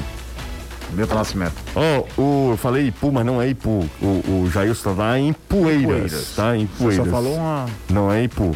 Milton 0.91 1.15
Nascimento. 1.15 1.53
Ó, 1.75 2.21
o, 2.21 2.51
eu 2.53 2.57
falei 2.57 2.87
Ipu, 2.87 3.11
mas 3.11 3.25
não 3.25 3.41
é 3.41 3.49
Ipu. 3.49 3.87
O, 4.01 4.05
o 4.05 4.49
Jailson 4.51 4.95
tá 4.95 5.03
lá 5.03 5.19
em 5.19 5.33
Poeiras, 5.33 5.85
Poeiras. 5.85 6.33
tá? 6.35 6.55
Em 6.55 6.65
Você 6.65 6.83
Poeiras. 6.83 7.05
só 7.05 7.11
falou 7.11 7.35
uma. 7.35 7.65
Não 7.89 8.11
é 8.11 8.23
Ipu. 8.23 8.55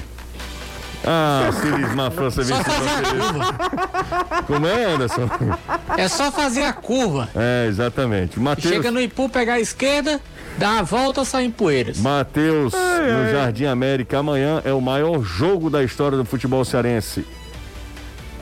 Ah, 1.03 1.49
Ciris 1.59 1.95
Mafran, 1.95 2.29
você 2.29 2.43
vê 2.43 2.53
Só 2.53 2.63
se 2.63 2.69
fazer 2.69 2.89
a 2.89 2.95
você... 2.95 3.15
curva. 3.15 4.43
Como 4.45 4.67
é, 4.67 4.85
Anderson? 4.85 5.29
É 5.97 6.07
só 6.07 6.31
fazer 6.31 6.63
a 6.63 6.73
curva. 6.73 7.27
É, 7.35 7.65
exatamente. 7.67 8.39
Matheus, 8.39 8.73
Chega 8.73 8.91
no 8.91 9.01
Ipu, 9.01 9.27
pegar 9.27 9.55
a 9.55 9.59
esquerda, 9.59 10.21
dá 10.59 10.79
a 10.79 10.83
volta, 10.83 11.25
sai 11.25 11.45
em 11.45 11.51
poeiras. 11.51 11.97
Matheus 11.97 12.73
no 12.73 13.31
Jardim 13.31 13.65
América. 13.65 14.19
Amanhã 14.19 14.61
é 14.63 14.71
o 14.73 14.79
maior 14.81 15.21
jogo 15.23 15.69
da 15.71 15.83
história 15.83 16.17
do 16.17 16.23
futebol 16.25 16.63
cearense. 16.63 17.25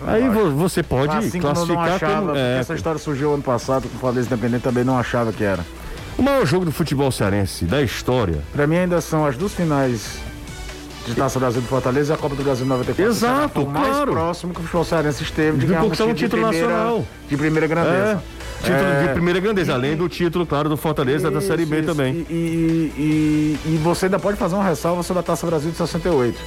Aí 0.07 0.29
vo- 0.29 0.51
você 0.51 0.81
pode 0.81 1.15
Assim 1.15 1.39
como 1.41 1.53
classificar 1.53 1.89
achava, 1.95 2.25
como. 2.27 2.35
É, 2.35 2.59
essa 2.59 2.73
história 2.73 2.99
surgiu 2.99 3.33
ano 3.33 3.43
passado 3.43 3.87
com 3.89 3.95
o 3.97 3.99
Fortaleza 3.99 4.27
Independente, 4.27 4.61
também 4.63 4.83
não 4.83 4.97
achava 4.97 5.31
que 5.33 5.43
era. 5.43 5.65
o 6.17 6.21
maior 6.21 6.45
jogo 6.45 6.65
do 6.65 6.71
futebol 6.71 7.11
cearense 7.11 7.65
da 7.65 7.81
história. 7.81 8.39
Pra 8.53 8.65
mim 8.67 8.77
ainda 8.77 8.99
são 9.01 9.25
as 9.25 9.35
duas 9.37 9.53
finais 9.53 10.17
de 11.07 11.15
Taça 11.15 11.39
Brasil 11.39 11.61
do 11.61 11.67
Fortaleza 11.67 12.13
e 12.13 12.15
a 12.15 12.17
Copa 12.17 12.35
do 12.35 12.43
Brasil 12.43 12.65
94. 12.65 13.11
Exato, 13.11 13.61
o 13.63 13.69
mais 13.69 13.87
claro. 13.87 14.11
próximo 14.11 14.53
que 14.53 14.59
o 14.59 14.63
futebol 14.63 14.83
cearense 14.83 15.23
esteve 15.23 15.53
de 15.53 15.61
De 15.61 15.67
ganhar 15.67 15.79
um 15.79 15.83
conquistar 15.85 16.05
um 16.05 16.13
título 16.13 16.43
de 16.43 16.47
primeira, 16.49 16.67
nacional. 16.67 17.05
De 17.29 17.37
primeira 17.37 17.65
É, 17.65 17.69
grandeza. 17.69 18.23
título 18.61 18.79
É. 18.83 19.03
de 19.07 19.13
primeira 19.13 19.39
grandeza, 19.39 19.73
além 19.73 19.95
do 19.95 20.07
título, 20.09 20.45
claro, 20.45 20.67
do 20.69 20.75
Fortaleza 20.77 21.31
da 21.31 21.39
Isso, 21.39 21.47
Série 21.47 21.65
B 21.65 21.77
isso. 21.79 21.85
também. 21.87 22.25
E, 22.29 22.33
e- 22.33 22.93
e- 23.65 23.73
e 23.73 23.77
você 23.81 24.05
ainda 24.05 24.19
pode 24.19 24.37
fazer 24.37 24.55
uma 24.55 24.63
ressalva 24.65 25.01
sobre 25.03 25.21
a 25.21 25.23
Taça 25.23 25.47
Brasil 25.47 25.71
de 25.71 25.77
68. 25.77 26.37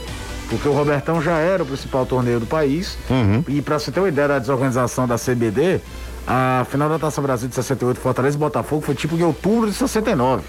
Porque 0.52 0.68
o 0.68 0.72
Robertão 0.72 1.22
já 1.22 1.38
era 1.38 1.62
o 1.62 1.66
principal 1.66 2.04
torneio 2.04 2.38
do 2.38 2.44
país. 2.44 2.98
Uhum. 3.08 3.42
E 3.48 3.62
para 3.62 3.78
você 3.78 3.90
ter 3.90 4.00
uma 4.00 4.08
ideia 4.08 4.28
da 4.28 4.38
desorganização 4.38 5.08
da 5.08 5.16
CBD, 5.16 5.80
a 6.26 6.66
final 6.68 6.90
da 6.90 6.98
Taça 6.98 7.22
Brasil 7.22 7.48
de 7.48 7.54
68, 7.54 7.98
Fortaleza 7.98 8.36
e 8.36 8.38
Botafogo, 8.38 8.82
foi 8.82 8.94
tipo 8.94 9.16
em 9.16 9.22
outubro 9.22 9.70
de 9.70 9.74
69. 9.74 10.42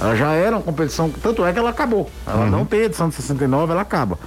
Ela 0.00 0.16
já 0.16 0.32
era 0.32 0.56
uma 0.56 0.62
competição, 0.62 1.08
tanto 1.22 1.44
é 1.46 1.52
que 1.52 1.58
ela 1.60 1.70
acabou. 1.70 2.10
Ela 2.26 2.46
não 2.46 2.64
tem 2.64 2.80
edição 2.80 3.08
de 3.08 3.14
69, 3.14 3.70
ela 3.70 3.82
acaba. 3.82 4.18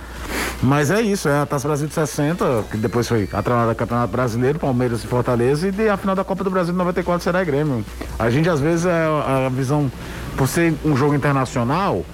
Mas 0.63 0.89
é 0.89 1.01
isso, 1.01 1.27
é 1.27 1.41
a 1.41 1.45
Taça 1.45 1.67
Brasil 1.67 1.87
de 1.87 1.93
60, 1.93 2.63
que 2.71 2.77
depois 2.77 3.05
foi 3.05 3.27
atrelada 3.33 3.71
ao 3.71 3.75
Campeonato 3.75 4.13
Brasileiro, 4.13 4.59
Palmeiras 4.59 5.03
e 5.03 5.07
Fortaleza, 5.07 5.67
e 5.67 5.89
a 5.89 5.97
final 5.97 6.15
da 6.15 6.23
Copa 6.23 6.41
do 6.41 6.49
Brasil 6.49 6.71
de 6.71 6.77
94 6.77 7.21
será 7.21 7.43
Grêmio. 7.43 7.83
A 8.17 8.29
gente, 8.29 8.49
às 8.49 8.61
vezes, 8.61 8.85
é 8.85 9.05
a 9.45 9.49
visão, 9.49 9.91
por 10.37 10.47
ser 10.47 10.73
um 10.85 10.95
jogo 10.95 11.13
internacional, 11.13 12.05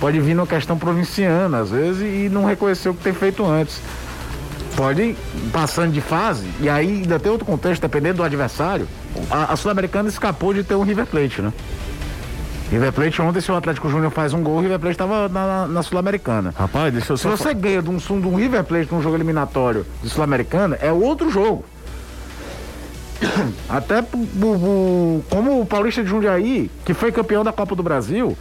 pode 0.00 0.20
vir 0.20 0.34
numa 0.34 0.46
questão 0.46 0.78
provinciana, 0.78 1.58
às 1.60 1.70
vezes, 1.70 2.02
e 2.02 2.28
não 2.28 2.44
reconhecer 2.44 2.88
o 2.88 2.94
que 2.94 3.02
tem 3.02 3.12
feito 3.12 3.44
antes. 3.44 3.80
Pode 4.76 5.02
ir 5.02 5.16
passando 5.52 5.92
de 5.92 6.00
fase, 6.00 6.46
e 6.60 6.68
aí 6.68 6.86
ainda 7.02 7.18
tem 7.18 7.30
outro 7.32 7.44
contexto, 7.44 7.82
dependendo 7.82 8.18
do 8.18 8.22
adversário. 8.22 8.86
A, 9.30 9.52
a 9.52 9.56
Sul-Americana 9.56 10.08
escapou 10.08 10.54
de 10.54 10.62
ter 10.62 10.74
um 10.76 10.82
River 10.82 11.06
Plate, 11.06 11.42
né? 11.42 11.52
River 12.70 12.92
Plate, 12.92 13.22
ontem, 13.22 13.40
se 13.40 13.50
o 13.50 13.56
Atlético 13.56 13.88
Júnior 13.88 14.10
faz 14.12 14.32
um 14.34 14.42
gol, 14.42 14.58
o 14.58 14.60
River 14.60 14.78
Plate 14.78 14.92
estava 14.94 15.28
na, 15.28 15.46
na- 15.46 15.66
na 15.66 15.82
Sul-Americana. 15.82 16.54
Rapaz, 16.56 16.92
deixa 16.92 17.12
eu 17.12 17.16
Se 17.16 17.22
só. 17.24 17.30
você 17.30 17.54
ganha 17.54 17.80
de 17.82 17.88
um, 17.90 17.96
de 17.96 18.12
um 18.28 18.36
River 18.36 18.62
Plate 18.62 18.92
num 18.92 19.02
jogo 19.02 19.16
eliminatório 19.16 19.84
de 20.02 20.08
Sul-Americana, 20.10 20.76
é 20.80 20.92
outro 20.92 21.30
jogo. 21.30 21.64
Até 23.68 24.02
como 24.02 25.60
o 25.60 25.66
Paulista 25.66 26.04
de 26.04 26.08
Jundiaí, 26.10 26.70
que 26.84 26.94
foi 26.94 27.10
campeão 27.10 27.42
da 27.42 27.52
Copa 27.52 27.74
do 27.74 27.82
Brasil, 27.82 28.36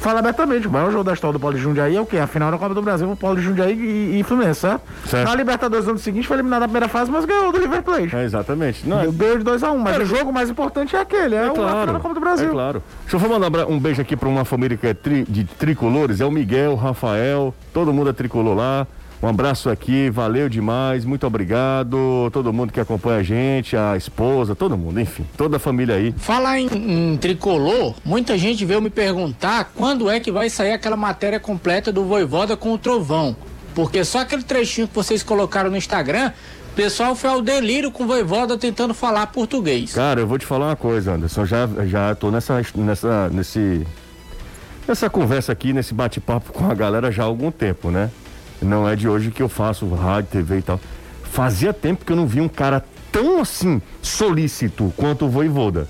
fala 0.00 0.20
abertamente, 0.20 0.66
o 0.68 0.70
maior 0.70 0.90
jogo 0.90 1.04
da 1.04 1.12
história 1.12 1.32
do 1.32 1.40
Polo 1.40 1.54
de 1.54 1.60
Jundiaí 1.60 1.96
é 1.96 2.00
o 2.00 2.06
quê? 2.06 2.18
A 2.18 2.26
final 2.26 2.50
da 2.50 2.58
Copa 2.58 2.74
do 2.74 2.82
Brasil, 2.82 3.10
o 3.10 3.16
Polo 3.16 3.36
de 3.36 3.42
Jundiaí 3.42 3.72
e, 3.72 4.20
e 4.20 4.22
Fluminense, 4.22 4.60
certo? 4.60 4.82
Certo. 5.06 5.28
Na 5.28 5.34
Libertadores 5.34 5.84
no 5.86 5.92
ano 5.92 5.98
seguinte 6.00 6.26
foi 6.28 6.36
eliminado 6.36 6.60
na 6.60 6.68
primeira 6.68 6.88
fase, 6.88 7.10
mas 7.10 7.24
ganhou 7.24 7.50
do 7.52 7.58
River 7.58 7.82
Plate. 7.82 8.14
É, 8.14 8.24
exatamente. 8.24 8.86
Não, 8.88 9.00
é, 9.00 9.06
Ganhou 9.08 9.38
de 9.38 9.44
2x1, 9.44 9.76
mas 9.78 9.98
o 9.98 10.04
jogo 10.04 10.32
mais 10.32 10.50
importante 10.50 10.94
é 10.94 11.00
aquele, 11.00 11.34
é, 11.34 11.38
é 11.38 11.46
o 11.46 11.50
a 11.50 11.54
final 11.54 11.70
claro. 11.70 11.92
da 11.92 12.00
Copa 12.00 12.14
do 12.14 12.20
Brasil. 12.20 12.48
É 12.48 12.52
claro. 12.52 12.82
Deixa 13.08 13.24
eu 13.24 13.30
mandar 13.30 13.66
um 13.66 13.78
um 13.78 13.80
beijo 13.80 14.02
aqui 14.02 14.16
para 14.16 14.28
uma 14.28 14.44
família 14.44 14.76
que 14.76 14.86
é 14.86 14.92
tri- 14.94 15.24
de 15.28 15.44
tricolores. 15.44 16.20
É 16.20 16.26
o 16.26 16.30
Miguel, 16.32 16.72
o 16.72 16.74
Rafael, 16.74 17.54
todo 17.72 17.92
mundo 17.92 18.10
é 18.10 18.12
tricolor 18.12 18.56
lá. 18.56 18.86
Um 19.20 19.26
abraço 19.26 19.68
aqui, 19.68 20.08
valeu 20.10 20.48
demais, 20.48 21.04
muito 21.04 21.26
obrigado. 21.26 22.30
Todo 22.32 22.52
mundo 22.52 22.72
que 22.72 22.78
acompanha 22.78 23.18
a 23.18 23.22
gente, 23.22 23.76
a 23.76 23.96
esposa, 23.96 24.54
todo 24.54 24.78
mundo, 24.78 25.00
enfim, 25.00 25.26
toda 25.36 25.56
a 25.56 25.60
família 25.60 25.96
aí. 25.96 26.14
Falar 26.16 26.60
em, 26.60 26.68
em 27.12 27.16
tricolor, 27.16 27.96
muita 28.04 28.38
gente 28.38 28.64
veio 28.64 28.80
me 28.80 28.90
perguntar 28.90 29.72
quando 29.74 30.08
é 30.08 30.20
que 30.20 30.30
vai 30.30 30.48
sair 30.48 30.72
aquela 30.72 30.96
matéria 30.96 31.40
completa 31.40 31.90
do 31.90 32.04
Voivoda 32.04 32.56
com 32.56 32.72
o 32.72 32.78
Trovão. 32.78 33.34
Porque 33.74 34.04
só 34.04 34.20
aquele 34.20 34.44
trechinho 34.44 34.86
que 34.86 34.94
vocês 34.94 35.22
colocaram 35.22 35.68
no 35.68 35.76
Instagram, 35.76 36.32
o 36.72 36.74
pessoal 36.76 37.16
foi 37.16 37.28
ao 37.28 37.42
delírio 37.42 37.90
com 37.90 38.04
o 38.04 38.06
Voivoda 38.06 38.56
tentando 38.56 38.94
falar 38.94 39.26
português. 39.28 39.94
Cara, 39.94 40.20
eu 40.20 40.28
vou 40.28 40.38
te 40.38 40.46
falar 40.46 40.66
uma 40.66 40.76
coisa, 40.76 41.14
Anderson. 41.14 41.44
Já, 41.44 41.68
já 41.86 42.14
tô 42.14 42.30
nessa, 42.30 42.62
nessa, 42.76 43.28
nesse, 43.30 43.84
nessa 44.86 45.10
conversa 45.10 45.50
aqui, 45.50 45.72
nesse 45.72 45.92
bate-papo 45.92 46.52
com 46.52 46.70
a 46.70 46.74
galera 46.74 47.10
já 47.10 47.24
há 47.24 47.26
algum 47.26 47.50
tempo, 47.50 47.90
né? 47.90 48.10
Não 48.60 48.88
é 48.88 48.96
de 48.96 49.08
hoje 49.08 49.30
que 49.30 49.42
eu 49.42 49.48
faço 49.48 49.86
rádio, 49.94 50.30
TV 50.32 50.58
e 50.58 50.62
tal. 50.62 50.80
Fazia 51.24 51.72
tempo 51.72 52.04
que 52.04 52.12
eu 52.12 52.16
não 52.16 52.26
vi 52.26 52.40
um 52.40 52.48
cara 52.48 52.84
tão 53.12 53.40
assim 53.40 53.80
solícito 54.02 54.92
quanto 54.96 55.26
o 55.26 55.28
Voivoda. 55.28 55.86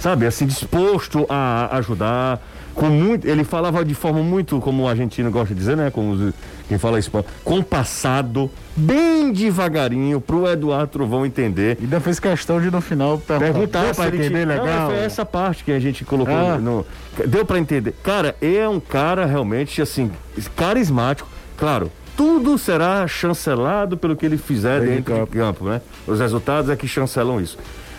Sabe, 0.00 0.26
assim, 0.26 0.46
disposto 0.46 1.26
a 1.28 1.76
ajudar. 1.78 2.40
Com 2.74 2.86
muito, 2.86 3.26
ele 3.26 3.42
falava 3.42 3.84
de 3.84 3.92
forma 3.92 4.22
muito, 4.22 4.60
como 4.60 4.84
o 4.84 4.88
argentino 4.88 5.32
gosta 5.32 5.52
de 5.52 5.58
dizer, 5.58 5.76
né? 5.76 5.90
Como 5.90 6.32
quem 6.68 6.78
fala 6.78 6.96
espanhol, 7.00 7.26
compassado, 7.42 8.48
bem 8.76 9.32
devagarinho, 9.32 10.20
pro 10.20 10.46
Eduardo 10.46 10.86
Trovão 10.86 11.26
entender. 11.26 11.76
E 11.80 11.84
ainda 11.84 11.98
fez 11.98 12.20
questão 12.20 12.60
de 12.60 12.70
no 12.70 12.80
final 12.80 13.18
perguntar, 13.18 13.52
Perguntar 13.52 13.94
pra 13.96 14.06
entender 14.06 14.44
legal. 14.44 14.66
Não, 14.66 14.86
foi 14.90 14.98
essa 14.98 15.26
parte 15.26 15.64
que 15.64 15.72
a 15.72 15.80
gente 15.80 16.04
colocou 16.04 16.32
Ah. 16.32 16.56
no. 16.56 16.86
Deu 17.26 17.44
pra 17.44 17.58
entender. 17.58 17.96
Cara, 18.04 18.36
é 18.40 18.68
um 18.68 18.78
cara 18.78 19.26
realmente, 19.26 19.82
assim, 19.82 20.12
carismático. 20.54 21.28
Claro, 21.56 21.90
tudo 22.18 22.58
será 22.58 23.06
chancelado 23.06 23.96
pelo 23.96 24.14
que 24.16 24.26
ele 24.26 24.36
fizer 24.36 24.80
Dentro 24.80 24.88
de 24.88 24.96
dentro 24.96 25.14
de 25.14 25.20
campo. 25.20 25.32
campo, 25.36 25.64
né? 25.70 25.80
Os 26.06 26.18
resultados 26.20 26.68
é 26.68 26.74
que 26.76 26.86
chancelam 26.88 27.40
isso. 27.40 27.56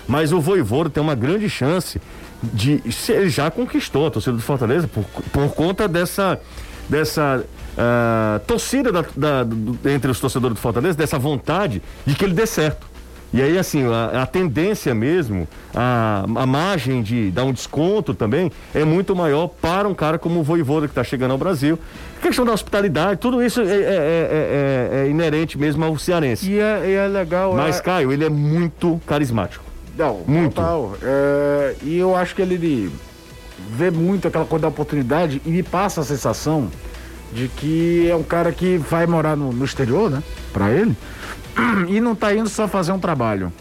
Mas 0.07 0.33
o 0.33 0.41
Voivoda 0.41 0.89
tem 0.89 1.01
uma 1.01 1.15
grande 1.15 1.49
chance 1.49 2.01
de. 2.43 2.81
se 2.91 3.13
Ele 3.13 3.29
já 3.29 3.49
conquistou 3.49 4.07
a 4.07 4.11
torcida 4.11 4.35
do 4.35 4.41
Fortaleza 4.41 4.87
por, 4.87 5.05
por 5.31 5.47
conta 5.55 5.87
dessa. 5.87 6.37
dessa 6.89 7.45
ah, 7.77 8.41
torcida 8.45 8.91
da- 8.91 9.05
da- 9.15 9.43
do- 9.43 9.79
entre 9.89 10.11
os 10.11 10.19
torcedores 10.19 10.55
do 10.55 10.59
Fortaleza, 10.59 10.97
dessa 10.97 11.17
vontade 11.17 11.81
de 12.05 12.13
que 12.15 12.25
ele 12.25 12.33
dê 12.33 12.45
certo. 12.45 12.88
E 13.31 13.41
aí, 13.41 13.57
assim, 13.59 13.83
a, 13.85 14.23
a 14.23 14.25
tendência 14.25 14.93
mesmo, 14.95 15.47
a, 15.75 16.25
a 16.35 16.45
margem 16.47 17.03
de 17.03 17.29
dar 17.29 17.43
um 17.43 17.53
desconto 17.53 18.13
também 18.13 18.51
é 18.73 18.83
muito 18.83 19.15
maior 19.15 19.47
para 19.47 19.87
um 19.87 19.93
cara 19.93 20.17
como 20.17 20.39
o 20.39 20.43
Voivoda 20.43 20.87
que 20.87 20.91
está 20.91 21.03
chegando 21.03 21.31
ao 21.31 21.37
Brasil. 21.37 21.77
A 22.17 22.21
questão 22.21 22.43
da 22.43 22.51
hospitalidade, 22.53 23.19
tudo 23.19 23.43
isso 23.43 23.61
é, 23.61 23.65
é- 23.65 23.67
é- 23.67 24.89
é- 24.91 25.05
é 25.05 25.09
inerente 25.09 25.57
mesmo 25.59 25.85
ao 25.85 25.97
cearense. 25.99 26.49
E 26.49 26.57
é, 26.59 26.83
e 26.87 26.93
é 26.93 27.07
legal. 27.07 27.53
Mas, 27.53 27.77
é... 27.77 27.81
Caio, 27.83 28.11
ele 28.11 28.25
é 28.25 28.29
muito 28.29 28.99
carismático. 29.05 29.63
Não, 29.97 30.21
Muito. 30.25 30.55
total. 30.55 30.95
É, 31.03 31.75
e 31.83 31.97
eu 31.97 32.15
acho 32.15 32.33
que 32.33 32.41
ele 32.41 32.89
vê 33.71 33.91
muito 33.91 34.27
aquela 34.27 34.45
coisa 34.45 34.63
da 34.63 34.67
oportunidade 34.69 35.41
e 35.45 35.49
me 35.49 35.61
passa 35.61 36.01
a 36.01 36.03
sensação 36.05 36.69
de 37.33 37.47
que 37.49 38.09
é 38.09 38.15
um 38.15 38.23
cara 38.23 38.51
que 38.51 38.77
vai 38.77 39.05
morar 39.05 39.35
no, 39.35 39.51
no 39.51 39.65
exterior, 39.65 40.09
né? 40.09 40.23
Pra 40.53 40.71
ele. 40.71 40.95
E 41.87 41.99
não 41.99 42.15
tá 42.15 42.33
indo 42.33 42.49
só 42.49 42.67
fazer 42.67 42.91
um 42.91 42.99
trabalho. 42.99 43.51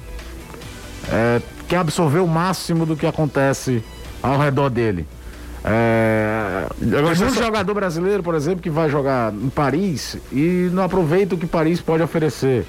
É, 1.10 1.40
quer 1.68 1.76
absorver 1.78 2.18
o 2.20 2.26
máximo 2.26 2.84
do 2.86 2.96
que 2.96 3.06
acontece 3.06 3.82
ao 4.22 4.38
redor 4.38 4.68
dele. 4.70 5.06
É, 5.64 6.66
tem 6.78 7.02
muito 7.02 7.34
só- 7.34 7.42
jogador 7.44 7.74
brasileiro, 7.74 8.22
por 8.22 8.34
exemplo, 8.34 8.60
que 8.62 8.70
vai 8.70 8.88
jogar 8.88 9.32
em 9.32 9.48
Paris 9.48 10.16
e 10.32 10.70
não 10.72 10.82
aproveita 10.82 11.34
o 11.34 11.38
que 11.38 11.46
Paris 11.46 11.80
pode 11.80 12.02
oferecer. 12.02 12.64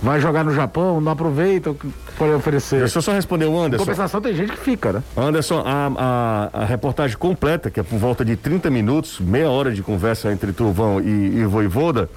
Vai 0.00 0.20
jogar 0.20 0.44
no 0.44 0.54
Japão, 0.54 1.00
não 1.00 1.10
aproveita 1.10 1.70
o 1.70 1.74
que 1.74 1.88
pode 2.16 2.32
oferecer. 2.32 2.78
Deixa 2.80 2.98
eu 2.98 3.02
só 3.02 3.12
responder 3.12 3.46
o 3.46 3.52
Em 3.54 3.64
Anderson. 3.66 3.84
compensação, 3.84 4.20
tem 4.20 4.32
gente 4.34 4.52
que 4.52 4.58
fica, 4.60 4.92
né? 4.92 5.02
Anderson, 5.16 5.60
a, 5.66 6.48
a, 6.52 6.62
a 6.62 6.64
reportagem 6.64 7.16
completa, 7.16 7.68
que 7.68 7.80
é 7.80 7.82
por 7.82 7.98
volta 7.98 8.24
de 8.24 8.36
30 8.36 8.70
minutos, 8.70 9.18
meia 9.18 9.50
hora 9.50 9.72
de 9.72 9.82
conversa 9.82 10.30
entre 10.30 10.52
Trovão 10.52 11.00
e, 11.00 11.38
e 11.40 11.44
Voivoda, 11.46 12.08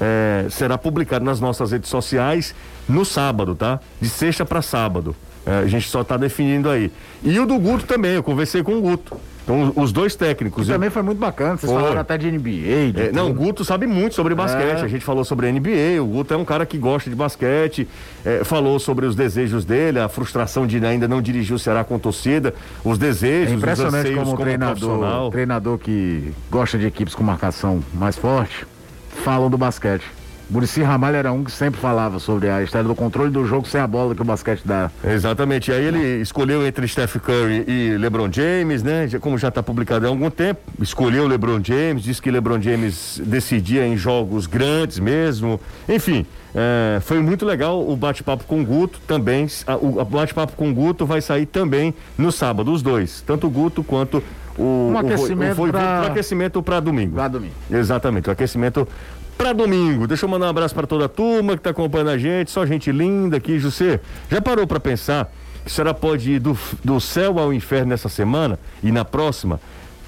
é, 0.00 0.46
será 0.50 0.76
publicada 0.78 1.24
nas 1.24 1.40
nossas 1.40 1.72
redes 1.72 1.88
sociais 1.90 2.54
no 2.88 3.04
sábado, 3.04 3.54
tá? 3.54 3.80
De 4.00 4.08
sexta 4.08 4.44
para 4.44 4.62
sábado. 4.62 5.14
É, 5.46 5.58
a 5.58 5.66
gente 5.66 5.88
só 5.88 6.00
está 6.00 6.16
definindo 6.16 6.70
aí. 6.70 6.90
E 7.22 7.38
o 7.38 7.46
do 7.46 7.58
Guto 7.58 7.84
também, 7.84 8.12
eu 8.12 8.22
conversei 8.22 8.62
com 8.62 8.78
o 8.78 8.80
Guto. 8.80 9.16
Então, 9.44 9.72
os 9.76 9.92
dois 9.92 10.16
técnicos. 10.16 10.66
Também 10.66 10.88
foi 10.88 11.02
muito 11.02 11.18
bacana, 11.18 11.58
vocês 11.58 11.70
Foi. 11.70 11.80
falaram 11.80 12.00
até 12.00 12.16
de 12.16 12.30
NBA. 12.30 12.92
de 12.92 13.02
É, 13.02 13.12
não, 13.12 13.30
o. 13.30 13.34
Guto 13.34 13.62
sabe 13.62 13.86
muito 13.86 14.14
sobre 14.14 14.34
basquete. 14.34 14.80
É. 14.80 14.84
A 14.84 14.88
gente 14.88 15.04
falou 15.04 15.22
sobre 15.22 15.52
NBA. 15.52 16.02
O 16.02 16.06
Guto 16.06 16.32
é 16.32 16.36
um 16.36 16.46
cara 16.46 16.64
que 16.64 16.78
gosta 16.78 17.10
de 17.10 17.16
basquete. 17.16 17.86
é, 18.24 18.42
falou 18.42 18.78
sobre 18.78 19.04
os 19.04 19.14
desejos 19.14 19.66
dele, 19.66 19.98
a 20.00 20.08
frustração 20.08 20.66
de 20.66 20.84
ainda 20.84 21.06
não 21.06 21.20
dirigir 21.20 21.54
o 21.54 21.58
Ceará 21.58 21.84
com 21.84 21.98
torcida, 21.98 22.54
os 22.82 22.96
desejos, 22.96 23.52
É 23.52 23.54
os 23.54 23.58
impressionante 23.58 23.96
anseios 23.98 24.18
como 24.20 24.34
o 24.34 24.38
treinador, 24.38 25.30
treinador 25.30 25.78
que 25.78 26.32
gosta 26.50 26.78
de 26.78 26.86
equipes 26.86 27.14
com 27.14 27.22
marcação 27.22 27.84
mais 27.92 28.16
forte, 28.16 28.66
falam 29.14 29.48
do 29.50 29.56
basquete. 29.58 30.04
Murici 30.50 30.82
Ramalho 30.82 31.16
era 31.16 31.32
um 31.32 31.42
que 31.42 31.50
sempre 31.50 31.80
falava 31.80 32.18
sobre 32.18 32.50
a 32.50 32.62
história 32.62 32.86
do 32.86 32.94
controle 32.94 33.30
do 33.30 33.46
jogo 33.46 33.66
sem 33.66 33.80
a 33.80 33.86
bola 33.86 34.14
que 34.14 34.20
o 34.20 34.24
basquete 34.26 34.60
dá. 34.62 34.90
Exatamente. 35.02 35.70
E 35.70 35.74
aí 35.74 35.82
ele 35.82 36.20
escolheu 36.20 36.66
entre 36.66 36.86
Steph 36.86 37.16
Curry 37.16 37.64
e 37.66 37.96
LeBron 37.96 38.28
James, 38.30 38.82
né? 38.82 39.08
Como 39.22 39.38
já 39.38 39.48
está 39.48 39.62
publicado 39.62 40.04
há 40.04 40.10
algum 40.10 40.28
tempo, 40.28 40.60
escolheu 40.82 41.26
LeBron 41.26 41.60
James, 41.64 42.02
disse 42.02 42.20
que 42.20 42.30
LeBron 42.30 42.60
James 42.60 43.22
decidia 43.24 43.86
em 43.86 43.96
jogos 43.96 44.46
grandes 44.46 44.98
mesmo. 44.98 45.58
Enfim, 45.88 46.26
é, 46.54 47.00
foi 47.00 47.20
muito 47.20 47.46
legal 47.46 47.80
o 47.88 47.96
bate-papo 47.96 48.44
com 48.44 48.60
o 48.60 48.64
Guto 48.66 49.00
também. 49.06 49.46
a- 49.66 49.76
O 49.76 50.04
bate-papo 50.04 50.52
com 50.56 50.68
o 50.70 50.74
Guto 50.74 51.06
vai 51.06 51.22
sair 51.22 51.46
também 51.46 51.94
no 52.18 52.30
sábado, 52.30 52.70
os 52.70 52.82
dois, 52.82 53.22
tanto 53.26 53.46
o 53.46 53.50
Guto 53.50 53.82
quanto 53.82 54.22
o, 54.58 54.62
Um 54.62 54.92
o 54.94 54.98
aquecimento 54.98 55.52
o 55.52 55.54
Voivoda, 55.54 55.78
pra- 55.84 56.02
um 56.02 56.06
aquecimento 56.12 56.62
para 56.62 56.80
domingo. 56.80 57.16
Lá 57.16 57.28
domingo. 57.28 57.54
Exatamente, 57.70 58.28
o 58.28 58.32
aquecimento 58.32 58.86
para 59.36 59.52
domingo. 59.52 60.06
Deixa 60.06 60.24
eu 60.24 60.28
mandar 60.28 60.46
um 60.46 60.50
abraço 60.50 60.74
para 60.74 60.86
toda 60.86 61.06
a 61.06 61.08
turma 61.08 61.52
que 61.54 61.60
está 61.60 61.70
acompanhando 61.70 62.10
a 62.10 62.18
gente, 62.18 62.50
só 62.50 62.64
gente 62.64 62.92
linda 62.92 63.36
aqui, 63.36 63.58
José. 63.58 64.00
Já 64.30 64.40
parou 64.40 64.66
para 64.66 64.78
pensar 64.78 65.32
que 65.64 65.68
a 65.70 65.74
senhora 65.74 65.92
pode 65.94 66.32
ir 66.32 66.38
do, 66.38 66.56
do 66.84 67.00
céu 67.00 67.38
ao 67.38 67.52
inferno 67.52 67.88
nessa 67.88 68.08
semana 68.08 68.58
e 68.82 68.92
na 68.92 69.04
próxima? 69.04 69.60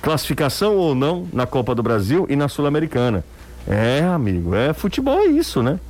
Classificação 0.03 0.77
ou 0.77 0.95
não 0.95 1.27
na 1.33 1.47
Copa 1.47 1.75
do 1.75 1.83
Brasil 1.83 2.27
e 2.29 2.37
na 2.37 2.49
Sul-Americana. 2.49 3.25
É, 3.67 4.03
amigo, 4.05 4.55
é 4.55 4.73
futebol 4.73 5.19
é 5.19 5.27
isso, 5.27 5.63
né? 5.63 5.81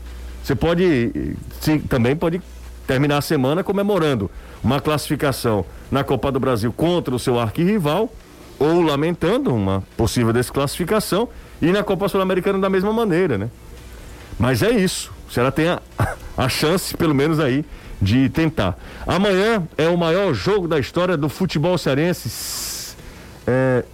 Você 0.42 0.54
pode, 0.54 1.34
sim, 1.60 1.78
também 1.80 2.16
pode 2.16 2.40
terminar 2.86 3.18
a 3.18 3.20
semana 3.20 3.62
comemorando 3.64 4.30
uma 4.62 4.80
classificação 4.80 5.66
na 5.90 6.02
Copa 6.04 6.30
do 6.32 6.38
Brasil 6.40 6.72
contra 6.72 7.14
o 7.14 7.18
seu 7.18 7.38
arquirrival 7.38 8.10
ou 8.58 8.80
lamentando 8.82 9.54
uma 9.54 9.82
possível 9.96 10.32
desclassificação 10.32 11.28
e 11.60 11.72
na 11.72 11.82
Copa 11.82 12.08
Sul-Americana 12.08 12.58
da 12.58 12.70
mesma 12.70 12.92
maneira, 12.92 13.38
né? 13.38 13.50
Mas 14.38 14.62
é 14.62 14.70
isso. 14.70 15.12
Se 15.30 15.40
ela 15.40 15.50
tem 15.50 15.68
a, 15.68 15.80
a 16.36 16.48
chance, 16.48 16.96
pelo 16.96 17.14
menos 17.14 17.40
aí, 17.40 17.64
de 18.00 18.28
tentar. 18.28 18.76
Amanhã 19.06 19.66
é 19.76 19.88
o 19.88 19.96
maior 19.96 20.34
jogo 20.34 20.68
da 20.68 20.78
história 20.78 21.16
do 21.16 21.28
futebol 21.28 21.76
cearense. 21.78 22.28
É, 23.48 23.84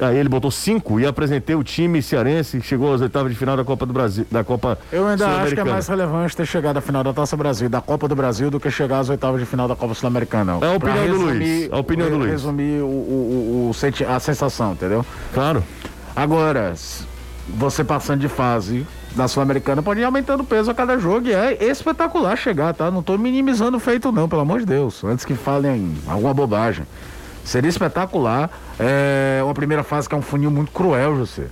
aí 0.00 0.18
ele 0.18 0.28
botou 0.28 0.50
cinco 0.50 1.00
e 1.00 1.06
apresentei 1.06 1.56
o 1.56 1.64
time 1.64 2.02
cearense 2.02 2.60
que 2.60 2.66
chegou 2.66 2.92
às 2.92 3.00
oitavas 3.00 3.32
de 3.32 3.38
final 3.38 3.56
da 3.56 3.64
Copa 3.64 3.86
do 3.86 3.92
Brasil, 3.94 4.26
da 4.30 4.44
Copa 4.44 4.78
Eu 4.92 5.06
ainda 5.06 5.26
acho 5.26 5.54
que 5.54 5.60
é 5.60 5.64
mais 5.64 5.88
relevante 5.88 6.36
ter 6.36 6.44
chegado 6.46 6.76
à 6.76 6.80
final 6.82 7.02
da 7.02 7.12
Taça 7.14 7.34
Brasil, 7.36 7.68
da 7.70 7.80
Copa 7.80 8.06
do 8.06 8.14
Brasil, 8.14 8.50
do 8.50 8.60
que 8.60 8.70
chegar 8.70 8.98
às 8.98 9.08
oitavas 9.08 9.40
de 9.40 9.46
final 9.46 9.66
da 9.66 9.74
Copa 9.74 9.94
Sul-Americana. 9.94 10.58
É 10.60 10.66
a 10.66 10.72
opinião 10.72 11.08
do 11.08 11.16
Luiz, 11.16 11.72
a 11.72 11.78
opinião 11.78 12.10
do 12.10 12.16
Luiz. 12.18 12.30
Resumir 12.32 12.82
o, 12.82 12.86
o- 12.86 13.72
o- 13.72 14.12
a 14.14 14.20
sensação, 14.20 14.72
entendeu? 14.72 15.04
Claro. 15.32 15.64
Agora, 16.14 16.74
você 17.48 17.82
passando 17.82 18.20
de 18.20 18.28
fase 18.28 18.86
da 19.16 19.26
Sul-Americana 19.26 19.82
pode 19.82 20.00
ir 20.00 20.04
aumentando 20.04 20.42
o 20.42 20.44
peso 20.46 20.70
a 20.70 20.74
cada 20.74 20.98
jogo 20.98 21.26
e 21.28 21.32
é 21.32 21.64
espetacular 21.64 22.36
chegar, 22.36 22.74
tá? 22.74 22.90
Não 22.90 23.02
tô 23.02 23.16
minimizando 23.16 23.76
o 23.76 23.80
feito 23.80 24.12
não, 24.12 24.28
pelo 24.28 24.42
amor 24.42 24.60
de 24.60 24.66
Deus. 24.66 25.02
Antes 25.04 25.24
que 25.24 25.34
falem 25.34 25.94
alguma 26.06 26.34
bobagem. 26.34 26.84
Seria 27.44 27.68
espetacular. 27.68 28.50
É 28.78 29.40
uma 29.42 29.54
primeira 29.54 29.82
fase 29.82 30.08
que 30.08 30.14
é 30.14 30.18
um 30.18 30.22
funil 30.22 30.50
muito 30.50 30.70
cruel, 30.72 31.16
José. 31.16 31.44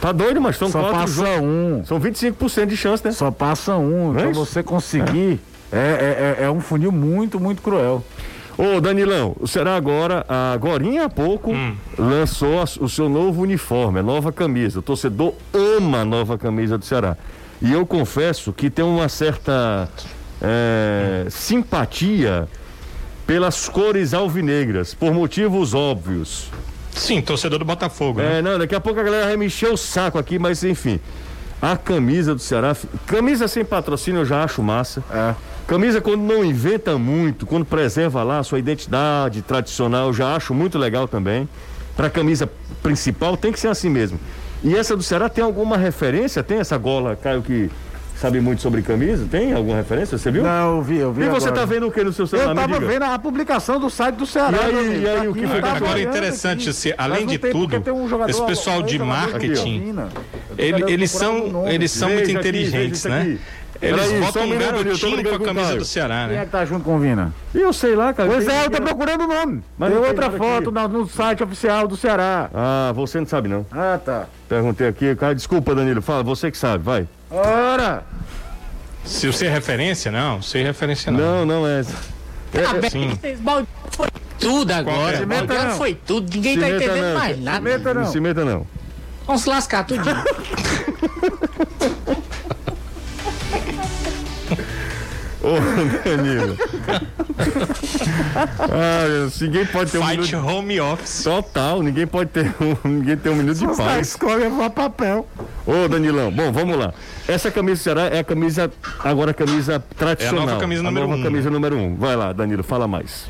Tá 0.00 0.12
doido, 0.12 0.40
mas 0.40 0.56
são 0.56 0.68
Só 0.70 0.80
quatro 0.80 0.98
passa 0.98 1.12
jogos. 1.14 1.40
um. 1.42 1.84
São 1.84 2.00
25% 2.00 2.66
de 2.66 2.76
chance, 2.76 3.04
né? 3.04 3.12
Só 3.12 3.30
passa 3.30 3.76
um. 3.76 4.12
Não 4.12 4.20
é 4.20 4.30
Então 4.30 4.44
você 4.44 4.62
conseguir. 4.62 5.38
É, 5.72 6.36
é, 6.38 6.42
é- 6.42 6.44
é 6.46 6.50
um 6.50 6.60
funil 6.60 6.90
muito, 6.90 7.38
muito 7.38 7.62
cruel. 7.62 8.02
Ô, 8.58 8.80
Danilão, 8.80 9.36
o 9.38 9.46
Ceará 9.46 9.76
agora, 9.76 10.24
agora 10.52 10.82
há 11.04 11.08
pouco, 11.08 11.52
Hum. 11.52 11.76
lançou 11.98 12.60
a- 12.60 12.64
o 12.80 12.88
seu 12.88 13.08
novo 13.08 13.42
uniforme, 13.42 14.00
a 14.00 14.02
nova 14.02 14.32
camisa. 14.32 14.80
O 14.80 14.82
torcedor 14.82 15.34
ama 15.54 15.98
a 16.00 16.04
nova 16.04 16.36
camisa 16.36 16.76
do 16.76 16.84
Ceará. 16.84 17.16
E 17.62 17.72
eu 17.72 17.86
confesso 17.86 18.52
que 18.52 18.68
tem 18.70 18.84
uma 18.84 19.08
certa 19.08 19.88
é, 20.42 21.26
simpatia 21.28 22.48
pelas 23.30 23.68
cores 23.68 24.12
alvinegras, 24.12 24.92
por 24.92 25.14
motivos 25.14 25.72
óbvios. 25.72 26.48
Sim, 26.90 27.22
torcedor 27.22 27.60
do 27.60 27.64
Botafogo, 27.64 28.20
né? 28.20 28.38
É, 28.38 28.42
não, 28.42 28.58
daqui 28.58 28.74
a 28.74 28.80
pouco 28.80 28.98
a 28.98 29.04
galera 29.04 29.26
vai 29.26 29.36
me 29.36 29.46
encher 29.46 29.72
o 29.72 29.76
saco 29.76 30.18
aqui, 30.18 30.36
mas 30.36 30.64
enfim. 30.64 30.98
A 31.62 31.76
camisa 31.76 32.34
do 32.34 32.40
Ceará, 32.40 32.76
camisa 33.06 33.46
sem 33.46 33.64
patrocínio 33.64 34.22
eu 34.22 34.26
já 34.26 34.42
acho 34.42 34.60
massa. 34.64 35.04
É. 35.12 35.36
Camisa 35.68 36.00
quando 36.00 36.22
não 36.22 36.44
inventa 36.44 36.98
muito, 36.98 37.46
quando 37.46 37.64
preserva 37.64 38.24
lá 38.24 38.40
a 38.40 38.42
sua 38.42 38.58
identidade 38.58 39.42
tradicional, 39.42 40.08
eu 40.08 40.12
já 40.12 40.34
acho 40.34 40.52
muito 40.52 40.76
legal 40.76 41.06
também. 41.06 41.48
Pra 41.96 42.10
camisa 42.10 42.50
principal 42.82 43.36
tem 43.36 43.52
que 43.52 43.60
ser 43.60 43.68
assim 43.68 43.88
mesmo. 43.88 44.18
E 44.60 44.74
essa 44.74 44.96
do 44.96 45.04
Ceará 45.04 45.28
tem 45.28 45.44
alguma 45.44 45.76
referência? 45.76 46.42
Tem 46.42 46.58
essa 46.58 46.76
gola, 46.76 47.14
Caio, 47.14 47.42
que 47.42 47.70
sabe 48.20 48.40
muito 48.40 48.60
sobre 48.60 48.82
camisa? 48.82 49.26
Tem 49.30 49.52
alguma 49.52 49.76
referência? 49.78 50.18
Você 50.18 50.30
viu? 50.30 50.42
Não, 50.42 50.76
eu 50.76 50.82
vi, 50.82 50.98
eu 50.98 51.12
vi. 51.12 51.22
e 51.24 51.28
você 51.28 51.48
agora. 51.48 51.60
tá 51.62 51.66
vendo 51.66 51.86
o 51.86 51.90
que 51.90 52.04
no 52.04 52.12
seu 52.12 52.26
celular? 52.26 52.50
Eu 52.50 52.54
Me 52.54 52.60
tava 52.60 52.74
diga. 52.74 52.86
vendo 52.92 53.02
a 53.04 53.18
publicação 53.18 53.80
do 53.80 53.88
site 53.88 54.16
do 54.16 54.26
Ceará. 54.26 54.58
E 54.58 54.76
aí, 54.76 55.02
e 55.02 55.08
aí, 55.08 55.16
Tá 55.24 55.30
o 55.30 55.34
que 55.34 55.46
foi 55.46 55.60
tá? 55.60 55.72
Agora, 55.72 55.92
olhando 55.94 56.08
interessante, 56.10 56.64
aqui. 56.68 56.72
se, 56.74 56.94
além 56.98 57.26
de 57.26 57.38
tem, 57.38 57.50
tudo, 57.50 57.76
um 57.94 58.28
esse 58.28 58.42
pessoal 58.44 58.82
de 58.82 58.98
marketing, 58.98 59.94
ele- 60.58 60.92
eles 60.92 61.10
são, 61.10 61.66
eles 61.68 61.90
são 61.90 62.08
muito 62.10 62.26
Veja 62.26 62.38
inteligentes, 62.38 63.04
né? 63.06 63.38
Eles 63.82 64.08
Peraí, 64.08 64.20
botam 64.20 64.44
um 64.44 64.58
garotinho 64.58 65.24
com 65.24 65.34
a 65.36 65.40
camisa 65.40 65.76
do 65.76 65.84
Ceará, 65.86 66.26
Quem 66.28 66.36
é 66.36 66.40
né? 66.40 66.44
que 66.44 66.50
tá 66.50 66.66
junto 66.66 66.84
com 66.84 66.96
o 66.96 66.98
Vina? 66.98 67.32
E 67.54 67.60
eu 67.62 67.72
sei 67.72 67.96
lá, 67.96 68.12
cara. 68.12 68.28
Pois 68.28 68.46
é, 68.46 68.66
eu 68.66 68.70
tô 68.70 68.82
procurando 68.82 69.24
o 69.24 69.26
nome. 69.26 69.62
Mas 69.78 69.90
tem 69.90 69.98
outra 70.06 70.30
foto 70.30 70.70
na- 70.70 70.86
no 70.86 71.08
site 71.08 71.42
oficial 71.42 71.88
do 71.88 71.96
Ceará. 71.96 72.50
Ah, 72.52 72.92
você 72.94 73.18
não 73.18 73.26
sabe 73.26 73.48
não. 73.48 73.64
Ah, 73.72 73.98
tá. 74.04 74.26
Perguntei 74.46 74.86
aqui, 74.86 75.14
cara, 75.16 75.34
desculpa, 75.34 75.74
Danilo, 75.74 76.02
fala, 76.02 76.22
você 76.22 76.50
que 76.50 76.58
sabe, 76.58 76.84
vai. 76.84 77.08
Ora! 77.30 78.02
Se 79.04 79.26
você 79.26 79.46
é 79.46 79.50
referência, 79.50 80.10
não, 80.10 80.42
sem 80.42 80.64
referência 80.64 81.10
não. 81.12 81.46
Não, 81.46 81.46
não 81.60 81.66
é. 81.66 81.82
Tá 81.84 82.74
bem, 82.74 82.90
sim. 82.90 83.18
foi 83.90 84.08
tudo 84.38 84.70
agora. 84.72 85.24
Baldearam 85.24 85.70
não. 85.70 85.76
foi 85.76 85.94
tudo. 85.94 86.30
Ninguém 86.34 86.54
Se 86.54 86.60
tá 86.60 86.68
entendendo 86.68 87.02
não. 87.12 87.14
mais 87.18 87.40
nada. 87.40 87.60
Meta 87.60 87.94
Não 87.94 88.02
não. 88.02 88.10
se 88.12 88.20
meta 88.20 88.44
não. 88.44 88.66
Vamos 89.26 89.42
se 89.42 89.48
lascar 89.48 89.84
tudinho. 89.86 90.16
Ô, 95.42 95.54
Danilo. 96.04 96.56
ah, 98.70 99.06
Deus, 99.08 99.40
ninguém 99.40 99.64
pode 99.66 99.90
ter 99.90 99.98
um 99.98 100.06
Fight 100.06 100.34
minuto. 100.34 100.46
home 100.46 100.80
office. 100.80 101.22
Total, 101.24 101.82
ninguém 101.82 102.06
pode 102.06 102.28
ter 102.30 102.54
um, 102.60 102.76
ninguém 102.88 103.16
tem 103.16 103.32
um 103.32 103.36
minuto 103.36 103.56
de 103.58 103.66
Os 103.66 103.76
caras 103.76 103.92
paz. 103.94 104.08
escolhem 104.08 104.50
levar 104.50 104.68
papel. 104.70 105.26
Ô, 105.66 105.88
Danilão, 105.88 106.30
bom, 106.30 106.52
vamos 106.52 106.76
lá. 106.76 106.92
Essa 107.28 107.50
camisa 107.50 107.80
do 107.80 107.82
Ceará 107.84 108.02
é 108.06 108.18
a 108.18 108.24
camisa, 108.24 108.70
agora 109.04 109.30
a 109.30 109.34
camisa 109.34 109.82
tradicional. 109.96 110.46
nova 110.46 110.60
camisa 110.60 110.82
número 110.82 111.06
nova 111.06 111.20
um. 111.20 111.22
camisa 111.22 111.50
número 111.50 111.76
um. 111.76 111.96
Vai 111.96 112.16
lá, 112.16 112.32
Danilo, 112.32 112.62
fala 112.62 112.88
mais. 112.88 113.26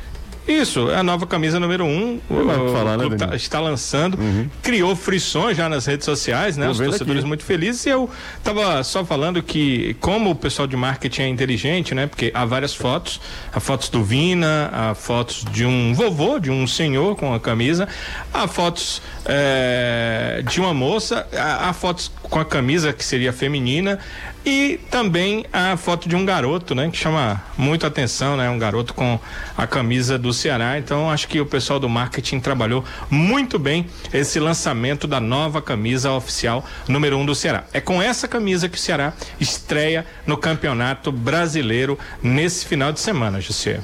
Isso, 0.49 0.91
é 0.91 0.97
a 0.97 1.03
nova 1.03 1.27
camisa 1.27 1.61
número 1.61 1.85
um. 1.85 2.19
O, 2.29 2.35
mais 2.45 2.59
o 2.61 2.67
que 2.67 2.73
falar, 2.73 2.97
né, 2.97 3.17
tá- 3.17 3.37
está 3.37 3.61
lançando. 3.61 4.19
Criou 4.63 4.97
frições 4.97 5.57
já 5.57 5.69
nas 5.69 5.87
redes 5.87 6.05
sociais, 6.05 6.57
né? 6.57 6.67
Tô 6.67 6.73
Os 6.73 6.79
torcedores 6.79 7.21
aqui. 7.21 7.29
muito 7.29 7.45
felizes. 7.45 7.87
E 7.87 7.91
eu 7.91 8.11
tava 8.43 8.83
só 8.83 9.05
falando 9.05 9.43
que, 9.43 9.95
como 10.01 10.31
o 10.31 10.35
pessoal 10.35 10.67
de 10.67 10.77
marketing 10.77 11.23
é 11.23 11.29
inteligente, 11.29 11.95
né? 11.95 12.07
Porque 12.07 12.31
há 12.35 12.45
várias 12.45 12.75
fotos: 12.75 13.21
há 13.53 13.61
fotos 13.61 13.89
do 13.91 14.03
Vina, 14.03 14.71
há 14.73 14.95
fotos 14.95 15.45
de 15.53 15.65
um 15.65 15.95
vovô, 15.95 16.39
de 16.39 16.51
um 16.51 16.67
senhor 16.67 17.15
com 17.17 17.33
a 17.33 17.39
camisa, 17.39 17.87
há 18.35 18.49
fotos 18.49 19.01
eh, 19.27 20.43
de 20.51 20.61
uma 20.61 20.75
moça, 20.75 21.27
há, 21.37 21.69
há 21.69 21.73
fotos 21.73 22.11
com 22.23 22.39
a 22.41 22.45
camisa 22.45 22.93
que 22.93 23.05
seria 23.05 23.33
feminina. 23.33 23.99
E 24.45 24.81
também 24.91 25.45
a 25.53 25.77
foto 25.77 26.09
de 26.09 26.17
um 26.17 26.25
garoto, 26.25 26.75
né? 26.75 26.89
Que 26.91 26.97
chama 26.97 27.43
muito 27.59 27.87
atenção, 27.87 28.37
né? 28.37 28.49
Um 28.49 28.59
garoto 28.59 28.95
com 28.95 29.21
a 29.57 29.67
camisa 29.67 30.19
do 30.19 30.33
Ceará. 30.33 30.79
Então, 30.79 31.11
acho 31.11 31.29
que 31.29 31.41
o 31.41 31.47
pessoal 31.47 31.79
do 31.79 31.89
marketing 31.89 32.41
trabalhou 32.41 32.83
muito 33.11 33.59
bem 33.59 33.87
esse 34.13 34.41
lançamento 34.41 35.07
da 35.07 35.21
nova 35.21 35.61
camisa 35.61 36.11
oficial 36.13 36.65
número 36.89 37.19
um 37.19 37.27
do 37.27 37.35
Ceará. 37.35 37.65
É 37.73 37.81
com 37.81 38.01
essa 38.01 38.27
camisa 38.27 38.69
que 38.69 38.79
o 38.79 38.81
Ceará 38.81 39.13
estreia 39.39 40.07
no 40.27 40.39
Campeonato 40.39 41.13
Brasileiro 41.13 41.99
nesse 42.23 42.65
final 42.65 42.93
de 42.93 43.01
semana, 43.01 43.41
José. 43.41 43.81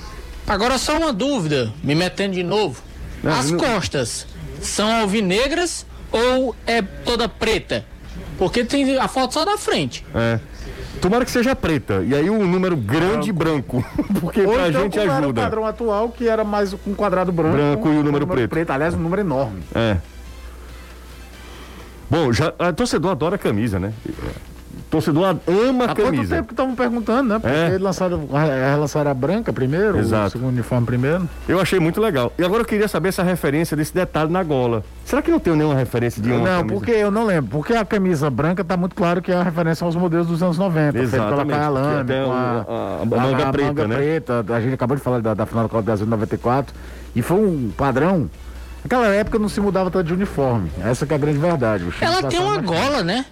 Agora 0.46 0.78
só 0.78 0.96
uma 0.96 1.12
dúvida, 1.12 1.72
me 1.82 1.94
metendo 1.94 2.34
de 2.34 2.42
novo. 2.42 2.82
As 3.24 3.50
costas 3.50 4.26
são 4.62 4.90
alvinegras 5.00 5.84
ou 6.10 6.54
é 6.66 6.80
toda 6.80 7.28
preta? 7.28 7.84
Porque 8.38 8.64
tem 8.64 8.98
a 8.98 9.08
foto 9.08 9.34
só 9.34 9.44
da 9.44 9.56
frente. 9.56 10.04
É. 10.14 10.38
Tomara 11.00 11.24
que 11.24 11.30
seja 11.30 11.54
preta. 11.54 12.02
E 12.06 12.14
aí 12.14 12.28
um 12.30 12.46
número 12.46 12.76
grande 12.76 13.32
branco. 13.32 13.84
Porque 14.20 14.40
Ou 14.42 14.54
pra 14.54 14.68
então, 14.68 14.82
gente 14.82 14.98
como 14.98 15.02
era 15.10 15.12
o 15.12 15.24
ajuda. 15.24 15.42
padrão 15.42 15.66
atual, 15.66 16.08
que 16.10 16.28
era 16.28 16.44
mais 16.44 16.72
com 16.72 16.90
um 16.90 16.94
quadrado 16.94 17.30
branco. 17.32 17.56
Branco 17.56 17.88
e 17.88 17.98
o 17.98 18.02
número 18.02 18.26
preto. 18.26 18.70
Aliás, 18.70 18.94
um 18.94 18.98
número 18.98 19.22
enorme. 19.22 19.62
É. 19.74 19.98
Bom, 22.08 22.32
já, 22.32 22.52
a 22.58 22.72
torcedor 22.72 23.10
adora 23.10 23.36
camisa, 23.36 23.78
né? 23.78 23.92
Torcedor 24.90 25.36
ama 25.46 25.84
Há 25.84 25.88
quanto 25.88 26.02
camisa. 26.04 26.36
tempo 26.36 26.48
que 26.48 26.52
estavam 26.52 26.74
perguntando, 26.76 27.28
né? 27.34 27.38
Porque 27.40 27.54
É. 27.56 27.66
eles 27.70 27.80
lançaram, 27.80 28.28
lançaram 28.78 29.10
a 29.10 29.14
branca 29.14 29.52
primeiro, 29.52 29.98
Exato. 29.98 30.28
o 30.28 30.30
segundo 30.30 30.48
uniforme 30.52 30.86
primeiro. 30.86 31.28
Eu 31.48 31.60
achei 31.60 31.80
muito 31.80 32.00
legal. 32.00 32.32
E 32.38 32.44
agora 32.44 32.62
eu 32.62 32.64
queria 32.66 32.86
saber 32.86 33.08
essa 33.08 33.22
referência 33.24 33.76
desse 33.76 33.92
detalhe 33.92 34.30
na 34.30 34.42
gola. 34.44 34.84
Será 35.04 35.20
que 35.22 35.30
não 35.30 35.40
tem 35.40 35.54
nenhuma 35.56 35.74
referência 35.74 36.22
de 36.22 36.30
uma 36.30 36.38
não, 36.38 36.58
camisa? 36.58 36.74
porque 36.74 36.90
eu 36.92 37.10
não 37.10 37.26
lembro. 37.26 37.50
Porque 37.50 37.72
a 37.74 37.84
camisa 37.84 38.30
branca 38.30 38.62
tá 38.64 38.76
muito 38.76 38.94
claro 38.94 39.20
que 39.20 39.32
é 39.32 39.36
a 39.36 39.42
referência 39.42 39.84
aos 39.84 39.96
modelos 39.96 40.28
dos 40.28 40.42
anos 40.42 40.56
90. 40.56 40.92
feito 40.92 41.10
pela 41.10 41.24
Exatamente, 41.24 41.58
Kyalami, 41.58 41.94
que 41.94 42.00
até 42.12 42.24
com 42.24 42.32
a, 42.32 42.36
a- 42.36 43.02
a 43.02 43.04
manga 43.06 43.52
preta, 43.52 43.68
manga 43.68 43.88
né? 43.88 43.96
preta. 43.96 44.44
A 44.48 44.60
gente 44.60 44.74
acabou 44.74 44.96
de 44.96 45.02
falar 45.02 45.20
da, 45.20 45.34
da 45.34 45.46
final 45.46 45.64
da 45.64 45.68
Copa 45.68 45.82
do 45.82 45.86
Brasil 45.86 46.06
de 46.06 46.10
94. 46.10 46.74
E 47.14 47.22
foi 47.22 47.36
um 47.38 47.72
padrão. 47.76 48.30
Naquela 48.84 49.08
época 49.08 49.36
não 49.38 49.48
se 49.48 49.60
mudava 49.60 49.90
tanto 49.90 50.06
de 50.06 50.12
uniforme. 50.14 50.70
Essa 50.84 51.04
que 51.06 51.12
é 51.12 51.16
a 51.16 51.18
grande 51.18 51.38
verdade. 51.38 51.84
Ela 52.00 52.22
tem 52.22 52.40
passava 52.40 52.44
uma 52.44 52.60
gola, 52.62 53.02
né? 53.02 53.24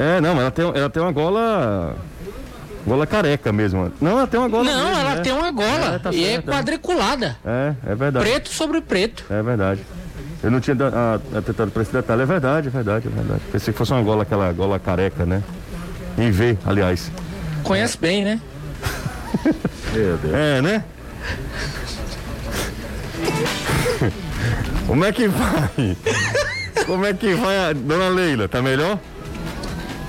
É, 0.00 0.18
não, 0.18 0.40
ela 0.40 0.50
tem, 0.50 0.64
ela 0.64 0.88
tem 0.88 1.02
uma 1.02 1.12
gola. 1.12 1.94
Gola 2.86 3.06
careca 3.06 3.52
mesmo. 3.52 3.92
Não, 4.00 4.12
ela 4.12 4.26
tem 4.26 4.40
uma 4.40 4.48
gola. 4.48 4.64
Não, 4.64 4.86
mesmo, 4.86 5.00
ela 5.00 5.14
né? 5.16 5.20
tem 5.20 5.32
uma 5.34 5.50
gola 5.50 5.94
É, 5.94 5.98
tá 5.98 6.10
e 6.10 6.24
é 6.24 6.28
certo, 6.32 6.50
é. 6.50 6.54
quadriculada. 6.54 7.36
É, 7.44 7.74
é 7.86 7.94
verdade. 7.94 8.24
Preto 8.24 8.48
sobre 8.48 8.80
preto. 8.80 9.26
É 9.28 9.42
verdade. 9.42 9.82
Eu 10.42 10.50
não 10.50 10.58
tinha 10.58 10.74
atentado 11.36 11.70
pra 11.70 11.82
esse 11.82 11.92
detalhe. 11.92 12.22
É 12.22 12.26
verdade, 12.26 12.68
é 12.68 12.70
verdade, 12.70 13.08
é 13.08 13.10
verdade. 13.10 13.42
Pensei 13.52 13.72
que 13.72 13.78
fosse 13.78 13.92
uma 13.92 14.00
gola, 14.00 14.22
aquela 14.22 14.50
gola 14.54 14.78
careca, 14.78 15.26
né? 15.26 15.42
Em 16.16 16.30
V, 16.30 16.56
aliás. 16.64 17.12
Conhece 17.62 17.98
bem, 17.98 18.24
né? 18.24 18.40
Meu 19.92 20.16
Deus. 20.16 20.34
É, 20.34 20.62
né? 20.62 20.84
Como 24.86 25.04
é 25.04 25.12
que 25.12 25.28
vai? 25.28 25.96
Como 26.86 27.04
é 27.04 27.12
que 27.12 27.34
vai 27.34 27.70
a 27.70 27.72
dona 27.74 28.08
Leila? 28.08 28.48
Tá 28.48 28.62
melhor? 28.62 28.98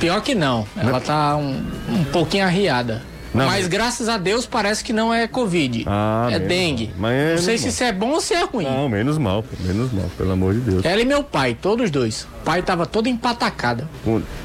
Pior 0.01 0.21
que 0.21 0.35
não. 0.35 0.67
Ela 0.75 0.99
tá 0.99 1.37
um, 1.37 1.63
um 1.89 2.03
pouquinho 2.05 2.43
arriada. 2.45 3.01
Não, 3.33 3.45
mas 3.45 3.59
mas- 3.59 3.67
graças 3.67 4.09
a 4.09 4.17
Deus 4.17 4.45
parece 4.45 4.83
que 4.83 4.91
não 4.91 5.13
é 5.13 5.25
Covid. 5.25 5.85
Ah, 5.87 6.27
é 6.29 6.37
dengue. 6.37 6.87
mal. 6.87 6.95
Mas 6.97 7.13
é 7.13 7.31
não 7.35 7.37
sei 7.37 7.45
menos 7.45 7.61
se 7.61 7.65
mal. 7.67 7.69
isso 7.69 7.83
é 7.85 7.91
bom 7.93 8.09
ou 8.09 8.19
se 8.19 8.33
é 8.33 8.43
ruim. 8.43 8.65
Não, 8.65 8.89
menos 8.89 9.17
mal, 9.17 9.41
pô, 9.41 9.55
menos 9.61 9.89
mal, 9.93 10.03
pelo 10.17 10.31
amor 10.31 10.53
de 10.53 10.59
Deus. 10.59 10.83
Ela 10.83 11.01
e 11.01 11.05
meu 11.05 11.23
pai, 11.23 11.55
todos 11.61 11.89
dois. 11.89 12.23
O 12.41 12.43
pai 12.43 12.61
tava 12.61 12.85
todo 12.85 13.07
empatacado. 13.07 13.87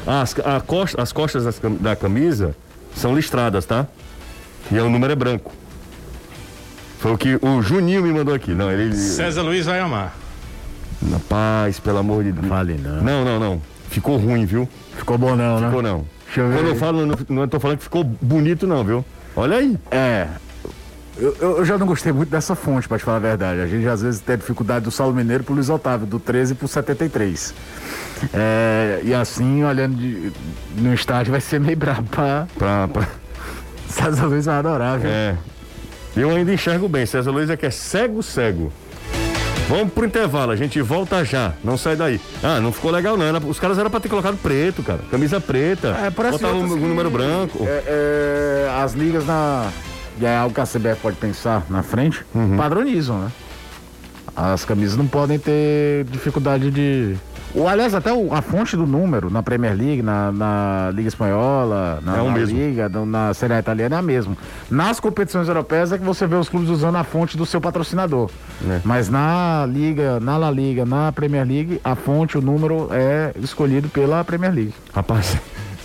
As, 0.07 0.37
a 0.39 0.61
costa- 0.61 1.03
as 1.03 1.11
costas 1.11 1.43
das 1.45 1.59
da 1.81 1.97
camisa 1.97 2.55
são 2.95 3.13
listradas, 3.17 3.65
tá? 3.65 3.89
E 4.71 4.79
o 4.79 4.89
número 4.89 5.13
é 5.13 5.17
branco. 5.17 5.53
Foi 7.01 7.13
o 7.13 7.19
que 7.19 7.39
o 7.43 7.61
Juninho 7.63 8.03
me 8.03 8.13
mandou 8.13 8.35
aqui. 8.35 8.53
Não, 8.53 8.71
ele. 8.71 8.83
ele 8.85 8.95
César 8.97 9.43
Luiz 9.43 9.67
vai 9.67 9.81
amar. 9.81 10.17
rapaz, 11.13 11.81
pelo 11.81 11.99
amor 11.99 12.23
de 12.23 12.31
Deus. 12.33 12.47
Fale 12.47 12.75
não. 12.75 13.03
Não, 13.03 13.25
não, 13.25 13.41
não. 13.41 13.63
Ficou 13.91 14.17
ruim, 14.17 14.45
viu? 14.45 14.69
Ficou 14.97 15.17
bom 15.19 15.37
não, 15.37 15.61
né? 15.61 15.67
Ficou 15.69 15.83
não. 15.83 16.05
Deixa 16.27 16.41
eu 16.41 16.49
ver. 16.49 16.57
Quando 16.57 16.69
eu 16.69 16.77
falo, 16.77 17.07
não, 17.07 17.17
não 17.29 17.49
tô 17.49 17.61
falando 17.61 17.79
que 17.79 17.85
ficou 17.85 18.03
bonito, 18.05 18.67
não, 18.67 18.83
viu? 18.85 19.05
Olha 19.37 19.57
aí. 19.59 19.77
É. 19.91 20.27
Eu, 21.19 21.35
eu- 21.41 21.65
já 21.65 21.79
não 21.79 21.87
gostei 21.87 22.13
muito 22.13 22.29
dessa 22.29 22.55
fonte, 22.55 22.87
pra 22.87 22.99
te 22.99 23.05
falar 23.05 23.17
a 23.17 23.21
verdade. 23.21 23.61
A 23.61 23.67
gente 23.67 23.87
às 23.89 24.03
vezes 24.03 24.21
tem 24.21 24.37
dificuldade 24.37 24.85
do 24.85 24.91
Saulo 24.91 25.15
Mineiro 25.15 25.45
pro 25.45 25.55
Luiz 25.55 25.71
Otávio, 25.71 26.07
do 26.07 26.19
13 26.21 26.55
pro 26.55 26.69
73. 26.69 27.55
É, 28.35 29.01
e 29.03 29.15
assim, 29.15 29.65
olhando 29.65 29.97
de- 29.97 30.33
no 30.77 30.93
estádio, 30.93 31.31
vai 31.33 31.41
ser 31.41 31.59
meio 31.61 31.77
brabo 31.77 32.05
pra. 32.11 32.47
Pra, 32.59 32.89
pra- 32.89 33.09
César 33.89 34.27
Luiz 34.27 34.45
vai 34.47 34.57
adorar, 34.57 34.99
viu? 34.99 35.09
é. 35.11 35.37
Eu 36.17 36.31
ainda 36.31 36.53
enxergo 36.53 36.89
bem. 36.89 37.05
César 37.07 37.31
Luiz 37.31 37.49
é 37.51 37.57
que 37.57 37.67
é 37.67 37.71
cego, 37.71 38.23
cego. 38.23 38.73
Vamos 39.69 39.93
pro 39.93 40.07
intervalo, 40.07 40.53
a 40.53 40.57
gente 40.57 40.81
volta 40.81 41.25
já. 41.25 41.53
Não 41.65 41.77
sai 41.77 41.97
daí. 41.97 42.21
Ah, 42.43 42.61
não 42.61 42.71
ficou 42.73 42.91
legal, 42.91 43.17
não. 43.17 43.25
Era- 43.25 43.39
os 43.39 43.59
caras 43.59 43.77
eram 43.79 43.91
pra 43.91 43.99
ter 43.99 44.09
colocado 44.09 44.37
preto, 44.37 44.81
cara. 44.83 45.01
Camisa 45.11 45.41
preta. 45.41 45.89
É, 46.05 46.11
parece 46.11 46.35
Botava 46.39 46.55
um, 46.55 46.57
outras 46.63 46.73
um 46.79 46.83
que- 46.83 46.87
número 46.89 47.11
branco. 47.11 47.65
É, 47.67 47.83
é, 48.69 48.81
as 48.81 48.93
ligas 48.93 49.27
na, 49.27 49.69
e 50.21 50.25
é 50.25 50.37
algo 50.37 50.55
que 50.55 50.61
a 50.61 50.67
CBF 50.67 51.01
pode 51.03 51.17
pensar 51.17 51.65
na 51.69 51.83
frente, 51.83 52.25
Uhum. 52.33 52.57
padronizam, 52.57 53.19
né? 53.19 53.33
As 54.37 54.65
camisas 54.65 54.97
não 54.99 55.07
podem 55.07 55.39
ter 55.39 56.05
dificuldade 56.11 56.71
de. 56.71 57.17
Ou, 57.55 57.67
aliás, 57.67 57.95
até 57.95 58.13
o- 58.13 58.35
a 58.35 58.43
fonte 58.43 58.77
do 58.77 58.87
número 58.87 59.31
na 59.31 59.43
Premier 59.43 59.75
League, 59.75 60.03
na, 60.03 60.31
na 60.31 60.91
Liga 60.93 61.09
Espanhola, 61.09 62.01
na, 62.03 62.19
É 62.19 62.23
na. 62.23 62.37
Liga, 62.39 62.89
na 63.07 63.33
Série 63.33 63.55
A 63.55 63.59
Italiana 63.61 63.97
é 63.97 63.99
a 63.99 64.03
mesma. 64.03 64.37
Nas 64.71 65.01
competições 65.01 65.49
europeias 65.49 65.91
é 65.91 65.97
que 65.97 66.05
você 66.05 66.27
vê 66.27 66.35
os 66.37 66.51
clubes 66.51 66.69
usando 66.69 66.97
a 66.97 67.05
fonte 67.05 67.35
do 67.35 67.47
seu 67.47 67.59
patrocinador. 67.61 68.29
É. 68.69 68.81
Mas 68.85 69.09
na 69.09 69.67
Liga, 69.67 70.21
na 70.21 70.37
La 70.37 70.51
Liga, 70.51 70.85
na 70.85 71.11
Premier 71.13 71.47
League, 71.47 71.81
a 71.83 71.95
fonte, 71.95 72.37
o 72.37 72.43
número 72.43 72.89
é 72.93 73.33
escolhido 73.41 73.89
pela 73.89 74.23
Premier 74.23 74.53
League. 74.53 74.75
Rapaz, 74.93 75.39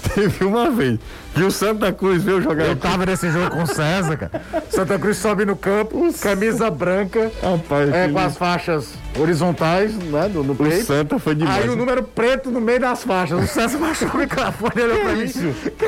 teve 0.10 0.44
uma 0.44 0.70
vez 0.70 1.00
que 1.34 1.44
o 1.44 1.52
Santa 1.52 1.92
Cruz 1.92 2.24
veio 2.24 2.42
jogar. 2.42 2.66
Eu 2.66 2.76
tava 2.76 3.06
nesse 3.06 3.30
jogo 3.32 3.52
com 3.52 3.64
o 3.64 3.68
César, 3.68 4.18
cara. 4.18 4.42
Santa 4.70 5.00
Cruz 5.00 5.18
sobe 5.18 5.46
no 5.46 5.56
campo, 5.56 6.14
camisa 6.22 6.70
branca, 6.70 7.32
Rapaz, 7.42 7.94
é, 7.94 8.10
com 8.10 8.20
as 8.20 8.38
faixas 8.38 8.94
horizontais, 9.18 9.94
né, 9.96 10.30
no, 10.34 10.44
no 10.44 10.54
o 10.54 10.56
peito. 10.56 10.86
Santa 10.86 11.20
foi 11.20 11.36
demais. 11.36 11.64
Aí 11.64 11.70
o 11.70 11.76
número 11.76 12.04
preto 12.04 12.52
no 12.52 12.60
meio 12.60 12.80
das 12.80 13.04
faixas. 13.04 13.44
O 13.44 13.48
César 13.48 13.78
baixou 13.80 14.10
o 14.10 14.18
microfone 14.18 14.72
e 14.76 14.82
olhou 14.82 15.00
pra 15.00 15.14
mim. 15.14 15.32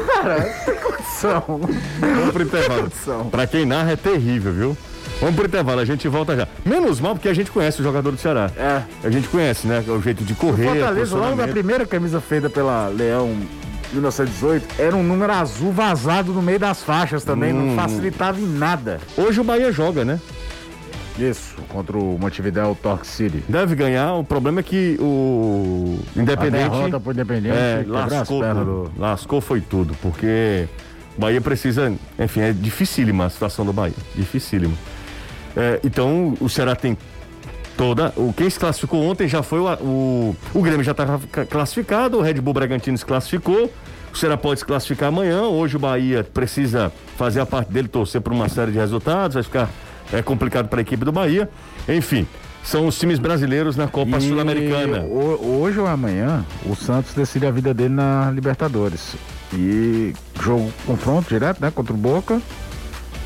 Cara, 0.07 0.41
tem 0.65 0.75
condição. 0.75 1.43
Vamos 1.99 2.31
pro 2.31 2.43
intervalo. 2.43 2.91
Pra 3.31 3.47
quem 3.47 3.65
narra 3.65 3.91
é 3.91 3.95
terrível, 3.95 4.53
viu? 4.53 4.77
Vamos 5.19 5.35
pro 5.35 5.45
intervalo, 5.45 5.79
a 5.79 5.85
gente 5.85 6.07
volta 6.07 6.35
já. 6.35 6.47
Menos 6.65 6.99
mal 6.99 7.15
porque 7.15 7.29
a 7.29 7.33
gente 7.33 7.51
conhece 7.51 7.79
o 7.79 7.83
jogador 7.83 8.11
do 8.11 8.17
Ceará. 8.17 8.51
É. 8.57 8.81
A 9.03 9.09
gente 9.09 9.27
conhece, 9.29 9.67
né? 9.67 9.83
O 9.87 10.01
jeito 10.01 10.23
de 10.23 10.33
correr, 10.33 10.67
Fortaleza, 10.67 11.15
logo 11.15 11.35
da 11.37 11.47
primeira 11.47 11.85
camisa 11.85 12.19
feita 12.19 12.49
pela 12.49 12.87
Leão 12.87 13.37
1918, 13.93 14.79
era 14.79 14.95
um 14.95 15.03
número 15.03 15.31
azul 15.33 15.71
vazado 15.71 16.31
no 16.33 16.41
meio 16.41 16.59
das 16.59 16.81
faixas 16.83 17.23
também, 17.23 17.53
Hum. 17.53 17.67
não 17.67 17.75
facilitava 17.75 18.39
em 18.39 18.45
nada. 18.47 18.99
Hoje 19.17 19.39
o 19.39 19.43
Bahia 19.43 19.71
joga, 19.71 20.03
né? 20.05 20.19
Isso, 21.17 21.55
contra 21.69 21.95
o 21.95 22.17
Montevideo 22.19 22.75
Torque 22.81 23.05
City. 23.05 23.43
Deve 23.47 23.75
ganhar. 23.75 24.13
O 24.15 24.23
problema 24.23 24.61
é 24.61 24.63
que 24.63 24.97
o 24.99 25.99
A 26.15 26.19
Independente. 26.19 26.69
derrota 26.69 26.99
pro 26.99 27.11
Independente 27.11 27.55
É, 27.55 27.85
lascou, 27.87 28.41
do... 28.41 28.91
lascou 28.97 29.39
foi 29.39 29.61
tudo, 29.61 29.95
porque 30.01 30.67
o 31.15 31.21
Bahia 31.21 31.39
precisa, 31.39 31.93
enfim, 32.17 32.41
é 32.41 32.51
dificílima 32.51 33.25
a 33.25 33.29
situação 33.29 33.63
do 33.63 33.71
Bahia, 33.71 33.93
dificílima. 34.15 34.73
É, 35.55 35.79
então 35.83 36.33
o 36.41 36.49
Ceará 36.49 36.75
tem 36.75 36.97
toda, 37.77 38.13
o 38.15 38.33
quem 38.35 38.49
se 38.49 38.59
classificou 38.59 39.03
ontem 39.03 39.27
já 39.27 39.41
foi 39.43 39.59
o, 39.59 39.67
o, 39.81 40.35
o 40.53 40.61
Grêmio 40.61 40.83
já 40.83 40.91
está 40.91 41.05
classificado, 41.49 42.17
o 42.17 42.21
Red 42.21 42.35
Bull 42.35 42.53
Bragantino 42.53 42.97
se 42.97 43.05
classificou, 43.05 43.71
o 44.13 44.17
Ceará 44.17 44.37
pode 44.37 44.59
se 44.59 44.65
classificar 44.65 45.09
amanhã, 45.09 45.41
hoje 45.43 45.75
o 45.75 45.79
Bahia 45.79 46.23
precisa 46.23 46.91
fazer 47.17 47.39
a 47.39 47.45
parte 47.45 47.71
dele, 47.71 47.87
torcer 47.87 48.21
por 48.21 48.31
uma 48.33 48.47
série 48.49 48.71
de 48.71 48.77
resultados, 48.77 49.33
vai 49.35 49.43
ficar 49.43 49.69
é, 50.11 50.21
complicado 50.21 50.67
para 50.67 50.79
a 50.79 50.81
equipe 50.81 51.03
do 51.03 51.11
Bahia, 51.11 51.49
enfim. 51.89 52.27
São 52.63 52.87
os 52.87 52.97
times 52.97 53.19
brasileiros 53.19 53.75
na 53.75 53.87
Copa 53.87 54.21
Sul-Americana. 54.21 54.99
ho- 55.01 55.59
Hoje 55.61 55.79
ou 55.79 55.85
amanhã, 55.87 56.45
o 56.65 56.73
Santos 56.75 57.13
decide 57.13 57.45
a 57.45 57.51
vida 57.51 57.73
dele 57.73 57.93
na 57.93 58.31
Libertadores. 58.31 59.15
E 59.53 60.13
jogo 60.41 60.71
confronto 60.85 61.27
direto, 61.27 61.59
né? 61.61 61.69
Contra 61.75 61.93
o 61.93 61.97
Boca. 61.97 62.41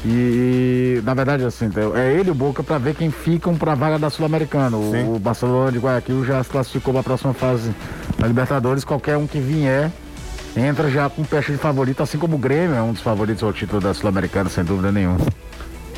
E 0.05 1.01
na 1.03 1.13
verdade, 1.13 1.43
assim, 1.43 1.69
é 1.95 2.13
ele 2.13 2.29
e 2.29 2.31
o 2.31 2.35
Boca 2.35 2.63
para 2.63 2.77
ver 2.77 2.95
quem 2.95 3.09
ficam 3.09 3.55
para 3.55 3.71
a 3.71 3.75
vaga 3.75 3.99
da 3.99 4.09
Sul-Americana. 4.09 4.77
O, 4.77 5.15
o 5.15 5.19
Barcelona 5.19 5.71
de 5.71 5.79
Guayaquil 5.79 6.25
já 6.25 6.43
se 6.43 6.49
classificou 6.49 6.93
para 6.93 7.01
a 7.01 7.03
próxima 7.03 7.33
fase 7.33 7.73
da 8.17 8.27
Libertadores. 8.27 8.83
Qualquer 8.83 9.17
um 9.17 9.27
que 9.27 9.39
vier 9.39 9.91
entra 10.55 10.89
já 10.89 11.09
com 11.09 11.23
peixe 11.23 11.51
de 11.51 11.57
favorito, 11.57 12.01
assim 12.01 12.17
como 12.17 12.35
o 12.35 12.39
Grêmio 12.39 12.75
é 12.75 12.81
um 12.81 12.93
dos 12.93 13.01
favoritos 13.01 13.43
ao 13.43 13.53
título 13.53 13.81
da 13.81 13.93
Sul-Americana, 13.93 14.49
sem 14.49 14.63
dúvida 14.63 14.91
nenhuma. 14.91 15.17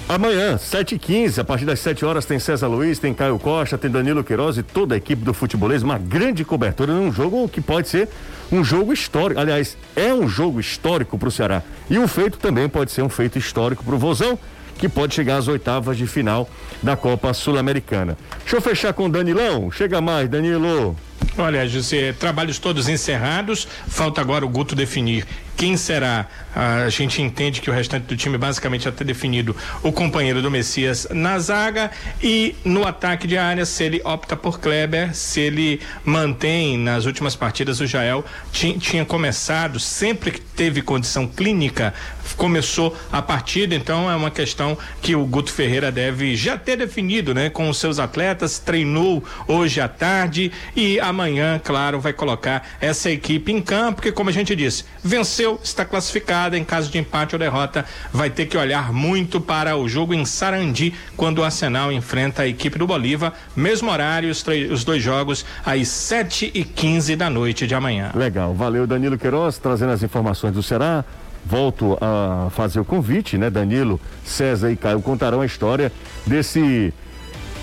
Amanhã, 0.10 0.56
7h15, 0.56 1.38
a 1.38 1.44
partir 1.44 1.66
das 1.66 1.80
7 1.82 2.04
horas, 2.04 2.26
tem 2.26 2.40
César 2.40 2.66
Luiz, 2.66 2.98
tem 2.98 3.14
Caio 3.14 3.38
Costa, 3.38 3.78
tem 3.78 3.92
Danilo 3.92 4.24
Queiroz 4.24 4.58
e 4.58 4.64
toda 4.64 4.96
a 4.96 4.98
equipe 4.98 5.24
do 5.24 5.36
futebolês. 5.36 5.84
Uma 5.84 6.00
grande 6.00 6.44
cobertura 6.44 6.92
num 6.92 7.12
jogo 7.12 7.48
que 7.48 7.62
pode 7.62 7.88
ser 7.88 8.10
um 8.52 8.64
jogo 8.64 8.92
histórico. 8.92 9.40
Aliás, 9.40 9.78
é 9.96 10.12
um 10.12 10.28
jogo 10.28 10.60
histórico 10.60 11.16
para 11.16 11.30
o 11.30 11.32
Ceará. 11.32 11.62
E 11.88 12.00
o 12.00 12.08
feito 12.08 12.40
também 12.40 12.68
pode 12.68 12.92
ser 12.92 13.04
um 13.04 13.10
feito 13.10 13.38
histórico 13.38 13.84
para 13.84 13.94
o 13.94 14.00
Vozão, 14.00 14.40
que 14.80 14.90
pode 14.90 15.14
chegar 15.14 15.38
às 15.38 15.48
oitavas 15.48 15.96
de 15.96 16.08
final 16.08 16.50
da 16.82 16.98
Copa 16.98 17.32
Sul-Americana. 17.32 18.18
Deixa 18.40 18.56
eu 18.56 18.62
fechar 18.62 18.94
com 18.94 19.06
o 19.06 19.10
Danilão. 19.10 19.70
Chega 19.70 20.02
mais, 20.02 20.28
Danilo. 20.28 20.96
Olha, 21.42 21.66
José, 21.70 22.12
trabalhos 22.12 22.60
todos 22.60 22.90
encerrados. 22.90 23.66
Falta 23.88 24.20
agora 24.20 24.46
o 24.46 24.50
Guto 24.50 24.76
definir 24.76 25.26
quem 25.56 25.78
será. 25.78 26.28
A 26.54 26.90
gente 26.90 27.22
entende 27.22 27.62
que 27.62 27.70
o 27.70 27.74
restante 27.74 28.04
do 28.08 28.18
time 28.18 28.38
basicamente 28.38 28.84
já 28.84 28.90
está 28.90 29.06
definido 29.06 29.56
o 29.82 29.90
companheiro 29.92 30.42
do 30.42 30.52
Messias 30.52 31.08
na 31.12 31.40
zaga 31.40 31.92
e 32.22 32.56
no 32.66 32.86
ataque 32.86 33.26
de 33.26 33.38
área, 33.38 33.66
se 33.66 33.84
ele 33.86 34.02
opta 34.04 34.36
por 34.36 34.60
Kleber, 34.60 35.16
se 35.16 35.40
ele 35.40 35.80
mantém 36.04 36.78
nas 36.78 37.06
últimas 37.06 37.36
partidas 37.38 37.80
o 37.80 37.88
Jael 37.88 38.24
ti- 38.52 38.78
tinha 38.78 39.06
começado, 39.06 39.80
sempre 39.80 40.32
que 40.32 40.42
teve 40.42 40.82
condição 40.82 41.26
clínica, 41.26 41.94
começou 42.40 42.96
a 43.12 43.22
partida, 43.22 43.76
então 43.76 44.10
é 44.10 44.16
uma 44.16 44.32
questão 44.32 44.78
que 45.02 45.14
o 45.14 45.26
Guto 45.26 45.52
Ferreira 45.52 45.92
deve 45.92 46.38
já 46.38 46.58
ter 46.58 46.78
definido, 46.78 47.34
né, 47.34 47.50
com 47.50 47.70
os 47.70 47.78
seus 47.78 48.00
atletas, 48.00 48.58
treinou 48.58 49.22
hoje 49.46 49.82
à 49.82 49.90
tarde 49.90 50.50
e 50.74 50.98
amanhã, 51.02 51.60
claro, 51.62 52.00
vai 52.00 52.14
colocar 52.14 52.66
essa 52.80 53.12
equipe 53.12 53.52
em 53.52 53.62
campo, 53.62 53.96
porque 53.96 54.14
como 54.14 54.30
a 54.30 54.34
gente 54.34 54.56
disse, 54.56 54.86
venceu, 55.04 55.60
está 55.62 55.84
classificada, 55.84 56.58
em 56.58 56.64
caso 56.64 56.90
de 56.90 56.98
empate 56.98 57.36
ou 57.36 57.40
derrota, 57.40 57.86
vai 58.14 58.30
ter 58.30 58.46
que 58.46 58.58
olhar 58.58 58.94
muito 58.94 59.42
para 59.42 59.76
o 59.76 59.90
jogo 59.90 60.14
em 60.14 60.24
Sarandi, 60.24 60.94
quando 61.18 61.40
o 61.40 61.44
Arsenal 61.44 61.92
enfrenta 61.92 62.44
a 62.44 62.48
equipe 62.48 62.80
do 62.80 62.88
Bolívar, 62.88 63.34
mesmo 63.54 63.92
horário, 63.92 64.32
os, 64.32 64.46
os 64.72 64.86
dois 64.86 65.04
jogos 65.04 65.46
às 65.66 65.90
7 65.90 66.52
e 66.54 66.64
15 66.64 67.18
da 67.18 67.30
noite 67.30 67.68
de 67.68 67.76
amanhã. 67.76 68.12
Legal, 68.16 68.54
valeu 68.54 68.88
Danilo 68.88 69.18
Queiroz, 69.18 69.58
trazendo 69.58 69.92
as 69.92 70.02
informações 70.02 70.54
do 70.54 70.64
Ceará. 70.64 71.04
Volto 71.46 71.98
a 72.00 72.50
fazer 72.52 72.80
o 72.80 72.86
convite, 72.86 73.38
né? 73.38 73.50
Danilo, 73.50 74.00
César 74.24 74.72
e 74.72 74.76
Caio 74.76 75.02
contarão 75.02 75.42
a 75.42 75.46
história 75.46 75.92
desse 76.26 76.94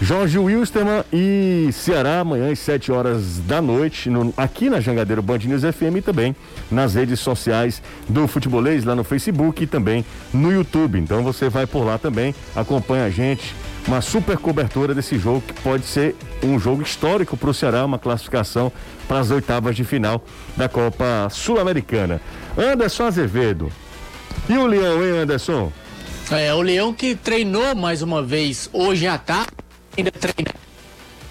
Jorge 0.00 0.38
Wilstermann 0.38 1.04
e 1.10 1.70
Ceará 1.72 2.20
amanhã 2.20 2.52
às 2.52 2.58
7 2.58 2.92
horas 2.92 3.38
da 3.46 3.62
noite, 3.62 4.10
no- 4.10 4.32
aqui 4.36 4.68
na 4.68 4.78
Jangadeiro 4.78 5.22
Band 5.22 5.38
News 5.38 5.62
FM 5.62 5.96
e 5.96 6.02
também 6.02 6.36
nas 6.70 6.94
redes 6.94 7.18
sociais 7.18 7.82
do 8.06 8.28
Futebolês, 8.28 8.84
lá 8.84 8.94
no 8.94 9.02
Facebook 9.02 9.64
e 9.64 9.66
também 9.66 10.04
no 10.34 10.52
YouTube. 10.52 10.98
Então 10.98 11.22
você 11.22 11.48
vai 11.48 11.66
por 11.66 11.82
lá 11.82 11.96
também, 11.96 12.34
acompanha 12.54 13.06
a 13.06 13.10
gente. 13.10 13.54
Uma 13.88 14.02
super 14.02 14.36
cobertura 14.36 14.94
desse 14.94 15.16
jogo 15.18 15.40
que 15.40 15.54
pode 15.62 15.86
ser 15.86 16.14
um 16.42 16.58
jogo 16.58 16.82
histórico 16.82 17.34
para 17.36 17.48
o 17.50 17.54
Ceará, 17.54 17.84
uma 17.84 17.98
classificação 17.98 18.70
para 19.08 19.20
as 19.20 19.30
oitavas 19.30 19.74
de 19.74 19.84
final 19.84 20.22
da 20.56 20.68
Copa 20.68 21.28
Sul-Americana. 21.30 22.20
Anderson 22.58 23.04
Azevedo. 23.04 23.72
E 24.48 24.58
o 24.58 24.66
Leão, 24.66 25.02
hein, 25.02 25.20
Anderson? 25.20 25.72
É, 26.30 26.52
o 26.52 26.60
Leão 26.60 26.92
que 26.92 27.14
treinou 27.14 27.74
mais 27.76 28.02
uma 28.02 28.20
vez 28.22 28.68
hoje 28.72 29.06
à 29.06 29.16
tarde, 29.16 29.46
ainda 29.96 30.10
treina 30.10 30.54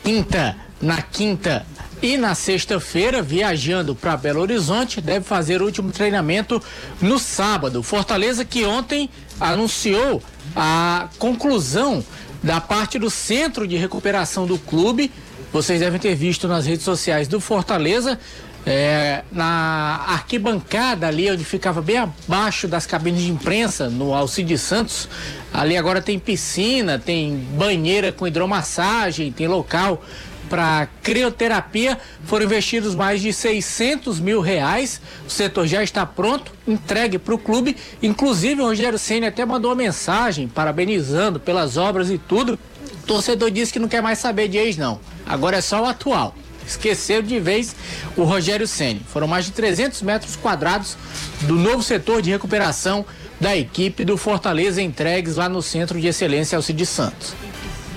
quinta, 0.05 0.55
na 0.79 1.01
quinta 1.01 1.65
e 1.99 2.15
na 2.15 2.35
sexta-feira, 2.35 3.23
viajando 3.23 3.95
para 3.95 4.15
Belo 4.15 4.39
Horizonte, 4.41 5.01
deve 5.01 5.25
fazer 5.25 5.63
o 5.63 5.65
último 5.65 5.91
treinamento 5.91 6.61
no 7.01 7.17
sábado. 7.17 7.81
Fortaleza 7.81 8.45
que 8.45 8.63
ontem 8.65 9.09
anunciou 9.39 10.21
a 10.55 11.09
conclusão 11.17 12.05
da 12.43 12.61
parte 12.61 12.99
do 12.99 13.09
centro 13.09 13.67
de 13.67 13.75
recuperação 13.77 14.45
do 14.45 14.59
clube. 14.59 15.11
Vocês 15.51 15.79
devem 15.79 15.99
ter 15.99 16.13
visto 16.13 16.47
nas 16.47 16.67
redes 16.67 16.85
sociais 16.85 17.27
do 17.27 17.39
Fortaleza. 17.39 18.19
É, 18.67 19.23
na 19.31 20.03
arquibancada 20.07 21.07
ali 21.07 21.29
onde 21.29 21.45
ficava 21.45 21.83
bem 21.83 21.97
abaixo 21.97 22.67
das 22.67 22.87
cabines 22.87 23.21
de 23.21 23.29
imprensa 23.29 23.91
no 23.91 24.11
Alcide 24.11 24.57
Santos 24.57 25.07
ali 25.55 25.77
agora 25.77 26.01
tem 26.01 26.19
piscina 26.19 26.99
tem 26.99 27.35
banheira 27.35 28.11
com 28.11 28.27
hidromassagem 28.27 29.31
tem 29.31 29.47
local 29.47 30.03
para 30.49 30.87
crioterapia. 31.01 31.97
Foram 32.25 32.45
investidos 32.45 32.95
mais 32.95 33.21
de 33.21 33.33
600 33.33 34.19
mil 34.19 34.41
reais. 34.41 35.01
O 35.27 35.29
setor 35.29 35.67
já 35.67 35.83
está 35.83 36.05
pronto 36.05 36.51
entregue 36.67 37.17
para 37.17 37.33
o 37.33 37.37
clube. 37.37 37.75
Inclusive 38.01 38.61
o 38.61 38.65
Rogério 38.65 38.97
Senna 38.97 39.27
até 39.27 39.45
mandou 39.45 39.71
uma 39.71 39.75
mensagem 39.75 40.47
parabenizando 40.47 41.39
pelas 41.39 41.77
obras 41.77 42.09
e 42.09 42.17
tudo. 42.17 42.59
O 43.03 43.05
torcedor 43.05 43.51
disse 43.51 43.73
que 43.73 43.79
não 43.79 43.87
quer 43.87 44.01
mais 44.01 44.19
saber 44.19 44.47
de 44.47 44.57
ex 44.57 44.77
não. 44.77 44.99
Agora 45.25 45.57
é 45.57 45.61
só 45.61 45.81
o 45.81 45.85
atual. 45.85 46.35
Esqueceu 46.67 47.21
de 47.21 47.39
vez 47.39 47.75
o 48.17 48.23
Rogério 48.23 48.67
Ceni. 48.67 49.01
Foram 49.07 49.27
mais 49.27 49.45
de 49.45 49.51
300 49.51 50.01
metros 50.01 50.35
quadrados 50.35 50.97
do 51.41 51.55
novo 51.55 51.83
setor 51.83 52.23
de 52.23 52.31
recuperação 52.31 53.05
da 53.39 53.55
equipe 53.55 54.05
do 54.05 54.17
Fortaleza 54.17 54.81
entregues 54.81 55.35
lá 55.35 55.49
no 55.49 55.61
Centro 55.61 55.99
de 55.99 56.07
Excelência 56.07 56.55
Alcide 56.55 56.85
Santos. 56.85 57.33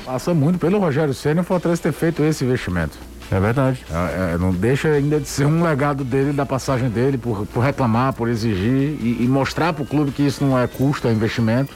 Passa 0.05 0.33
muito 0.33 0.59
pelo 0.59 0.79
Rogério 0.79 1.15
Senna 1.15 1.41
e 1.41 1.43
o 1.43 1.45
Fortaleza 1.45 1.83
ter 1.83 1.93
feito 1.93 2.23
esse 2.23 2.45
investimento. 2.45 2.97
É 3.31 3.39
verdade. 3.39 3.85
É, 3.91 4.35
é, 4.35 4.39
não 4.39 4.53
deixa 4.53 4.89
ainda 4.89 5.21
de 5.21 5.29
ser 5.29 5.45
um 5.45 5.63
legado 5.63 6.03
dele, 6.03 6.33
da 6.33 6.47
passagem 6.47 6.89
dele, 6.89 7.19
por, 7.19 7.47
por 7.47 7.61
reclamar, 7.61 8.15
por 8.15 8.29
exigir 8.29 8.97
e, 9.01 9.19
e 9.21 9.29
mostrar 9.29 9.75
para 9.75 9.83
o 9.83 9.87
clube 9.87 10.13
que 10.13 10.23
isso 10.23 10.43
não 10.43 10.59
é 10.59 10.67
custo, 10.67 11.07
é 11.09 11.13
investimento. 11.13 11.75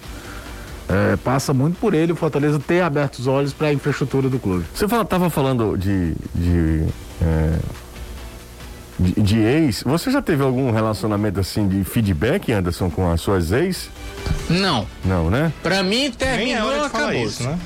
é, 0.88 1.16
passa 1.16 1.52
muito 1.52 1.78
por 1.78 1.94
ele 1.94 2.12
o 2.12 2.16
Fortaleza 2.16 2.58
ter 2.58 2.80
aberto 2.80 3.18
os 3.18 3.26
olhos 3.26 3.52
para 3.52 3.68
a 3.68 3.72
infraestrutura 3.72 4.28
do 4.28 4.38
clube. 4.38 4.64
Você 4.74 4.84
estava 4.86 5.30
falando 5.30 5.76
de, 5.76 6.14
de, 6.34 6.84
é, 7.20 7.58
de, 9.03 9.20
de 9.20 9.38
ex. 9.40 9.82
Você 9.84 10.11
já 10.11 10.22
teve 10.22 10.42
algum 10.42 10.70
relacionamento 10.70 11.40
assim 11.40 11.66
de 11.68 11.82
feedback, 11.84 12.53
Anderson, 12.53 12.88
com 12.90 13.11
as 13.11 13.20
suas 13.20 13.53
ex? 13.53 13.90
Não. 14.48 14.86
Não, 15.05 15.28
né? 15.30 15.53
Pra 15.62 15.82
mim, 15.82 15.96
Nem 15.96 16.07
é 16.07 16.11
terminou, 16.11 16.70
de 16.84 16.88
falar 16.90 17.05
acabou. 17.09 17.12
isso, 17.26 17.42
né? 17.42 17.59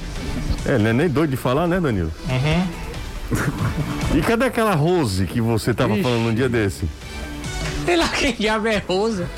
É, 0.65 0.79
não 0.79 0.91
é 0.91 0.93
nem 0.93 1.09
doido 1.09 1.31
de 1.31 1.37
falar, 1.37 1.67
né, 1.67 1.79
Danilo? 1.81 2.11
E 4.15 4.21
cadê 4.23 4.47
aquela 4.47 4.75
Rose 4.75 5.27
que 5.27 5.41
você 5.41 5.75
tava 5.75 5.95
Ixi. 5.95 6.03
falando 6.03 6.29
um 6.29 6.35
dia 6.35 6.49
desse? 6.49 6.89
Sei 7.85 7.97
lá 7.97 8.09
quem 8.09 8.33
diabo 8.35 8.67
é 8.69 8.79
Rosa. 8.89 9.29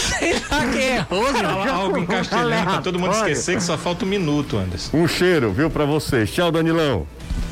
Sei 0.00 0.32
lá 0.50 0.66
quem 0.72 0.82
é 0.82 0.98
Rosa. 1.00 1.32
Fala 1.38 1.70
algo 1.72 1.98
em 1.98 2.06
castelhano 2.06 2.64
pra 2.70 2.82
todo 2.82 2.98
mundo 2.98 3.12
esquecer 3.12 3.56
que 3.56 3.62
só 3.62 3.76
falta 3.76 4.04
um 4.04 4.08
minuto, 4.08 4.56
Anderson. 4.56 4.96
Um 4.96 5.06
cheiro, 5.08 5.52
viu, 5.52 5.70
pra 5.70 5.84
vocês. 5.84 6.30
Tchau, 6.30 6.50
Danilão. 6.50 7.06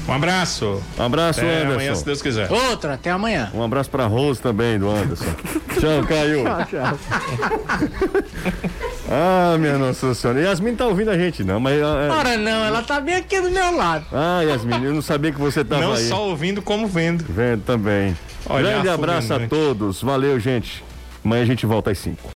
Um 0.09 0.13
abraço. 0.13 0.81
Um 0.99 1.03
abraço, 1.03 1.41
Até 1.41 1.51
Anderson. 1.57 1.73
amanhã, 1.73 1.95
se 1.97 2.05
Deus 2.05 2.23
quiser. 2.23 2.51
Outra, 2.51 2.95
até 2.95 3.11
amanhã. 3.11 3.51
Um 3.53 3.61
abraço 3.63 3.91
pra 3.91 4.07
Rose 4.07 4.41
também, 4.41 4.79
do 4.79 4.89
Anderson. 4.89 5.25
Tchau, 5.81 6.07
Caio. 6.07 6.45
ah, 9.11 9.57
minha 9.59 9.77
Nossa 9.79 10.15
Senhora. 10.15 10.41
Yasmin 10.41 10.77
tá 10.77 10.87
ouvindo 10.87 11.11
a 11.11 11.19
gente, 11.19 11.43
não, 11.43 11.59
mas. 11.59 11.77
é- 11.81 11.85
Ora 11.85 12.37
não, 12.37 12.65
ela 12.65 12.83
tá 12.83 13.01
bem 13.01 13.17
aqui 13.17 13.41
do 13.41 13.51
meu 13.51 13.75
lado. 13.77 14.07
Ah, 14.13 14.43
Yasmin, 14.43 14.85
eu 14.85 14.95
não 14.95 15.03
sabia 15.03 15.33
que 15.33 15.41
você 15.41 15.65
tava 15.65 15.83
Não 15.83 15.95
aí. 15.95 16.09
só 16.09 16.29
ouvindo, 16.29 16.63
como 16.63 16.87
vendo. 16.87 17.25
Vendo 17.29 17.65
também. 17.65 18.17
Olha 18.49 18.71
Grande 18.71 18.89
abraço 18.89 19.35
a 19.35 19.41
né? 19.41 19.49
todos. 19.49 20.01
Valeu, 20.03 20.39
gente. 20.39 20.85
Amanhã 21.25 21.43
a 21.43 21.47
gente 21.47 21.67
volta 21.67 21.91
às 21.91 21.99
5. 21.99 22.31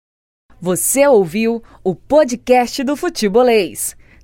Você 0.62 1.06
ouviu 1.06 1.62
o 1.84 1.94
podcast 1.94 2.82
do 2.82 2.96
Futebolês. 2.96 3.97